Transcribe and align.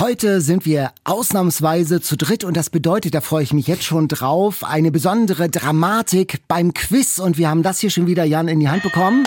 Heute 0.00 0.40
sind 0.40 0.66
wir 0.66 0.90
ausnahmsweise 1.04 2.00
zu 2.00 2.16
dritt 2.16 2.42
und 2.42 2.56
das 2.56 2.68
bedeutet, 2.68 3.14
da 3.14 3.20
freue 3.20 3.44
ich 3.44 3.52
mich 3.52 3.68
jetzt 3.68 3.84
schon 3.84 4.08
drauf, 4.08 4.64
eine 4.64 4.90
besondere 4.90 5.48
Dramatik 5.48 6.40
beim 6.48 6.74
Quiz 6.74 7.20
und 7.20 7.38
wir 7.38 7.48
haben 7.48 7.62
das 7.62 7.78
hier 7.78 7.90
schon 7.90 8.08
wieder 8.08 8.24
Jan 8.24 8.48
in 8.48 8.58
die 8.58 8.68
Hand 8.68 8.82
bekommen. 8.82 9.24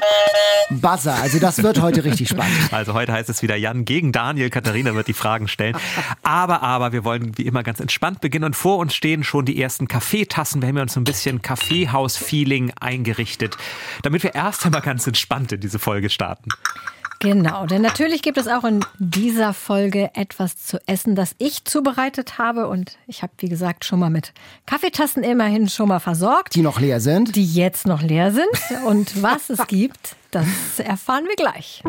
Buzzer, 0.70 1.16
also 1.16 1.40
das 1.40 1.64
wird 1.64 1.82
heute 1.82 2.04
richtig 2.04 2.28
spannend. 2.28 2.58
Also 2.72 2.94
heute 2.94 3.14
heißt 3.14 3.30
es 3.30 3.42
wieder 3.42 3.56
Jan 3.56 3.86
gegen 3.86 4.12
Daniel, 4.12 4.50
Katharina 4.50 4.94
wird 4.94 5.08
die 5.08 5.14
Fragen 5.14 5.48
stellen. 5.48 5.78
Aber, 6.22 6.62
aber, 6.62 6.92
wir 6.92 7.06
wollen 7.06 7.38
wie 7.38 7.44
immer 7.44 7.64
ganz 7.64 7.80
entspannt 7.80 8.20
beginnen 8.20 8.44
und 8.44 8.56
vor 8.56 8.78
uns 8.78 8.94
stehen 8.94 9.24
schon 9.24 9.46
die 9.46 9.62
ersten 9.62 9.88
Kaffeetassen. 9.88 10.62
Wir 10.62 10.68
haben 10.68 10.78
uns 10.78 10.94
so 10.94 11.00
ein 11.00 11.06
bisschen 11.06 11.42
Kaffeehaus-Feeling 11.42 12.74
eingerichtet, 12.80 13.56
damit 14.04 14.24
wir 14.24 14.36
erst 14.36 14.66
einmal 14.66 14.82
ganz 14.82 15.08
entspannt 15.08 15.54
in 15.54 15.62
diese 15.62 15.80
Folge 15.80 16.10
starten. 16.10 16.50
Genau, 17.20 17.66
denn 17.66 17.82
natürlich 17.82 18.22
gibt 18.22 18.38
es 18.38 18.48
auch 18.48 18.64
in 18.64 18.86
dieser 19.00 19.54
Folge 19.54 20.12
etwas 20.14 20.56
zu 20.56 20.80
essen, 20.86 21.16
das 21.16 21.36
ich 21.40 21.66
zubereitet 21.66 22.38
habe. 22.38 22.68
Und 22.68 22.98
ich 23.08 23.24
habe, 23.24 23.34
wie 23.40 23.50
gesagt, 23.50 23.86
schon 23.86 24.00
mal 24.00 24.12
mit 24.12 24.34
Kaffeetassen 24.68 25.24
immerhin 25.24 25.68
schon 25.68 25.88
mal 25.88 26.00
versorgt. 26.00 26.54
Die 26.54 26.62
noch 26.62 26.80
leer 26.80 27.00
sind. 27.00 27.36
Die 27.36 27.46
jetzt 27.46 27.88
noch 27.88 28.02
leer 28.02 28.32
sind. 28.32 28.48
Und 28.86 29.22
was 29.24 29.50
es 29.50 29.66
gibt, 29.68 30.16
das 30.32 30.46
erfahren 30.78 31.26
wir 31.26 31.36
gleich. 31.36 31.82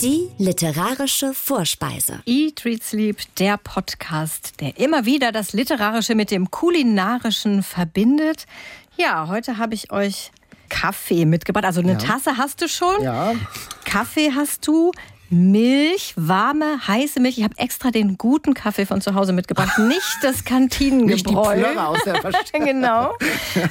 Die 0.00 0.28
literarische 0.38 1.34
Vorspeise. 1.34 2.20
Eat, 2.26 2.64
Read, 2.64 2.82
Sleep, 2.82 3.16
der 3.36 3.56
Podcast, 3.56 4.60
der 4.60 4.78
immer 4.78 5.04
wieder 5.04 5.32
das 5.32 5.52
Literarische 5.52 6.14
mit 6.14 6.30
dem 6.30 6.50
Kulinarischen 6.50 7.62
verbindet. 7.62 8.46
Ja, 8.98 9.28
heute 9.28 9.58
habe 9.58 9.74
ich 9.74 9.92
euch 9.92 10.32
Kaffee 10.68 11.24
mitgebracht. 11.24 11.64
Also 11.64 11.80
eine 11.80 11.92
ja. 11.92 11.98
Tasse 11.98 12.36
hast 12.36 12.60
du 12.60 12.68
schon. 12.68 13.02
Ja. 13.02 13.32
Kaffee 13.84 14.32
hast 14.34 14.66
du. 14.66 14.92
Milch, 15.28 16.14
warme, 16.16 16.86
heiße 16.86 17.20
Milch. 17.20 17.38
Ich 17.38 17.44
habe 17.44 17.58
extra 17.58 17.90
den 17.90 18.16
guten 18.16 18.54
Kaffee 18.54 18.86
von 18.86 19.00
zu 19.00 19.14
Hause 19.14 19.32
mitgebracht, 19.32 19.78
nicht 19.88 20.18
das 20.22 20.44
Kantinengebräu. 20.44 21.56
Nicht 21.56 21.70
die 21.72 21.78
aus 21.78 21.98
der 22.04 22.20
genau. 22.60 23.12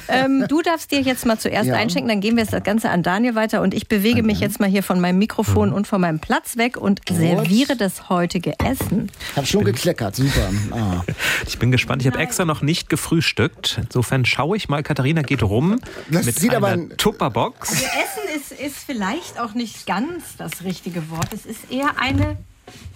Ähm, 0.08 0.44
du 0.48 0.60
darfst 0.62 0.90
dir 0.90 1.00
jetzt 1.00 1.24
mal 1.24 1.38
zuerst 1.38 1.68
ja. 1.68 1.74
einschenken, 1.74 2.08
dann 2.08 2.20
geben 2.20 2.36
wir 2.36 2.44
das 2.44 2.62
Ganze 2.62 2.90
an 2.90 3.02
Daniel 3.02 3.34
weiter 3.34 3.62
und 3.62 3.74
ich 3.74 3.88
bewege 3.88 4.18
okay. 4.18 4.26
mich 4.26 4.40
jetzt 4.40 4.60
mal 4.60 4.68
hier 4.68 4.82
von 4.82 5.00
meinem 5.00 5.18
Mikrofon 5.18 5.70
mhm. 5.70 5.74
und 5.74 5.86
von 5.86 6.00
meinem 6.00 6.18
Platz 6.18 6.56
weg 6.56 6.76
und 6.76 7.06
Gut. 7.06 7.16
serviere 7.16 7.76
das 7.76 8.08
heutige 8.08 8.58
Essen. 8.60 9.10
Ich 9.30 9.36
habe 9.36 9.46
schon 9.46 9.64
gekleckert, 9.64 10.16
super. 10.16 10.50
Ah. 10.72 11.02
Ich 11.46 11.58
bin 11.58 11.70
gespannt. 11.70 12.02
Ich 12.02 12.08
habe 12.08 12.18
extra 12.18 12.44
noch 12.44 12.62
nicht 12.62 12.88
gefrühstückt. 12.88 13.80
Insofern 13.82 14.24
schaue 14.24 14.56
ich 14.56 14.68
mal. 14.68 14.82
Katharina 14.82 15.22
geht 15.22 15.42
rum 15.42 15.78
das 16.10 16.26
mit 16.26 16.38
sieht 16.38 16.50
einer 16.50 16.58
aber 16.58 16.68
ein 16.68 16.96
Tupperbox. 16.96 17.70
Also 17.70 17.84
Essen 17.84 18.36
ist, 18.36 18.52
ist 18.60 18.76
vielleicht 18.84 19.40
auch 19.40 19.54
nicht 19.54 19.86
ganz 19.86 20.36
das 20.36 20.64
richtige 20.64 21.08
Wort. 21.10 21.32
Es 21.32 21.45
ist 21.46 21.70
eher 21.70 21.98
eine 21.98 22.36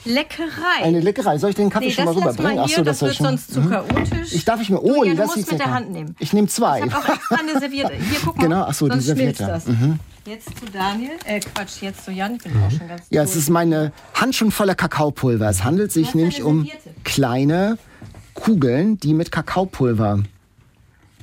Leckerei. 0.04 0.82
Eine 0.82 1.00
Leckerei. 1.00 1.38
Soll 1.38 1.50
ich 1.50 1.56
den 1.56 1.70
Kaffee 1.70 1.86
nee, 1.86 1.92
schon 1.92 2.04
mal 2.06 2.14
rüberbringen? 2.14 2.56
Mal 2.56 2.66
hier, 2.66 2.78
Achso, 2.78 2.84
das, 2.84 2.98
das 2.98 3.08
wird 3.08 3.16
schon... 3.16 3.26
sonst 3.26 3.52
zu 3.52 3.60
mhm. 3.60 3.70
chaotisch. 3.70 4.32
Ich 4.32 4.44
darf 4.44 4.60
ich 4.60 4.70
mir. 4.70 4.82
Oh, 4.82 5.02
du, 5.02 5.08
ja, 5.08 5.14
du 5.14 5.22
musst 5.22 5.50
mit 5.50 5.60
der 5.60 5.70
Hand 5.70 5.90
nehmen. 5.92 6.16
Ich 6.18 6.32
nehme 6.32 6.48
zwei. 6.48 6.78
Ich 6.84 6.92
habe 6.92 6.96
auch 6.96 7.14
extra 7.14 7.36
eine 7.36 7.60
Serviette. 7.60 7.92
Hier, 7.94 8.18
guck 8.24 8.36
mal. 8.36 8.42
Genau, 8.42 8.62
achso, 8.62 8.88
die 8.88 9.00
Serviette. 9.00 9.46
Das. 9.46 9.66
Mhm. 9.66 9.98
Jetzt 10.26 10.58
zu 10.58 10.66
Daniel. 10.72 11.12
Äh, 11.24 11.40
Quatsch, 11.40 11.82
jetzt 11.82 12.04
zu 12.04 12.12
Jan. 12.12 12.36
Ich 12.36 12.42
bin 12.42 12.56
mhm. 12.56 12.64
auch 12.64 12.70
schon 12.70 12.88
ganz 12.88 13.02
Ja, 13.10 13.22
es 13.22 13.36
ist 13.36 13.50
meine 13.50 13.92
Hand 14.14 14.34
schon 14.34 14.50
voller 14.50 14.74
Kakaopulver. 14.74 15.48
Es 15.48 15.64
handelt 15.64 15.92
sich 15.92 16.14
nämlich 16.14 16.42
um 16.42 16.68
kleine 17.04 17.78
Kugeln, 18.34 18.98
die 18.98 19.14
mit 19.14 19.30
Kakaopulver 19.32 20.20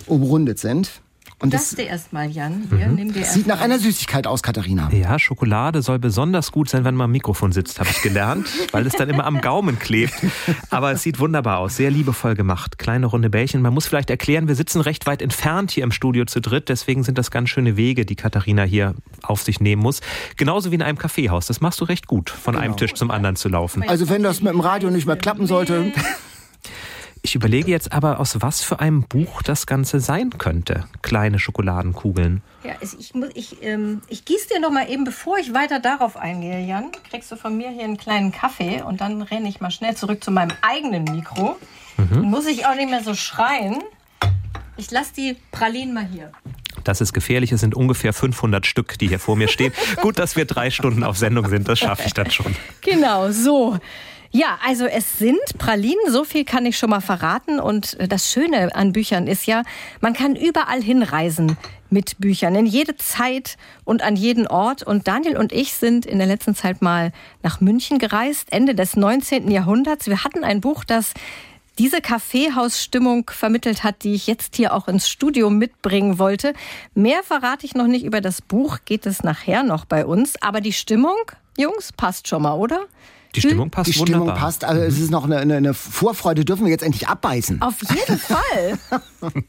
umrundet 0.05 0.59
sind. 0.59 1.02
Und 1.40 1.54
das, 1.54 1.70
das 1.70 1.86
erst 1.86 2.14
mal, 2.14 2.28
Jan. 2.32 2.68
Hier, 2.76 2.88
mhm. 2.88 2.96
nimm 2.96 3.14
dir 3.14 3.24
Sieht 3.24 3.46
nach 3.46 3.62
einer 3.62 3.78
Süßigkeit 3.78 4.26
aus, 4.26 4.42
Katharina. 4.42 4.90
Ja, 4.92 5.20
Schokolade 5.20 5.84
soll 5.84 6.00
besonders 6.00 6.52
gut 6.52 6.68
sein, 6.68 6.84
wenn 6.84 6.96
man 6.96 7.06
am 7.06 7.12
Mikrofon 7.12 7.52
sitzt, 7.52 7.80
habe 7.80 7.92
ich 7.92 8.02
gelernt, 8.02 8.48
weil 8.72 8.88
es 8.88 8.94
dann 8.94 9.08
immer 9.08 9.23
am 9.26 9.39
Gaumen 9.39 9.78
klebt. 9.78 10.16
Aber 10.72 10.92
es 10.94 11.04
sieht 11.04 11.20
wunderbar 11.20 11.60
aus, 11.60 11.76
sehr 11.76 11.92
liebevoll 11.92 12.34
gemacht. 12.34 12.80
Kleine 12.80 13.06
runde 13.06 13.30
Bällchen. 13.30 13.61
Man 13.61 13.72
muss 13.72 13.86
vielleicht 13.86 14.10
erklären, 14.10 14.48
wir 14.48 14.56
sitzen 14.56 14.82
recht 14.82 15.06
weit 15.06 15.22
entfernt 15.22 15.70
hier 15.70 15.84
im 15.84 15.92
Studio 15.92 16.26
zu 16.26 16.42
dritt, 16.42 16.70
deswegen 16.70 17.04
sind 17.04 17.20
das 17.20 17.30
ganz 17.30 17.50
schöne 17.50 17.78
Wege, 17.78 18.04
die 18.04 18.16
Katharina 18.16 18.64
hier 18.64 18.95
auf 19.22 19.44
sich 19.44 19.60
nehmen 19.60 19.84
muss. 19.84 20.02
Genauso 20.38 20.72
wie 20.72 20.76
in 20.76 20.82
einem 20.82 20.98
Kaffeehaus. 20.98 21.45
Das 21.45 21.61
machst 21.61 21.80
du 21.82 21.86
recht 21.86 22.08
gut, 22.08 22.32
von 22.32 22.54
genau. 22.54 22.66
einem 22.66 22.78
Tisch 22.78 22.95
zum 22.95 23.11
anderen 23.11 23.36
zu 23.36 23.48
laufen. 23.48 23.88
Also 23.88 24.10
wenn 24.10 24.23
das 24.23 24.42
mit 24.42 24.54
dem 24.54 24.60
Radio 24.60 24.90
nicht 24.90 25.06
mehr 25.06 25.17
klappen 25.17 25.45
sollte. 25.45 25.92
Ich 27.22 27.36
überlege 27.36 27.72
jetzt 27.72 27.92
aber, 27.92 28.20
aus 28.20 28.42
was 28.42 28.61
für 28.61 28.80
einem 28.80 29.04
Buch 29.04 29.42
das 29.42 29.66
Ganze 29.66 30.00
sein 30.00 30.32
könnte. 30.38 30.86
Kleine 31.02 31.39
Schokoladenkugeln. 31.39 32.42
Ja, 32.64 32.73
ich, 32.82 33.14
muss, 33.14 33.30
ich, 33.33 33.64
ähm, 33.64 34.02
ich 34.08 34.26
gieße 34.26 34.50
dir 34.50 34.60
noch 34.60 34.72
mal 34.72 34.89
eben, 34.89 35.04
bevor 35.04 35.38
ich 35.38 35.54
weiter 35.54 35.80
darauf 35.80 36.17
eingehe, 36.17 36.66
Jan, 36.66 36.92
kriegst 37.10 37.32
du 37.32 37.36
von 37.36 37.58
mir 37.58 37.70
hier 37.70 37.83
einen 37.83 37.98
kleinen 37.98 38.32
Kaffee 38.32 38.82
und 38.82 39.02
dann 39.02 39.22
renne 39.22 39.50
ich 39.50 39.61
mal 39.61 39.72
schnell 39.72 39.95
zurück 39.95 40.23
zu 40.23 40.32
meinem 40.32 40.55
eigenen 40.61 41.04
Mikro. 41.04 41.58
Mhm. 41.98 42.10
Dann 42.10 42.30
muss 42.30 42.48
ich 42.48 42.66
auch 42.66 42.76
nicht 42.76 42.89
mehr 42.89 43.04
so 43.04 43.14
schreien. 43.14 43.78
Ich 44.78 44.92
lasse 44.92 45.14
die 45.16 45.38
Pralinen 45.52 45.94
mal 45.94 46.08
hier. 46.08 46.32
Das 46.84 47.02
ist 47.02 47.14
gefährlich. 47.14 47.52
Es 47.52 47.60
sind 47.60 47.76
ungefähr 47.76 48.14
500 48.14 48.66
Stück, 48.66 48.98
die 48.99 49.08
hier 49.08 49.20
vor 49.20 49.36
mir 49.36 49.48
stehen. 49.48 49.73
Gut, 50.02 50.20
dass 50.20 50.36
wir 50.36 50.45
drei 50.45 50.70
Stunden 50.70 51.04
auf 51.04 51.17
Sendung 51.17 51.49
sind. 51.49 51.67
Das 51.67 51.80
schaffe 51.80 52.04
ich 52.05 52.14
dann 52.14 52.32
schon. 52.32 52.55
Genau, 52.82 53.32
so. 53.32 53.78
Ja, 54.32 54.60
also 54.65 54.86
es 54.86 55.20
sind 55.20 55.39
Pralinen, 55.58 56.10
so 56.11 56.23
viel 56.23 56.43
kann 56.43 56.65
ich 56.65 56.77
schon 56.77 56.89
mal 56.89 57.02
verraten. 57.02 57.60
Und 57.60 57.98
das 58.11 58.32
Schöne 58.32 58.76
an 58.76 58.93
Büchern 58.93 59.27
ist 59.27 59.45
ja, 59.45 59.64
man 60.02 60.14
kann 60.14 60.36
überall 60.36 60.82
hinreisen 60.82 61.58
mit 61.89 62.20
Büchern, 62.20 62.55
in 62.55 62.66
jede 62.66 62.98
Zeit 62.98 63.58
und 63.86 64.04
an 64.04 64.16
jeden 64.16 64.48
Ort. 64.48 64.83
Und 64.83 65.08
Daniel 65.08 65.37
und 65.37 65.54
ich 65.54 65.73
sind 65.73 66.05
in 66.05 66.17
der 66.17 66.27
letzten 66.27 66.55
Zeit 66.55 66.82
mal 66.82 67.14
nach 67.43 67.61
München 67.61 67.98
gereist, 67.99 68.52
Ende 68.52 68.76
des 68.76 68.95
19. 68.95 69.49
Jahrhunderts. 69.49 70.08
Wir 70.08 70.23
hatten 70.23 70.43
ein 70.43 70.61
Buch, 70.61 70.83
das 70.83 71.14
diese 71.77 72.02
Kaffeehausstimmung 72.02 73.30
vermittelt 73.30 73.83
hat, 73.83 74.04
die 74.04 74.16
ich 74.16 74.27
jetzt 74.27 74.55
hier 74.55 74.73
auch 74.73 74.87
ins 74.87 75.08
Studio 75.08 75.49
mitbringen 75.49 76.17
wollte. 76.17 76.54
Mehr 76.95 77.23
verrate 77.23 77.66
ich 77.66 77.76
noch 77.76 77.87
nicht 77.87 78.04
über 78.04 78.20
das 78.20 78.42
Buch, 78.42 78.80
geht 78.83 79.05
es 79.05 79.23
nachher 79.23 79.64
noch 79.64 79.86
bei 79.86 80.05
uns. 80.05 80.42
Aber 80.42 80.60
die 80.60 80.73
Stimmung, 80.73 81.16
Jungs, 81.55 81.93
passt 81.93 82.27
schon 82.27 82.42
mal, 82.42 82.55
oder? 82.55 82.82
Die 83.37 83.48
Stimmung 83.48 83.70
passt 83.70 83.87
Die 83.87 83.93
Stimmung 83.93 84.21
wunderbar. 84.21 84.42
passt. 84.42 84.64
Also 84.64 84.81
es 84.81 84.99
ist 84.99 85.11
noch 85.11 85.25
eine, 85.25 85.37
eine, 85.37 85.73
Vorfreude. 85.73 86.43
Dürfen 86.43 86.65
wir 86.65 86.71
jetzt 86.71 86.83
endlich 86.83 87.08
abbeißen? 87.08 87.61
Auf 87.61 87.75
jeden 87.81 88.17
Fall. 88.20 88.80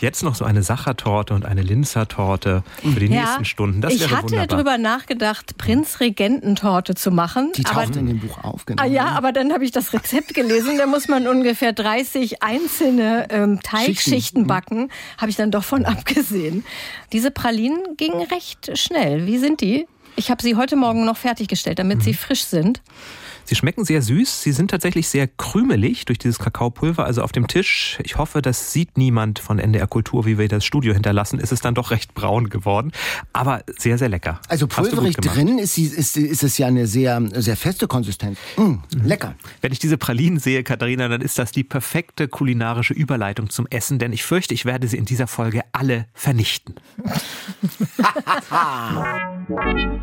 jetzt 0.00 0.22
noch 0.22 0.34
so 0.34 0.44
eine 0.44 0.62
Sachertorte 0.62 1.34
und 1.34 1.44
eine 1.44 1.62
Linzertorte 1.62 2.62
für 2.82 3.00
die 3.00 3.06
ja, 3.06 3.22
nächsten 3.22 3.44
Stunden. 3.44 3.80
Das 3.80 3.92
ich 3.92 4.00
wäre 4.00 4.10
hatte 4.10 4.24
wunderbar. 4.24 4.46
darüber 4.46 4.78
nachgedacht, 4.78 5.58
Prinzregententorte 5.58 6.94
zu 6.94 7.10
machen. 7.10 7.52
Die 7.56 7.64
taucht 7.64 7.96
in 7.96 8.06
dem 8.06 8.20
Buch 8.20 8.42
auf, 8.44 8.66
genau. 8.66 8.82
Ah, 8.82 8.86
ja, 8.86 9.06
aber 9.08 9.32
dann 9.32 9.52
habe 9.52 9.64
ich 9.64 9.72
das 9.72 9.92
Rezept 9.92 10.34
gelesen. 10.34 10.78
Da 10.78 10.86
muss 10.86 11.08
man 11.08 11.26
ungefähr 11.26 11.72
30 11.72 12.42
einzelne 12.42 13.26
ähm, 13.30 13.60
Teigschichten 13.62 14.46
backen. 14.46 14.90
Habe 15.18 15.30
ich 15.30 15.36
dann 15.36 15.50
doch 15.50 15.64
von 15.64 15.84
abgesehen. 15.84 16.64
Diese 17.12 17.30
Pralinen 17.30 17.96
gingen 17.96 18.22
recht 18.22 18.78
schnell. 18.78 19.26
Wie 19.26 19.38
sind 19.38 19.60
die? 19.60 19.86
Ich 20.18 20.32
habe 20.32 20.42
sie 20.42 20.56
heute 20.56 20.74
Morgen 20.74 21.04
noch 21.04 21.16
fertiggestellt, 21.16 21.78
damit 21.78 21.98
mhm. 21.98 22.02
sie 22.02 22.14
frisch 22.14 22.42
sind. 22.42 22.82
Sie 23.48 23.54
schmecken 23.54 23.86
sehr 23.86 24.02
süß. 24.02 24.42
Sie 24.42 24.52
sind 24.52 24.70
tatsächlich 24.70 25.08
sehr 25.08 25.26
krümelig 25.26 26.04
durch 26.04 26.18
dieses 26.18 26.38
Kakaopulver. 26.38 27.06
Also 27.06 27.22
auf 27.22 27.32
dem 27.32 27.46
Tisch, 27.46 27.98
ich 28.04 28.18
hoffe, 28.18 28.42
das 28.42 28.74
sieht 28.74 28.98
niemand 28.98 29.38
von 29.38 29.58
NDR 29.58 29.86
Kultur, 29.86 30.26
wie 30.26 30.36
wir 30.36 30.48
das 30.48 30.66
Studio 30.66 30.92
hinterlassen, 30.92 31.40
ist 31.40 31.50
es 31.50 31.62
dann 31.62 31.74
doch 31.74 31.90
recht 31.90 32.12
braun 32.12 32.50
geworden. 32.50 32.92
Aber 33.32 33.62
sehr, 33.78 33.96
sehr 33.96 34.10
lecker. 34.10 34.38
Also 34.48 34.66
pulverig 34.66 35.16
drin 35.16 35.58
ist, 35.58 35.78
ist, 35.78 36.18
ist 36.18 36.42
es 36.42 36.58
ja 36.58 36.66
eine 36.66 36.86
sehr, 36.86 37.22
sehr 37.36 37.56
feste 37.56 37.88
Konsistenz. 37.88 38.36
Mm, 38.58 38.60
mhm. 38.60 38.82
Lecker. 39.04 39.34
Wenn 39.62 39.72
ich 39.72 39.78
diese 39.78 39.96
Pralinen 39.96 40.38
sehe, 40.38 40.62
Katharina, 40.62 41.08
dann 41.08 41.22
ist 41.22 41.38
das 41.38 41.50
die 41.50 41.64
perfekte 41.64 42.28
kulinarische 42.28 42.92
Überleitung 42.92 43.48
zum 43.48 43.66
Essen, 43.68 43.98
denn 43.98 44.12
ich 44.12 44.24
fürchte, 44.24 44.52
ich 44.52 44.66
werde 44.66 44.88
sie 44.88 44.98
in 44.98 45.06
dieser 45.06 45.26
Folge 45.26 45.62
alle 45.72 46.04
vernichten. 46.12 46.74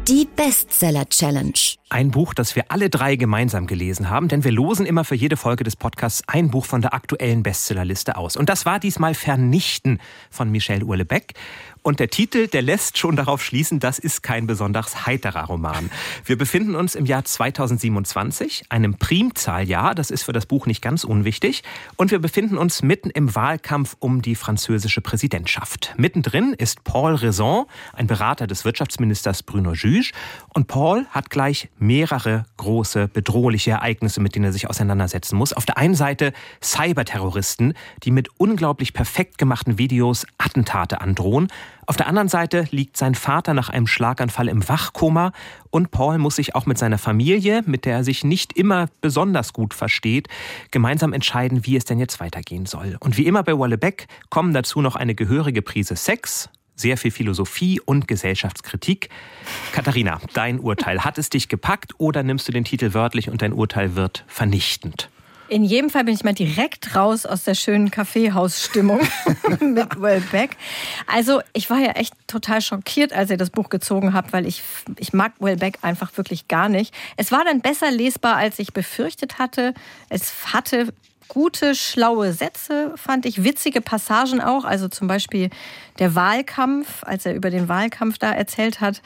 die 0.08 0.28
Bestseller 0.36 1.08
Challenge. 1.10 1.54
Ein 1.96 2.12
Buch, 2.12 2.34
das 2.34 2.58
wir 2.58 2.66
alle 2.74 2.90
drei 2.90 3.16
gemeinsam 3.16 3.68
gelesen 3.68 4.10
haben, 4.10 4.28
denn 4.28 4.44
wir 4.44 4.52
losen 4.52 4.86
immer 4.86 5.06
für 5.06 5.16
jede 5.16 5.38
Folge 5.38 5.64
des 5.64 5.78
Podcasts 5.78 6.24
ein 6.28 6.52
Buch 6.52 6.66
von 6.66 6.82
der 6.82 6.94
aktuellen 6.94 7.42
Bestsellerliste 7.42 8.18
aus. 8.18 8.36
Und 8.36 8.50
das 8.50 8.66
war 8.66 8.82
diesmal 8.82 9.14
Vernichten 9.14 10.02
von 10.30 10.52
Michel 10.52 10.84
Urlebeck. 10.84 11.36
Und 11.86 12.00
der 12.00 12.10
Titel, 12.10 12.48
der 12.48 12.64
lässt 12.64 12.98
schon 12.98 13.16
darauf 13.16 13.44
schließen, 13.44 13.80
das 13.80 14.00
ist 14.00 14.24
kein 14.24 14.48
besonders 14.48 15.06
heiterer 15.06 15.44
Roman. 15.44 15.92
Wir 16.26 16.36
befinden 16.36 16.74
uns 16.74 16.96
im 16.96 17.06
Jahr 17.06 17.24
2027, 17.24 18.64
einem 18.70 18.96
Primzahljahr, 18.96 19.94
das 19.94 20.10
ist 20.10 20.24
für 20.24 20.34
das 20.34 20.48
Buch 20.48 20.66
nicht 20.66 20.82
ganz 20.82 21.04
unwichtig. 21.04 21.62
Und 21.96 22.10
wir 22.10 22.18
befinden 22.18 22.58
uns 22.58 22.82
mitten 22.82 23.12
im 23.12 23.36
Wahlkampf 23.36 23.98
um 24.00 24.24
die 24.24 24.34
französische 24.34 25.02
Präsidentschaft. 25.02 25.94
Mittendrin 25.96 26.56
ist 26.58 26.84
Paul 26.84 27.14
Raison, 27.14 27.68
ein 27.94 28.08
Berater 28.08 28.48
des 28.48 28.66
Wirtschaftsministers 28.66 29.44
Bruno 29.44 29.74
Juge. 29.74 30.10
Und 30.56 30.66
Paul 30.66 31.06
hat 31.12 31.30
gleich 31.30 31.70
mehrere 31.78 32.48
große 32.58 33.10
bedrohliche 33.10 33.70
Ereignisse, 33.70 34.22
mit 34.22 34.34
denen 34.34 34.46
er 34.46 34.54
sich 34.54 34.68
auseinandersetzen 34.68 35.38
muss. 35.38 35.54
Auf 35.54 35.68
der 35.68 35.78
einen 35.78 35.94
Seite 35.94 36.34
Cyberterroristen, 36.64 37.76
die 38.02 38.10
mit 38.10 38.30
unglaublich 38.40 38.94
perfekt 38.94 39.38
gemachten 39.38 39.78
Videos 39.78 40.26
Attentate 40.40 41.00
androhen. 41.00 41.48
Auf 41.88 41.98
der 41.98 42.08
anderen 42.08 42.30
Seite 42.30 42.68
liegt 42.72 42.98
sein 42.98 43.14
Vater 43.14 43.54
nach 43.54 43.70
einem 43.70 43.86
Schlaganfall 43.86 44.48
im 44.48 44.68
Wachkoma 44.68 45.32
und 45.70 45.92
Paul 45.92 46.18
muss 46.18 46.38
sich 46.38 46.56
auch 46.56 46.66
mit 46.66 46.78
seiner 46.78 46.98
Familie, 46.98 47.64
mit 47.66 47.86
der 47.86 47.98
er 47.98 48.04
sich 48.04 48.24
nicht 48.24 48.54
immer 48.54 48.88
besonders 49.02 49.54
gut 49.54 49.74
versteht, 49.74 50.28
gemeinsam 50.72 51.14
entscheiden, 51.14 51.66
wie 51.66 51.76
es 51.76 51.86
denn 51.86 52.00
jetzt 52.00 52.20
weitergehen 52.20 52.66
soll. 52.66 52.98
Und 53.00 53.18
wie 53.18 53.28
immer 53.28 53.44
bei 53.44 53.58
Wallebeck 53.58 54.08
kommen 54.30 54.54
dazu 54.54 54.82
noch 54.82 54.96
eine 54.96 55.14
gehörige 55.14 55.62
Prise 55.62 55.96
Sex, 55.96 56.50
sehr 56.76 56.98
viel 56.98 57.12
Philosophie 57.12 57.80
und 57.80 58.08
Gesellschaftskritik. 58.08 59.10
Katharina, 59.72 60.20
dein 60.34 60.60
Urteil, 60.60 61.06
hat 61.06 61.18
es 61.18 61.30
dich 61.30 61.50
gepackt 61.50 61.94
oder 62.00 62.24
nimmst 62.24 62.48
du 62.48 62.52
den 62.52 62.64
Titel 62.64 62.94
wörtlich 62.94 63.30
und 63.30 63.42
dein 63.42 63.54
Urteil 63.54 63.96
wird 63.96 64.26
vernichtend? 64.28 65.10
In 65.48 65.64
jedem 65.64 65.90
Fall 65.90 66.04
bin 66.04 66.16
ich 66.16 66.24
mal 66.24 66.34
direkt 66.34 66.96
raus 66.96 67.26
aus 67.26 67.44
der 67.44 67.54
schönen 67.54 67.92
Kaffeehausstimmung 67.92 69.00
mit 69.60 70.02
Wellbeck. 70.02 70.58
Also 71.06 71.42
ich 71.54 71.70
war 71.70 71.78
ja 71.78 71.92
echt 71.92 72.14
total 72.28 72.62
schockiert, 72.62 73.14
als 73.14 73.30
ihr 73.30 73.38
das 73.38 73.52
Buch 73.52 73.70
gezogen 73.70 74.14
habt, 74.14 74.34
weil 74.34 74.48
ich, 74.48 74.64
ich 74.98 75.14
mag 75.14 75.34
Wellbeck 75.40 75.80
einfach 75.84 76.18
wirklich 76.18 76.48
gar 76.48 76.68
nicht. 76.68 76.94
Es 77.16 77.32
war 77.32 77.44
dann 77.46 77.62
besser 77.62 77.92
lesbar, 77.92 78.38
als 78.38 78.58
ich 78.58 78.74
befürchtet 78.74 79.38
hatte. 79.38 79.74
Es 80.10 80.54
hatte 80.54 80.94
gute, 81.28 81.76
schlaue 81.76 82.34
Sätze, 82.34 82.94
fand 82.96 83.26
ich, 83.26 83.44
witzige 83.44 83.82
Passagen 83.82 84.42
auch. 84.42 84.66
Also 84.66 84.88
zum 84.88 85.08
Beispiel 85.08 85.50
der 86.00 86.16
Wahlkampf, 86.16 87.04
als 87.04 87.26
er 87.26 87.36
über 87.36 87.50
den 87.50 87.70
Wahlkampf 87.70 88.18
da 88.18 88.32
erzählt 88.32 88.82
hat. 88.82 89.02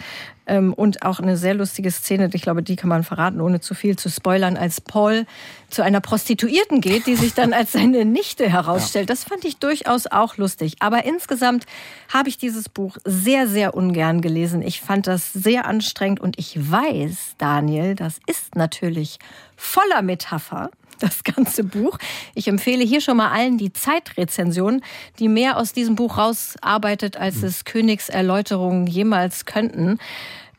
Ähm, 0.48 0.74
und 0.74 1.04
auch 1.04 1.20
eine 1.20 1.38
sehr 1.38 1.54
lustige 1.54 1.92
Szene, 1.92 2.30
ich 2.34 2.42
glaube, 2.42 2.64
die 2.64 2.76
kann 2.76 2.90
man 2.90 3.04
verraten, 3.04 3.40
ohne 3.40 3.60
zu 3.60 3.76
viel 3.76 3.96
zu 3.96 4.10
spoilern, 4.10 4.58
als 4.58 4.82
Paul 4.82 5.26
zu 5.70 5.84
einer 5.84 6.02
Prostituierten 6.02 6.82
geht, 6.82 7.06
die 7.06 7.16
sich 7.16 7.36
dann 7.36 7.54
als 7.54 7.74
seine 7.74 8.06
Nichte 8.06 8.50
herausstellt. 8.50 9.10
Das 9.10 9.24
fand 9.24 9.46
ich 9.46 9.58
durchaus 9.58 10.08
auch 10.08 10.38
lustig. 10.38 10.78
Aber 10.80 11.06
insgesamt 11.06 11.66
habe 12.12 12.30
ich 12.30 12.38
dieses 12.38 12.68
Buch 12.70 12.98
sehr, 13.06 13.48
sehr 13.48 13.76
ungern 13.76 14.22
gelesen. 14.22 14.64
Ich 14.64 14.82
fand 14.82 15.06
das 15.06 15.32
sehr 15.32 15.66
anstrengend 15.66 16.20
und 16.20 16.40
ich 16.40 16.72
weiß, 16.72 17.36
Daniel, 17.38 17.94
das 17.94 18.20
ist 18.26 18.56
natürlich 18.56 19.20
voller 19.56 20.02
Metapher 20.02 20.72
das 21.00 21.24
ganze 21.24 21.64
Buch. 21.64 21.98
Ich 22.36 22.48
empfehle 22.48 22.84
hier 22.84 23.02
schon 23.02 23.18
mal 23.18 23.32
allen 23.32 23.58
die 23.58 23.74
Zeitrezension, 23.74 24.82
die 25.20 25.28
mehr 25.28 25.58
aus 25.58 25.74
diesem 25.74 25.96
Buch 25.96 26.18
rausarbeitet, 26.18 27.18
als 27.18 27.38
hm. 27.38 27.46
es 27.46 27.66
Königserläuterungen 27.66 28.88
jemals 28.88 29.46
könnten. 29.46 30.00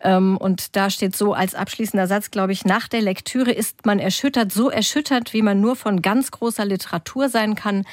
Ähm, 0.02 0.36
und 0.36 0.76
da 0.76 0.90
steht 0.90 1.14
so 1.14 1.34
als 1.34 1.54
abschließender 1.54 2.06
Satz, 2.06 2.30
glaube 2.30 2.52
ich, 2.52 2.64
nach 2.64 2.88
der 2.88 3.02
Lektüre 3.02 3.52
ist 3.52 3.84
man 3.86 3.98
erschüttert, 3.98 4.52
so 4.52 4.70
erschüttert, 4.70 5.32
wie 5.32 5.42
man 5.42 5.60
nur 5.60 5.76
von 5.76 6.02
ganz 6.02 6.30
großer 6.30 6.64
Literatur 6.64 7.28
sein 7.28 7.54
kann. 7.54 7.84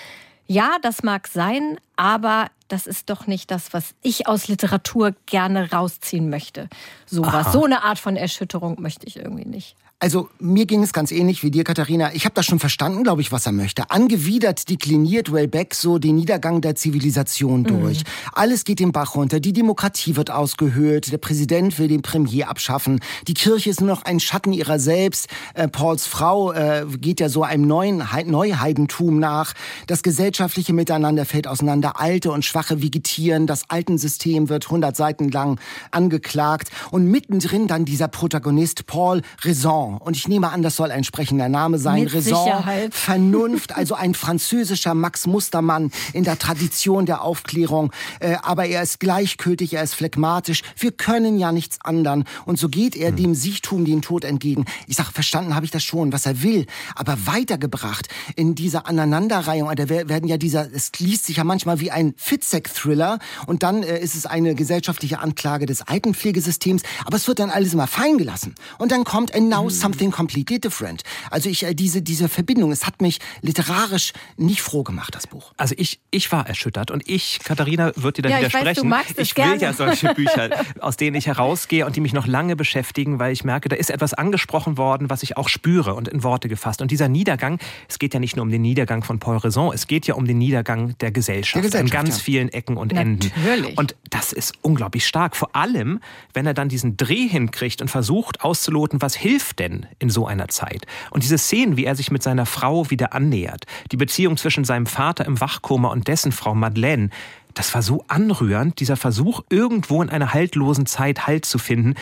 Ja, 0.48 0.78
das 0.82 1.04
mag 1.04 1.28
sein, 1.28 1.78
aber 1.98 2.48
das 2.70 2.88
ist 2.88 3.10
doch 3.10 3.28
nicht 3.28 3.52
das, 3.52 3.74
was 3.74 3.94
ich 4.02 4.28
aus 4.28 4.48
Literatur 4.48 5.14
gerne 5.26 5.72
rausziehen 5.72 6.30
möchte. 6.30 6.70
So 7.06 7.26
was, 7.26 7.52
so 7.52 7.66
eine 7.66 7.84
Art 7.84 8.00
von 8.00 8.16
Erschütterung 8.16 8.82
möchte 8.82 9.06
ich 9.08 9.18
irgendwie 9.18 9.46
nicht. 9.46 9.76
Also 10.00 10.30
mir 10.38 10.68
ging 10.68 10.84
es 10.84 10.94
ganz 10.94 11.12
ähnlich 11.12 11.42
wie 11.42 11.50
dir, 11.50 11.64
Katharina. 11.64 12.14
Ich 12.14 12.26
habe 12.26 12.36
das 12.36 12.46
schon 12.46 12.60
verstanden, 12.60 13.04
glaube 13.04 13.22
ich, 13.22 13.32
was 13.32 13.48
er 13.48 13.52
möchte. 13.52 13.90
Angewidert 13.90 14.70
dekliniert 14.70 15.34
Wellbeck 15.34 15.74
so 15.74 15.98
den 15.98 16.18
Niedergang 16.18 16.62
der 16.62 16.76
Zivilisation 16.76 17.62
mhm. 17.62 17.66
durch. 17.66 18.00
Mhm. 18.02 18.30
Alles 18.34 18.64
geht 18.64 18.80
den 18.80 18.92
Bach 18.92 19.16
runter. 19.16 19.40
Die 19.40 19.54
Demokratie 19.54 20.16
wird 20.16 20.30
ausgehöhlt. 20.30 21.12
Der 21.12 21.18
Präsident 21.18 21.80
will 21.80 21.88
den 21.88 22.04
Premier 22.04 22.48
abschaffen. 22.48 23.00
Die 23.28 23.34
Kirche 23.34 23.72
ist 23.72 23.82
nur 23.82 23.90
noch 23.90 24.04
ein 24.04 24.20
Schatten 24.20 24.54
ihrer 24.54 24.78
selbst. 24.78 25.30
Äh, 25.56 25.68
Pauls 25.68 26.06
Frau 26.06 26.52
äh, 26.52 26.86
geht 27.00 27.20
ja 27.20 27.28
so 27.28 27.42
einem 27.42 27.66
neuen 27.66 28.14
He 28.14 28.24
Neuheidentum 28.24 29.18
nach. 29.18 29.54
Das 29.88 30.04
gesellschaftliche 30.04 30.74
Miteinander 30.74 31.26
fällt 31.26 31.48
auseinander. 31.48 32.00
Alte 32.00 32.32
und 32.32 32.46
Schwache 32.46 32.84
vegetieren. 32.84 33.48
Das 33.48 33.68
Altensystem 33.72 34.48
wird 34.48 34.66
100 34.66 34.96
Seiten 34.96 35.30
lang 35.32 35.60
angeklagt. 35.90 36.70
Und 36.92 37.08
mittendrin 37.08 37.66
dann 37.66 37.84
dieser 37.84 38.10
Protagonist 38.10 38.86
Paul 38.86 39.24
Raison 39.42 39.87
und 39.96 40.18
ich 40.18 40.28
nehme 40.28 40.52
an, 40.52 40.62
das 40.62 40.76
soll 40.76 40.92
ein 40.92 41.04
sprechender 41.04 41.50
Name 41.50 41.78
sein. 41.78 42.04
Mit 42.04 42.14
Raison, 42.14 42.44
Sicherheit. 42.44 42.94
Vernunft, 42.94 43.76
also 43.76 43.96
ein 43.96 44.14
französischer 44.14 44.94
Max 44.94 45.28
Mustermann 45.28 45.92
in 46.14 46.24
der 46.24 46.40
Tradition 46.40 47.06
der 47.06 47.22
Aufklärung. 47.22 47.92
Äh, 48.20 48.36
aber 48.42 48.66
er 48.66 48.84
ist 48.84 49.00
gleichgültig, 49.00 49.74
er 49.74 49.84
ist 49.84 49.94
phlegmatisch. 49.94 50.64
Wir 50.78 50.92
können 50.92 51.38
ja 51.38 51.52
nichts 51.52 51.80
andern. 51.82 52.26
Und 52.46 52.60
so 52.60 52.70
geht 52.70 52.96
er 52.96 53.10
hm. 53.10 53.16
dem 53.16 53.36
Siechtum 53.36 53.86
den 53.86 54.02
Tod 54.02 54.24
entgegen. 54.24 54.66
Ich 54.88 54.96
sage, 54.98 55.12
verstanden 55.12 55.56
habe 55.56 55.66
ich 55.66 55.72
das 55.72 55.84
schon, 55.84 56.12
was 56.12 56.26
er 56.26 56.42
will. 56.42 56.66
Aber 56.96 57.18
weitergebracht 57.26 58.08
in 58.36 58.56
dieser 58.56 58.88
Aneinanderreihung, 58.88 59.74
da 59.76 59.90
werden 59.90 60.28
ja 60.28 60.38
dieser, 60.38 60.72
es 60.74 60.92
liest 61.00 61.26
sich 61.26 61.38
ja 61.38 61.44
manchmal 61.44 61.80
wie 61.80 61.92
ein 61.92 62.14
Fitzek-Thriller 62.18 63.20
und 63.46 63.64
dann 63.64 63.84
äh, 63.84 64.00
ist 64.00 64.16
es 64.16 64.26
eine 64.26 64.56
gesellschaftliche 64.56 65.20
Anklage 65.20 65.66
des 65.66 65.82
Altenpflegesystems. 65.82 66.82
Aber 67.06 67.18
es 67.18 67.28
wird 67.28 67.40
dann 67.40 67.52
alles 67.52 67.74
immer 67.74 67.88
fein 67.88 68.18
gelassen. 68.18 68.56
Und 68.78 68.92
dann 68.92 69.04
kommt 69.04 69.34
ein 69.34 69.50
Now 69.50 69.70
something 69.80 70.12
completely 70.12 70.60
different. 70.60 71.04
Also 71.32 71.50
ich, 71.50 71.64
äh, 71.64 71.74
diese, 71.74 72.02
diese 72.02 72.30
Verbindung, 72.30 72.72
es 72.72 72.86
hat 72.86 73.02
mich 73.02 73.20
literarisch 73.42 74.14
nicht 74.38 74.62
froh 74.62 74.84
gemacht, 74.84 75.16
das 75.16 75.28
Buch. 75.28 75.54
Also 75.58 75.76
ich, 75.78 76.00
ich 76.12 76.32
war 76.32 76.48
erschüttert 76.48 76.92
und 76.92 77.08
ich, 77.08 77.40
Katharina, 77.44 77.92
wird 77.96 78.18
dir 78.18 78.24
dann 78.24 78.32
ja, 78.32 78.40
widersprechen. 78.40 78.86
Ich, 78.86 78.92
weiß, 78.92 79.06
ich 79.18 79.38
will 79.38 79.44
gerne. 79.44 79.62
ja 79.62 79.74
solche 79.74 80.14
Bücher, 80.14 80.50
aus 80.80 80.98
denen 80.98 81.16
ich 81.16 81.28
herausgehe 81.28 81.86
und 81.86 81.96
die 81.96 82.02
mich 82.02 82.14
noch 82.14 82.28
lange 82.28 82.56
beschäftigen, 82.56 83.20
weil 83.20 83.34
ich 83.34 83.44
merke, 83.44 83.70
da 83.70 83.76
ist 83.76 83.90
etwas 83.90 84.14
angesprochen 84.14 84.78
worden, 84.78 85.10
was 85.10 85.24
ich 85.24 85.38
auch 85.38 85.50
spüre 85.50 85.94
und 85.94 86.08
in 86.08 86.24
Worte 86.24 86.48
gefasst. 86.48 86.82
Und 86.82 86.92
dieser 86.92 87.10
Niedergang, 87.10 87.60
es 87.88 88.00
geht 88.00 88.14
ja 88.14 88.20
nicht 88.20 88.36
nur 88.36 88.44
um 88.44 88.52
den 88.52 88.62
Niedergang 88.62 89.04
von 89.04 89.20
Paul 89.20 89.38
Raison, 89.38 89.72
es 89.74 89.88
geht 89.88 90.08
ja 90.08 90.16
um 90.16 90.26
den 90.26 90.38
Niedergang 90.38 90.98
der 91.00 91.12
Gesellschaft, 91.12 91.56
der 91.56 91.62
Gesellschaft 91.64 91.96
an 91.96 92.06
ganz 92.06 92.18
ja. 92.18 92.24
vielen 92.24 92.50
Ecken 92.50 92.78
und 92.78 92.94
Natürlich. 92.94 93.34
Enden. 93.46 93.78
Und 93.78 93.96
das 94.10 94.34
ist 94.34 94.54
unglaublich 94.62 95.06
stark. 95.06 95.36
Vor 95.36 95.56
allem, 95.56 96.00
wenn 96.34 96.46
er 96.46 96.54
dann 96.54 96.70
diesen 96.70 96.98
Dreh 96.98 97.28
hinkriegt 97.28 97.82
und 97.82 97.90
versucht 97.90 98.42
auszuloten, 98.42 99.02
was 99.02 99.16
hilft 99.16 99.60
denn 99.60 99.67
in 100.00 100.10
so 100.10 100.28
einer 100.28 100.48
Zeit. 100.48 100.86
Und 101.12 101.24
diese 101.24 101.38
Szenen, 101.38 101.78
wie 101.78 101.86
er 101.86 101.96
sich 101.96 102.12
mit 102.12 102.24
seiner 102.24 102.46
Frau 102.46 102.90
wieder 102.90 103.14
annähert, 103.14 103.66
die 103.92 103.98
Beziehung 103.98 104.38
zwischen 104.38 104.64
seinem 104.64 104.86
Vater 104.86 105.26
im 105.26 105.40
Wachkoma 105.40 105.90
und 105.90 106.08
dessen 106.08 106.32
Frau 106.32 106.56
Madeleine, 106.56 107.10
das 107.54 107.74
war 107.74 107.82
so 107.82 108.06
anrührend, 108.08 108.80
dieser 108.80 108.98
Versuch, 108.98 109.42
irgendwo 109.50 110.02
in 110.04 110.10
einer 110.10 110.34
haltlosen 110.34 110.86
Zeit 110.86 111.26
Halt 111.26 111.46
zu 111.46 111.58
finden. 111.58 111.96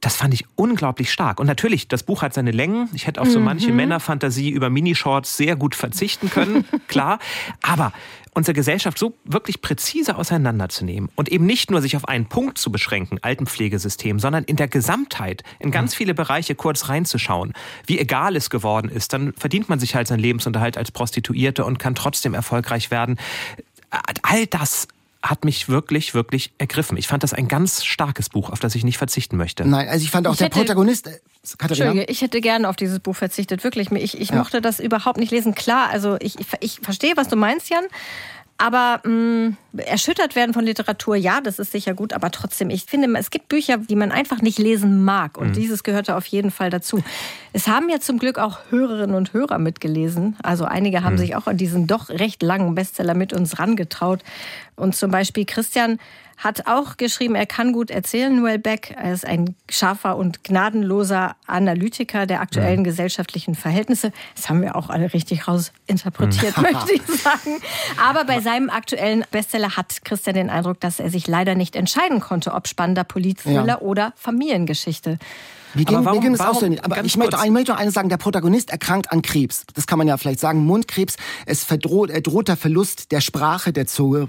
Das 0.00 0.16
fand 0.16 0.32
ich 0.32 0.46
unglaublich 0.54 1.12
stark. 1.12 1.40
Und 1.40 1.46
natürlich, 1.46 1.88
das 1.88 2.04
Buch 2.04 2.22
hat 2.22 2.32
seine 2.32 2.52
Längen. 2.52 2.88
Ich 2.94 3.06
hätte 3.06 3.20
auf 3.20 3.28
so 3.28 3.38
manche 3.38 3.70
mhm. 3.70 3.76
Männerfantasie 3.76 4.48
über 4.48 4.70
Minishorts 4.70 5.36
sehr 5.36 5.56
gut 5.56 5.74
verzichten 5.74 6.30
können, 6.30 6.64
klar. 6.88 7.18
Aber 7.60 7.92
unsere 8.32 8.54
Gesellschaft 8.54 8.98
so 8.98 9.14
wirklich 9.24 9.60
präzise 9.60 10.16
auseinanderzunehmen 10.16 11.10
und 11.16 11.28
eben 11.28 11.46
nicht 11.46 11.70
nur 11.70 11.82
sich 11.82 11.96
auf 11.96 12.08
einen 12.08 12.26
Punkt 12.26 12.58
zu 12.58 12.70
beschränken, 12.70 13.18
Altenpflegesystem, 13.22 14.18
sondern 14.18 14.44
in 14.44 14.56
der 14.56 14.68
Gesamtheit, 14.68 15.42
in 15.58 15.70
ganz 15.70 15.92
mhm. 15.92 15.96
viele 15.96 16.14
Bereiche 16.14 16.54
kurz 16.54 16.88
reinzuschauen, 16.88 17.52
wie 17.86 17.98
egal 17.98 18.36
es 18.36 18.50
geworden 18.50 18.88
ist, 18.88 19.12
dann 19.12 19.32
verdient 19.34 19.68
man 19.68 19.80
sich 19.80 19.94
halt 19.94 20.06
seinen 20.06 20.20
Lebensunterhalt 20.20 20.76
als 20.76 20.92
Prostituierte 20.92 21.64
und 21.64 21.78
kann 21.78 21.94
trotzdem 21.94 22.34
erfolgreich 22.34 22.90
werden. 22.90 23.18
All 24.22 24.46
das 24.46 24.86
hat 25.22 25.44
mich 25.44 25.68
wirklich, 25.68 26.14
wirklich 26.14 26.52
ergriffen. 26.58 26.96
Ich 26.96 27.06
fand 27.06 27.22
das 27.22 27.34
ein 27.34 27.46
ganz 27.46 27.84
starkes 27.84 28.30
Buch, 28.30 28.50
auf 28.50 28.58
das 28.58 28.74
ich 28.74 28.84
nicht 28.84 28.96
verzichten 28.96 29.36
möchte. 29.36 29.66
Nein, 29.66 29.88
also 29.88 30.02
ich 30.02 30.10
fand 30.10 30.26
auch 30.26 30.32
ich 30.32 30.38
der 30.38 30.48
Protagonist. 30.48 31.08
Äh, 31.08 31.18
Entschuldige, 31.58 32.04
ich 32.04 32.22
hätte 32.22 32.40
gerne 32.40 32.68
auf 32.68 32.76
dieses 32.76 33.00
Buch 33.00 33.16
verzichtet, 33.16 33.62
wirklich. 33.62 33.90
Ich, 33.92 34.18
ich 34.18 34.30
ja. 34.30 34.36
mochte 34.36 34.60
das 34.60 34.80
überhaupt 34.80 35.18
nicht 35.18 35.30
lesen. 35.30 35.54
Klar, 35.54 35.88
also 35.90 36.16
ich, 36.20 36.36
ich 36.60 36.80
verstehe, 36.80 37.16
was 37.16 37.28
du 37.28 37.36
meinst, 37.36 37.68
Jan. 37.68 37.84
Aber 38.60 39.00
mh, 39.04 39.10
mm, 39.10 39.56
erschüttert 39.78 40.36
werden 40.36 40.52
von 40.52 40.64
Literatur, 40.64 41.16
ja, 41.16 41.40
das 41.40 41.58
ist 41.58 41.72
sicher 41.72 41.94
gut, 41.94 42.12
aber 42.12 42.30
trotzdem, 42.30 42.68
ich 42.68 42.84
finde, 42.84 43.18
es 43.18 43.30
gibt 43.30 43.48
Bücher, 43.48 43.78
die 43.78 43.96
man 43.96 44.12
einfach 44.12 44.42
nicht 44.42 44.58
lesen 44.58 45.02
mag. 45.02 45.38
Und 45.38 45.48
mhm. 45.48 45.52
dieses 45.54 45.82
gehörte 45.82 46.14
auf 46.14 46.26
jeden 46.26 46.50
Fall 46.50 46.68
dazu. 46.68 47.02
Es 47.54 47.68
haben 47.68 47.88
ja 47.88 48.00
zum 48.00 48.18
Glück 48.18 48.38
auch 48.38 48.58
Hörerinnen 48.68 49.16
und 49.16 49.32
Hörer 49.32 49.58
mitgelesen. 49.58 50.36
Also 50.42 50.66
einige 50.66 51.02
haben 51.02 51.14
mhm. 51.14 51.18
sich 51.20 51.36
auch 51.36 51.46
an 51.46 51.56
diesen 51.56 51.86
doch 51.86 52.10
recht 52.10 52.42
langen 52.42 52.74
Bestseller 52.74 53.14
mit 53.14 53.32
uns 53.32 53.58
rangetraut. 53.58 54.22
Und 54.76 54.94
zum 54.94 55.10
Beispiel 55.10 55.46
Christian 55.46 55.98
hat 56.40 56.66
auch 56.66 56.96
geschrieben, 56.96 57.34
er 57.34 57.44
kann 57.44 57.72
gut 57.72 57.90
erzählen, 57.90 58.34
Noel 58.34 58.58
Beck. 58.58 58.96
Er 58.96 59.12
ist 59.12 59.26
ein 59.26 59.54
scharfer 59.68 60.16
und 60.16 60.42
gnadenloser 60.42 61.36
Analytiker 61.46 62.26
der 62.26 62.40
aktuellen 62.40 62.78
ja. 62.78 62.84
gesellschaftlichen 62.84 63.54
Verhältnisse. 63.54 64.10
Das 64.34 64.48
haben 64.48 64.62
wir 64.62 64.74
auch 64.74 64.88
alle 64.88 65.12
richtig 65.12 65.46
rausinterpretiert, 65.46 66.56
möchte 66.56 66.94
ich 66.94 67.02
sagen. 67.02 67.60
Aber 68.02 68.24
bei 68.24 68.40
seinem 68.40 68.70
aktuellen 68.70 69.24
Bestseller 69.30 69.76
hat 69.76 70.02
Christian 70.04 70.34
den 70.34 70.50
Eindruck, 70.50 70.80
dass 70.80 70.98
er 70.98 71.10
sich 71.10 71.26
leider 71.26 71.54
nicht 71.54 71.76
entscheiden 71.76 72.20
konnte, 72.20 72.54
ob 72.54 72.68
spannender 72.68 73.04
Politthriller 73.04 73.66
ja. 73.66 73.80
oder 73.80 74.14
Familiengeschichte. 74.16 75.18
Wie 75.74 75.84
ging, 75.84 76.04
warum, 76.04 76.18
wie 76.18 76.24
ging 76.24 76.34
es 76.34 76.40
auch 76.40 76.58
so? 76.58 76.66
Aber 76.82 77.04
ich 77.04 77.16
möchte, 77.16 77.36
ich 77.44 77.50
möchte 77.50 77.72
noch 77.72 77.78
eines 77.78 77.94
sagen, 77.94 78.08
der 78.08 78.16
Protagonist 78.16 78.70
erkrankt 78.70 79.12
an 79.12 79.22
Krebs. 79.22 79.64
Das 79.74 79.86
kann 79.86 79.98
man 79.98 80.08
ja 80.08 80.16
vielleicht 80.16 80.40
sagen. 80.40 80.64
Mundkrebs, 80.64 81.16
es 81.46 81.64
verdroht, 81.64 82.10
er 82.10 82.20
droht 82.20 82.48
der 82.48 82.56
Verlust 82.56 83.12
der 83.12 83.20
Sprache, 83.20 83.72
der 83.72 83.86
Zunge. 83.86 84.28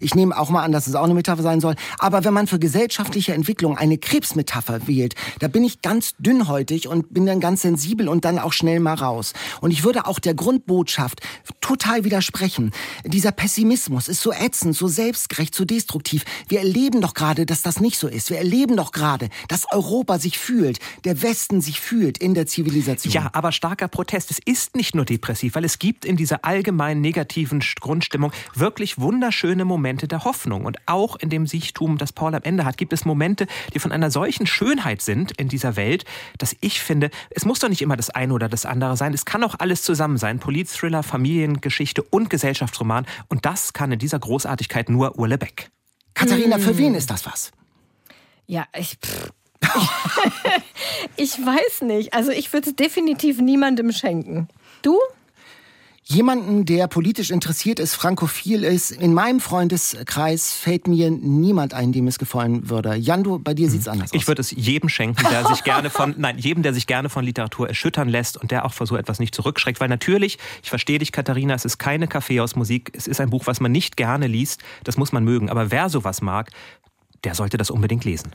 Ich 0.00 0.14
nehme 0.14 0.36
auch 0.36 0.50
mal 0.50 0.64
an, 0.64 0.72
dass 0.72 0.86
es 0.86 0.96
auch 0.96 1.04
eine 1.04 1.14
Metapher 1.14 1.42
sein 1.42 1.60
soll. 1.60 1.76
Aber 1.98 2.24
wenn 2.24 2.34
man 2.34 2.48
für 2.48 2.58
gesellschaftliche 2.58 3.34
Entwicklung 3.34 3.78
eine 3.78 3.98
Krebsmetapher 3.98 4.88
wählt, 4.88 5.14
da 5.38 5.46
bin 5.46 5.62
ich 5.62 5.80
ganz 5.80 6.14
dünnhäutig 6.18 6.88
und 6.88 7.14
bin 7.14 7.24
dann 7.26 7.38
ganz 7.38 7.62
sensibel 7.62 8.08
und 8.08 8.24
dann 8.24 8.40
auch 8.40 8.52
schnell 8.52 8.80
mal 8.80 8.94
raus. 8.94 9.32
Und 9.60 9.70
ich 9.70 9.84
würde 9.84 10.06
auch 10.06 10.18
der 10.18 10.34
Grundbotschaft 10.34 11.20
total 11.60 12.04
widersprechen. 12.04 12.72
Dieser 13.04 13.30
Pessimismus 13.30 14.08
ist 14.08 14.22
so 14.22 14.32
ätzend, 14.32 14.74
so 14.76 14.88
selbstgerecht, 14.88 15.54
so 15.54 15.64
destruktiv. 15.64 16.24
Wir 16.48 16.58
erleben 16.58 17.00
doch 17.00 17.14
gerade, 17.14 17.46
dass 17.46 17.62
das 17.62 17.80
nicht 17.80 17.98
so 17.98 18.08
ist. 18.08 18.30
Wir 18.30 18.38
erleben 18.38 18.76
doch 18.76 18.90
gerade, 18.90 19.28
dass 19.48 19.70
Europa 19.70 20.18
sich 20.18 20.38
fühlt 20.38 20.63
fühlt, 20.64 20.78
der 21.04 21.22
Westen 21.22 21.60
sich 21.60 21.80
fühlt 21.80 22.18
in 22.18 22.34
der 22.34 22.46
Zivilisation. 22.46 23.12
Ja, 23.12 23.30
aber 23.32 23.52
starker 23.52 23.88
Protest. 23.88 24.30
Es 24.30 24.38
ist 24.38 24.76
nicht 24.76 24.94
nur 24.94 25.04
depressiv, 25.04 25.54
weil 25.54 25.64
es 25.64 25.78
gibt 25.78 26.04
in 26.04 26.16
dieser 26.16 26.44
allgemein 26.44 27.00
negativen 27.00 27.62
Grundstimmung 27.80 28.32
wirklich 28.54 28.98
wunderschöne 28.98 29.64
Momente 29.64 30.08
der 30.08 30.24
Hoffnung. 30.24 30.64
Und 30.64 30.78
auch 30.86 31.16
in 31.16 31.28
dem 31.28 31.46
Siechtum, 31.46 31.98
das 31.98 32.12
Paul 32.12 32.34
am 32.34 32.42
Ende 32.42 32.64
hat, 32.64 32.78
gibt 32.78 32.92
es 32.92 33.04
Momente, 33.04 33.46
die 33.74 33.78
von 33.78 33.92
einer 33.92 34.10
solchen 34.10 34.46
Schönheit 34.46 35.02
sind 35.02 35.32
in 35.32 35.48
dieser 35.48 35.76
Welt, 35.76 36.04
dass 36.38 36.56
ich 36.60 36.80
finde, 36.80 37.10
es 37.30 37.44
muss 37.44 37.58
doch 37.58 37.68
nicht 37.68 37.82
immer 37.82 37.96
das 37.96 38.10
eine 38.10 38.32
oder 38.32 38.48
das 38.48 38.64
andere 38.64 38.96
sein. 38.96 39.12
Es 39.12 39.24
kann 39.24 39.44
auch 39.44 39.56
alles 39.58 39.82
zusammen 39.82 40.16
sein. 40.16 40.38
Politthriller, 40.38 41.02
Familiengeschichte 41.02 42.02
und 42.02 42.30
Gesellschaftsroman. 42.30 43.06
Und 43.28 43.44
das 43.44 43.72
kann 43.72 43.92
in 43.92 43.98
dieser 43.98 44.18
Großartigkeit 44.18 44.88
nur 44.88 45.18
Urle 45.18 45.36
Beck. 45.36 45.70
Katharina, 46.14 46.58
für 46.58 46.78
wen 46.78 46.94
ist 46.94 47.10
das 47.10 47.26
was? 47.26 47.50
Ja, 48.46 48.66
ich. 48.74 48.96
Pff. 49.02 49.32
ich 51.16 51.32
weiß 51.32 51.82
nicht. 51.82 52.14
Also 52.14 52.30
ich 52.30 52.52
würde 52.52 52.70
es 52.70 52.76
definitiv 52.76 53.40
niemandem 53.40 53.92
schenken. 53.92 54.48
Du? 54.82 54.98
Jemanden, 56.06 56.66
der 56.66 56.86
politisch 56.86 57.30
interessiert 57.30 57.78
ist, 57.78 57.94
frankophil 57.94 58.62
ist. 58.62 58.90
In 58.90 59.14
meinem 59.14 59.40
Freundeskreis 59.40 60.52
fällt 60.52 60.86
mir 60.86 61.10
niemand 61.10 61.72
ein, 61.72 61.92
dem 61.92 62.06
es 62.06 62.18
gefallen 62.18 62.68
würde. 62.68 62.94
Jan, 62.94 63.22
bei 63.42 63.54
dir 63.54 63.70
sieht's 63.70 63.88
anders 63.88 64.12
aus. 64.12 64.14
Ich 64.14 64.28
würde 64.28 64.42
es 64.42 64.50
jedem 64.50 64.90
schenken, 64.90 65.24
der 65.30 65.46
sich 65.46 65.64
gerne 65.64 65.88
von, 65.88 66.14
nein, 66.18 66.36
jedem, 66.36 66.62
der 66.62 66.74
sich 66.74 66.86
gerne 66.86 67.08
von 67.08 67.24
Literatur 67.24 67.68
erschüttern 67.68 68.10
lässt 68.10 68.36
und 68.36 68.50
der 68.50 68.66
auch 68.66 68.74
vor 68.74 68.86
so 68.86 68.98
etwas 68.98 69.18
nicht 69.18 69.34
zurückschreckt. 69.34 69.80
Weil 69.80 69.88
natürlich, 69.88 70.38
ich 70.62 70.68
verstehe 70.68 70.98
dich, 70.98 71.10
Katharina, 71.10 71.54
es 71.54 71.64
ist 71.64 71.78
keine 71.78 72.06
Kaffeehausmusik. 72.06 72.92
Es 72.94 73.06
ist 73.06 73.22
ein 73.22 73.30
Buch, 73.30 73.46
was 73.46 73.60
man 73.60 73.72
nicht 73.72 73.96
gerne 73.96 74.26
liest. 74.26 74.62
Das 74.84 74.98
muss 74.98 75.10
man 75.10 75.24
mögen. 75.24 75.48
Aber 75.48 75.70
wer 75.70 75.88
sowas 75.88 76.20
mag, 76.20 76.50
der 77.24 77.34
sollte 77.34 77.56
das 77.56 77.70
unbedingt 77.70 78.04
lesen. 78.04 78.32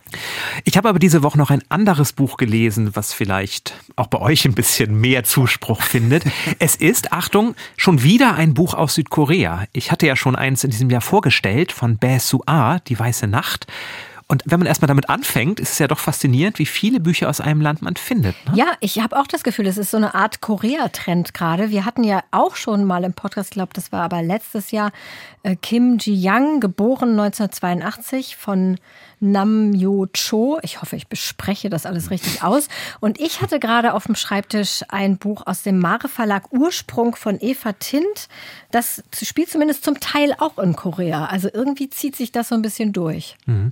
Ich 0.63 0.77
habe 0.77 0.89
aber 0.89 1.00
diese 1.00 1.24
Woche 1.24 1.38
noch 1.38 1.51
ein 1.51 1.63
anderes 1.69 2.13
Buch 2.13 2.38
gelesen, 2.38 2.96
was 2.96 3.13
vielleicht 3.13 3.74
auch 3.96 4.08
bei 4.08 4.19
euch 4.19 4.46
ein 4.46 4.53
bisschen 4.53 5.00
mehr 5.00 5.24
Zuspruch 5.24 5.81
findet. 5.81 6.24
Es 6.62 6.75
ist, 6.75 7.13
Achtung, 7.13 7.55
schon 7.77 8.03
wieder 8.03 8.36
ein 8.36 8.53
Buch 8.53 8.74
aus 8.74 8.96
Südkorea. 8.96 9.65
Ich 9.72 9.91
hatte 9.91 10.08
ja 10.08 10.15
schon 10.15 10.36
eins 10.36 10.63
in 10.63 10.72
diesem 10.72 10.89
Jahr 10.89 11.01
vorgestellt 11.01 11.72
von 11.72 11.98
Bae 11.98 12.19
Soo-ah, 12.19 12.79
Die 12.79 13.00
Weiße 13.00 13.27
Nacht. 13.27 13.67
Und 14.32 14.44
wenn 14.46 14.60
man 14.60 14.68
erstmal 14.68 14.88
damit 14.88 15.10
anfängt, 15.10 15.60
ist 15.60 15.72
es 15.72 15.80
ja 15.80 15.88
doch 15.88 15.98
faszinierend, 15.98 16.60
wie 16.60 16.68
viele 16.68 17.00
Bücher 17.00 17.30
aus 17.30 17.42
einem 17.42 17.62
Land 17.62 17.82
man 17.82 17.96
findet. 17.96 18.36
Ne? 18.46 18.58
Ja, 18.58 18.68
ich 18.80 19.00
habe 19.00 19.18
auch 19.18 19.26
das 19.26 19.42
Gefühl, 19.42 19.66
es 19.66 19.80
ist 19.80 19.90
so 19.90 19.98
eine 19.98 20.14
Art 20.14 20.40
Korea-Trend 20.40 21.34
gerade. 21.34 21.72
Wir 21.72 21.84
hatten 21.84 22.04
ja 22.04 22.22
auch 22.30 22.56
schon 22.56 22.86
mal 22.86 23.04
im 23.04 23.14
Podcast, 23.14 23.50
ich 23.50 23.54
glaube, 23.56 23.74
das 23.74 23.92
war 23.92 24.04
aber 24.04 24.22
letztes 24.22 24.70
Jahr, 24.70 24.92
äh, 25.42 25.56
Kim 25.56 25.98
Ji-young, 25.98 26.60
geboren 26.60 27.20
1982 27.20 28.36
von 28.36 28.78
Nam 29.20 29.74
Yo 29.74 30.08
Cho. 30.14 30.60
Ich 30.62 30.82
hoffe, 30.82 30.96
ich 30.96 31.08
bespreche 31.08 31.70
das 31.70 31.86
alles 31.86 32.12
richtig 32.12 32.44
aus. 32.44 32.68
Und 33.00 33.20
ich 33.20 33.42
hatte 33.42 33.60
gerade 33.60 33.94
auf 33.94 34.06
dem 34.06 34.16
Schreibtisch 34.16 34.84
ein 34.90 35.18
Buch 35.18 35.46
aus 35.46 35.64
dem 35.64 35.80
Mare 35.80 36.08
Verlag 36.08 36.52
Ursprung 36.52 37.16
von 37.16 37.38
Eva 37.40 37.74
Tint. 37.74 38.28
Das 38.72 39.04
spielt 39.22 39.50
zumindest 39.50 39.84
zum 39.84 40.00
Teil 40.00 40.34
auch 40.40 40.58
in 40.58 40.76
Korea. 40.76 41.26
Also 41.26 41.50
irgendwie 41.54 41.90
zieht 41.90 42.16
sich 42.16 42.32
das 42.32 42.50
so 42.50 42.56
ein 42.56 42.62
bisschen 42.62 42.94
durch. 42.94 43.38
Mhm 43.46 43.72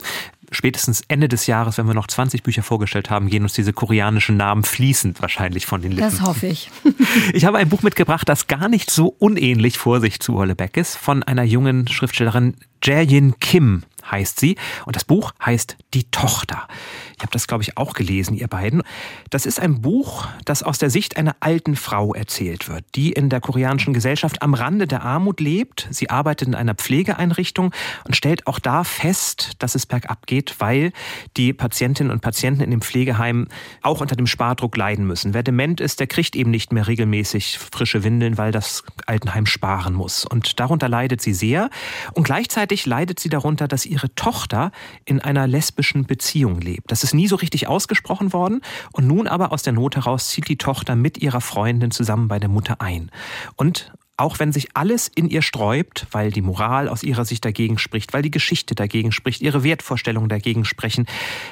spätestens 0.52 1.02
Ende 1.08 1.28
des 1.28 1.48
Jahres, 1.48 1.78
wenn 1.78 1.88
wir 1.88 1.94
noch 1.94 2.08
20 2.08 2.44
Bücher 2.44 2.64
vorgestellt 2.64 3.10
haben, 3.10 3.30
gehen 3.30 3.44
uns 3.44 3.54
diese 3.54 3.74
koreanischen 3.74 4.38
Namen 4.38 4.64
fließend 4.64 5.22
wahrscheinlich 5.22 5.66
von 5.66 5.82
den 5.82 5.92
Lippen. 5.92 6.10
Das 6.10 6.22
hoffe 6.22 6.48
ich. 6.48 6.72
Ich 7.34 7.46
habe 7.46 7.58
ein 7.58 7.70
Buch 7.70 7.84
mitgebracht, 7.84 8.28
das 8.30 8.48
gar 8.48 8.70
nicht 8.70 8.90
so 8.90 9.16
unähnlich 9.20 9.78
vor 9.78 10.00
sich 10.02 10.20
zu 10.20 10.38
Beck 10.56 10.78
ist, 10.78 10.96
von 10.96 11.24
einer 11.24 11.44
jungen 11.44 11.88
Schriftstellerin 11.88 12.56
Jae-Yin 12.84 13.40
Kim 13.40 13.84
heißt 14.12 14.40
sie. 14.40 14.58
Und 14.86 14.96
das 14.96 15.04
Buch 15.04 15.34
heißt 15.44 15.78
Die 15.94 16.10
Tochter. 16.12 16.68
Ich 17.18 17.24
habe 17.24 17.32
das, 17.32 17.48
glaube 17.48 17.64
ich, 17.64 17.78
auch 17.78 17.94
gelesen, 17.94 18.36
ihr 18.36 18.48
beiden. 18.48 18.84
Das 19.32 19.48
ist 19.48 19.60
ein 19.60 19.82
Buch, 19.82 20.28
das 20.46 20.62
aus 20.62 20.78
der 20.78 20.92
Sicht 20.92 21.18
einer 21.18 21.36
alten 21.40 21.76
Frau 21.76 22.14
erzählt 22.14 22.70
wird, 22.70 22.86
die 22.94 23.12
in 23.12 23.30
der 23.30 23.42
koreanischen 23.42 23.92
Gesellschaft 23.92 24.44
am 24.44 24.54
Rande 24.54 24.86
der 24.86 25.02
Armut 25.02 25.40
lebt. 25.40 25.88
Sie 25.90 26.12
arbeitet 26.12 26.48
in 26.48 26.54
einer 26.54 26.76
Pflegeeinrichtung 26.76 27.74
und 28.06 28.16
stellt 28.16 28.46
auch 28.46 28.60
da 28.60 28.84
fest, 28.84 29.54
dass 29.58 29.74
es 29.74 29.88
bergab 29.88 30.28
geht, 30.28 30.60
weil 30.60 30.92
die 31.38 31.54
Patientinnen 31.54 32.12
und 32.12 32.22
Patienten 32.22 32.62
in 32.62 32.70
dem 32.70 32.82
Pflegeheim 32.82 33.48
auch 33.82 34.00
unter 34.00 34.16
dem 34.16 34.28
Spardruck 34.28 34.78
leiden 34.78 35.08
müssen. 35.08 35.34
Wer 35.34 35.42
dement 35.42 35.82
ist, 35.82 36.00
der 36.00 36.06
kriegt 36.06 36.36
eben 36.36 36.52
nicht 36.52 36.72
mehr 36.72 36.86
regelmäßig 36.86 37.58
frische 37.58 38.04
Windeln, 38.04 38.38
weil 38.38 38.52
das 38.52 38.84
Altenheim 39.08 39.48
sparen 39.48 39.96
muss. 39.96 40.24
Und 40.24 40.60
darunter 40.60 40.88
leidet 40.88 41.22
sie 41.22 41.34
sehr. 41.34 41.72
Und 42.14 42.26
gleichzeitig 42.26 42.86
leidet 42.86 43.20
sie 43.20 43.30
darunter, 43.30 43.68
dass 43.68 43.88
ihre 43.88 44.14
Tochter 44.14 44.72
in 45.06 45.20
einer 45.20 45.48
lesbischen 45.48 46.06
Beziehung 46.06 46.62
lebt. 46.62 46.92
Das 46.92 47.07
ist 47.07 47.07
nie 47.14 47.28
so 47.28 47.36
richtig 47.36 47.68
ausgesprochen 47.68 48.34
worden. 48.34 48.62
Und 48.92 49.08
nun 49.08 49.28
aber 49.28 49.52
aus 49.52 49.64
der 49.64 49.74
Not 49.74 49.96
heraus 49.96 50.30
zieht 50.30 50.48
die 50.48 50.58
Tochter 50.58 50.96
mit 50.96 51.18
ihrer 51.18 51.42
Freundin 51.42 51.92
zusammen 51.92 52.28
bei 52.28 52.40
der 52.40 52.50
Mutter 52.50 52.82
ein. 52.82 53.12
Und 53.56 53.92
auch 54.18 54.40
wenn 54.40 54.52
sich 54.52 54.76
alles 54.76 55.08
in 55.08 55.30
ihr 55.30 55.44
sträubt, 55.44 56.08
weil 56.12 56.32
die 56.32 56.42
Moral 56.42 56.90
aus 56.90 57.04
ihrer 57.04 57.24
Sicht 57.24 57.46
dagegen 57.46 57.78
spricht, 57.78 58.14
weil 58.14 58.24
die 58.24 58.32
Geschichte 58.32 58.74
dagegen 58.74 59.12
spricht, 59.12 59.42
ihre 59.42 59.64
Wertvorstellungen 59.64 60.28
dagegen 60.28 60.66
sprechen, 60.66 61.06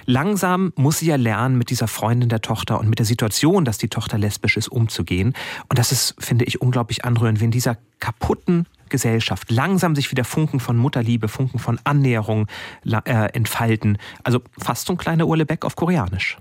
langsam 0.06 0.74
muss 0.76 1.00
sie 1.00 1.06
ja 1.06 1.16
lernen, 1.16 1.60
mit 1.60 1.70
dieser 1.70 1.88
Freundin 1.88 2.28
der 2.28 2.42
Tochter 2.42 2.80
und 2.80 2.90
mit 2.90 2.98
der 2.98 3.06
Situation, 3.06 3.66
dass 3.66 3.78
die 3.78 3.88
Tochter 3.88 4.18
lesbisch 4.18 4.58
ist, 4.58 4.68
umzugehen. 4.68 5.36
Und 5.70 5.78
das 5.78 5.92
ist, 5.92 6.16
finde 6.18 6.46
ich, 6.46 6.60
unglaublich 6.60 7.06
anrührend, 7.06 7.40
wie 7.40 7.46
in 7.46 7.52
dieser 7.52 7.78
kaputten 8.00 8.66
Gesellschaft 8.90 9.52
langsam 9.52 9.96
sich 9.96 10.12
wieder 10.12 10.24
Funken 10.24 10.60
von 10.60 10.78
Mutterliebe, 10.78 11.28
Funken 11.28 11.60
von 11.60 11.80
Annäherung 11.84 12.48
äh, 12.84 13.12
entfalten. 13.34 13.98
Also 14.24 14.42
fast 14.58 14.88
so 14.88 14.94
ein 14.94 14.98
kleiner 14.98 15.28
Urle 15.28 15.46
Beck 15.46 15.66
auf 15.66 15.76
Koreanisch. 15.76 16.38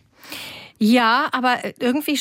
Ja, 0.78 1.28
aber 1.32 1.58
irgendwie 1.78 2.18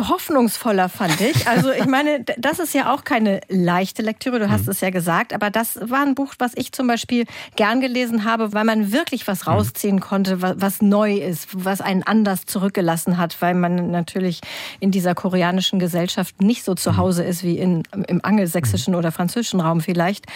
hoffnungsvoller, 0.00 0.88
fand 0.88 1.20
ich. 1.20 1.46
Also 1.46 1.70
ich 1.70 1.86
meine, 1.86 2.24
das 2.38 2.58
ist 2.58 2.74
ja 2.74 2.92
auch 2.92 3.04
keine 3.04 3.40
leichte 3.48 4.02
Lektüre, 4.02 4.38
du 4.38 4.50
hast 4.50 4.64
mhm. 4.64 4.70
es 4.70 4.80
ja 4.80 4.90
gesagt, 4.90 5.32
aber 5.32 5.50
das 5.50 5.78
war 5.90 6.02
ein 6.02 6.14
Buch, 6.14 6.34
was 6.38 6.52
ich 6.54 6.72
zum 6.72 6.86
Beispiel 6.86 7.24
gern 7.56 7.80
gelesen 7.80 8.24
habe, 8.24 8.52
weil 8.52 8.64
man 8.64 8.92
wirklich 8.92 9.26
was 9.26 9.46
mhm. 9.46 9.52
rausziehen 9.52 10.00
konnte, 10.00 10.40
was 10.42 10.82
neu 10.82 11.14
ist, 11.14 11.48
was 11.52 11.80
einen 11.80 12.02
anders 12.02 12.46
zurückgelassen 12.46 13.18
hat, 13.18 13.40
weil 13.40 13.54
man 13.54 13.90
natürlich 13.90 14.40
in 14.80 14.90
dieser 14.90 15.14
koreanischen 15.14 15.78
Gesellschaft 15.78 16.40
nicht 16.40 16.64
so 16.64 16.74
zu 16.74 16.92
mhm. 16.92 16.96
Hause 16.96 17.24
ist 17.24 17.42
wie 17.42 17.58
in, 17.58 17.82
im 18.08 18.24
angelsächsischen 18.24 18.92
mhm. 18.92 18.98
oder 18.98 19.12
französischen 19.12 19.60
Raum 19.60 19.80
vielleicht. 19.80 20.26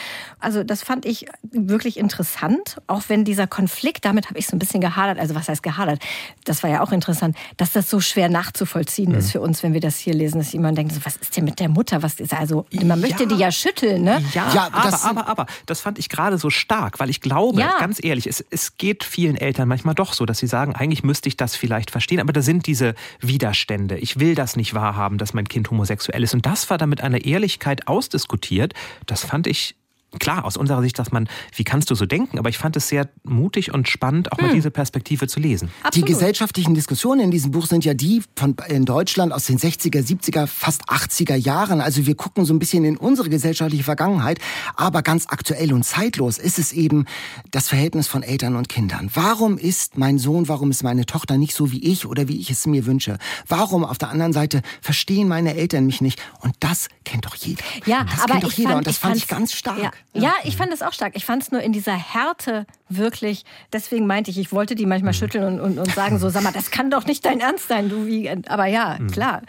Also 0.41 0.65
das 0.65 0.83
fand 0.83 1.05
ich 1.05 1.27
wirklich 1.43 1.99
interessant, 1.99 2.79
auch 2.87 3.03
wenn 3.09 3.25
dieser 3.25 3.47
Konflikt, 3.47 4.05
damit 4.05 4.29
habe 4.29 4.39
ich 4.39 4.47
so 4.47 4.57
ein 4.57 4.59
bisschen 4.59 4.81
gehadert, 4.81 5.19
also 5.19 5.35
was 5.35 5.49
heißt 5.49 5.63
gehadert, 5.63 6.01
das 6.45 6.63
war 6.63 6.71
ja 6.71 6.83
auch 6.83 6.93
interessant, 6.93 7.37
dass 7.57 7.73
das 7.73 7.91
so 7.91 8.01
schwer 8.01 8.29
nachzuvollziehen 8.29 9.15
ist 9.15 9.33
für 9.33 9.38
uns, 9.41 9.63
wenn 9.63 9.73
wir 9.73 9.81
das 9.81 9.99
hier 9.99 10.15
lesen, 10.15 10.39
dass 10.39 10.53
jemand 10.53 10.79
denkt, 10.79 10.95
was 11.05 11.17
ist 11.17 11.37
denn 11.37 11.45
mit 11.45 11.61
der 11.61 11.69
Mutter? 11.69 12.03
Was 12.03 12.21
ist 12.21 12.33
also, 12.33 12.67
man 12.73 13.01
möchte 13.01 13.25
ja. 13.25 13.29
die 13.29 13.37
ja 13.37 13.53
schütteln, 13.53 14.03
ne? 14.03 14.23
Ja, 14.33 14.53
ja 14.55 14.69
aber, 14.73 14.91
das, 14.91 15.05
aber, 15.05 15.29
aber, 15.29 15.47
das 15.67 15.81
fand 15.81 15.99
ich 15.99 16.09
gerade 16.09 16.39
so 16.39 16.51
stark, 16.51 17.01
weil 17.01 17.11
ich 17.11 17.21
glaube, 17.21 17.61
ja. 17.61 17.79
ganz 17.79 18.03
ehrlich, 18.03 18.27
es, 18.27 18.45
es 18.51 18.77
geht 18.77 19.05
vielen 19.05 19.37
Eltern 19.37 19.69
manchmal 19.69 19.95
doch 19.95 20.13
so, 20.13 20.27
dass 20.27 20.39
sie 20.39 20.47
sagen, 20.47 20.75
eigentlich 20.75 21.03
müsste 21.03 21.29
ich 21.29 21.37
das 21.37 21.57
vielleicht 21.57 21.91
verstehen, 21.91 22.21
aber 22.21 22.33
da 22.33 22.43
sind 22.43 22.67
diese 22.67 22.95
Widerstände. 23.21 23.99
Ich 23.99 24.19
will 24.19 24.35
das 24.35 24.57
nicht 24.57 24.75
wahrhaben, 24.75 25.19
dass 25.19 25.35
mein 25.35 25.49
Kind 25.49 25.71
homosexuell 25.71 26.23
ist. 26.23 26.35
Und 26.35 26.47
das 26.47 26.71
war 26.71 26.79
dann 26.79 26.89
mit 26.89 27.03
einer 27.03 27.25
Ehrlichkeit 27.25 27.89
ausdiskutiert. 27.89 28.75
Das 29.07 29.25
fand 29.25 29.47
ich 29.47 29.77
klar, 30.19 30.45
aus 30.45 30.57
unserer 30.57 30.81
Sicht 30.83 30.97
sagt 30.97 31.13
man, 31.13 31.29
wie 31.55 31.65
kannst 31.65 31.91
du 31.91 31.95
so 31.95 32.07
denken? 32.07 32.39
Aber 32.39 32.49
ich 32.49 32.59
fand 32.59 32.77
es 32.77 32.89
sehr 32.89 33.09
mutig 33.25 33.73
und 33.75 33.89
spannend, 33.89 34.33
auch 34.33 34.39
mal 34.39 34.49
hm. 34.49 34.55
diese 34.55 34.71
Perspektive 34.71 35.29
zu 35.29 35.41
lesen. 35.41 35.71
Absolut. 35.83 36.09
Die 36.09 36.13
gesellschaftlichen 36.13 36.75
Diskussionen 36.75 37.21
in 37.21 37.31
diesem 37.31 37.51
Buch 37.51 37.67
sind 37.67 37.85
ja 37.85 37.95
die 37.95 38.23
von 38.35 38.57
in 38.69 38.85
Deutschland 38.85 39.33
aus 39.33 39.47
den 39.47 39.59
60er, 39.59 40.03
70er, 40.03 40.47
fast 40.47 40.89
80er 40.89 41.35
Jahren. 41.35 41.81
Also 41.81 42.07
wir 42.07 42.15
gucken 42.15 42.45
so 42.45 42.55
ein 42.55 42.59
bisschen 42.59 42.85
in 42.85 42.97
unsere 42.97 43.29
gesellschaftliche 43.29 43.85
Vergangenheit, 43.85 44.39
aber 44.77 45.03
ganz 45.03 45.27
aktuell 45.29 45.73
und 45.73 45.85
zeitlos 45.85 46.39
ist 46.39 46.59
es 46.59 46.73
eben 46.73 47.05
das 47.51 47.69
Verhältnis 47.69 48.07
von 48.07 48.23
Eltern 48.23 48.57
und 48.57 48.69
Kindern. 48.69 49.11
Warum 49.13 49.59
ist 49.59 49.99
mein 49.99 50.19
Sohn, 50.19 50.49
warum 50.49 50.71
ist 50.71 50.83
meine 50.83 51.05
Tochter 51.05 51.37
nicht 51.37 51.55
so 51.55 51.71
wie 51.71 51.85
ich 51.85 52.07
oder 52.07 52.29
wie 52.29 52.41
ich 52.41 52.51
es 52.51 52.67
mir 52.67 52.87
wünsche? 52.87 53.19
Warum 53.47 53.85
auf 53.85 53.99
der 53.99 54.09
anderen 54.09 54.33
Seite 54.33 54.63
verstehen 54.81 55.29
meine 55.29 55.55
Eltern 55.55 55.87
mich 55.87 56.01
nicht? 56.01 56.21
Und 56.41 56.55
das 56.61 56.89
kennt 57.05 57.27
doch 57.27 57.35
jeder. 57.35 57.63
Ja, 57.87 58.05
das 58.05 58.21
aber 58.21 58.35
kennt 58.35 58.45
doch 58.45 58.53
jeder 58.53 58.71
fand, 58.71 58.79
und 58.79 58.87
das 58.87 58.99
fand 58.99 59.17
ich 59.17 59.29
ganz 59.29 59.53
stark. 59.53 59.79
Ja, 59.79 59.91
ja, 60.23 60.35
ich 60.45 60.57
fand 60.57 60.73
es 60.73 60.83
auch 60.83 60.93
stark. 60.93 61.17
Ich 61.17 61.25
fand 61.25 61.43
es 61.43 61.51
nur 61.51 61.61
in 61.61 61.73
dieser 61.73 61.95
Härte 61.95 62.67
wirklich, 62.89 63.45
deswegen 63.73 64.07
meinte 64.07 64.31
ich, 64.31 64.39
ich 64.39 64.53
wollte 64.53 64.75
die 64.75 64.87
manchmal 64.87 65.13
mhm. 65.13 65.17
schütteln 65.17 65.45
und, 65.45 65.61
und, 65.61 65.79
und 65.79 65.91
sagen 65.93 66.19
so, 66.19 66.29
sag 66.29 66.43
mal, 66.43 66.53
das 66.53 66.71
kann 66.71 66.91
doch 66.91 67.07
nicht 67.07 67.25
dein 67.25 67.41
Ernst 67.41 67.69
sein, 67.69 67.89
du 67.89 68.07
wie, 68.07 68.31
aber 68.49 68.67
ja, 68.67 68.97
mhm. 68.99 69.11
klar. 69.11 69.43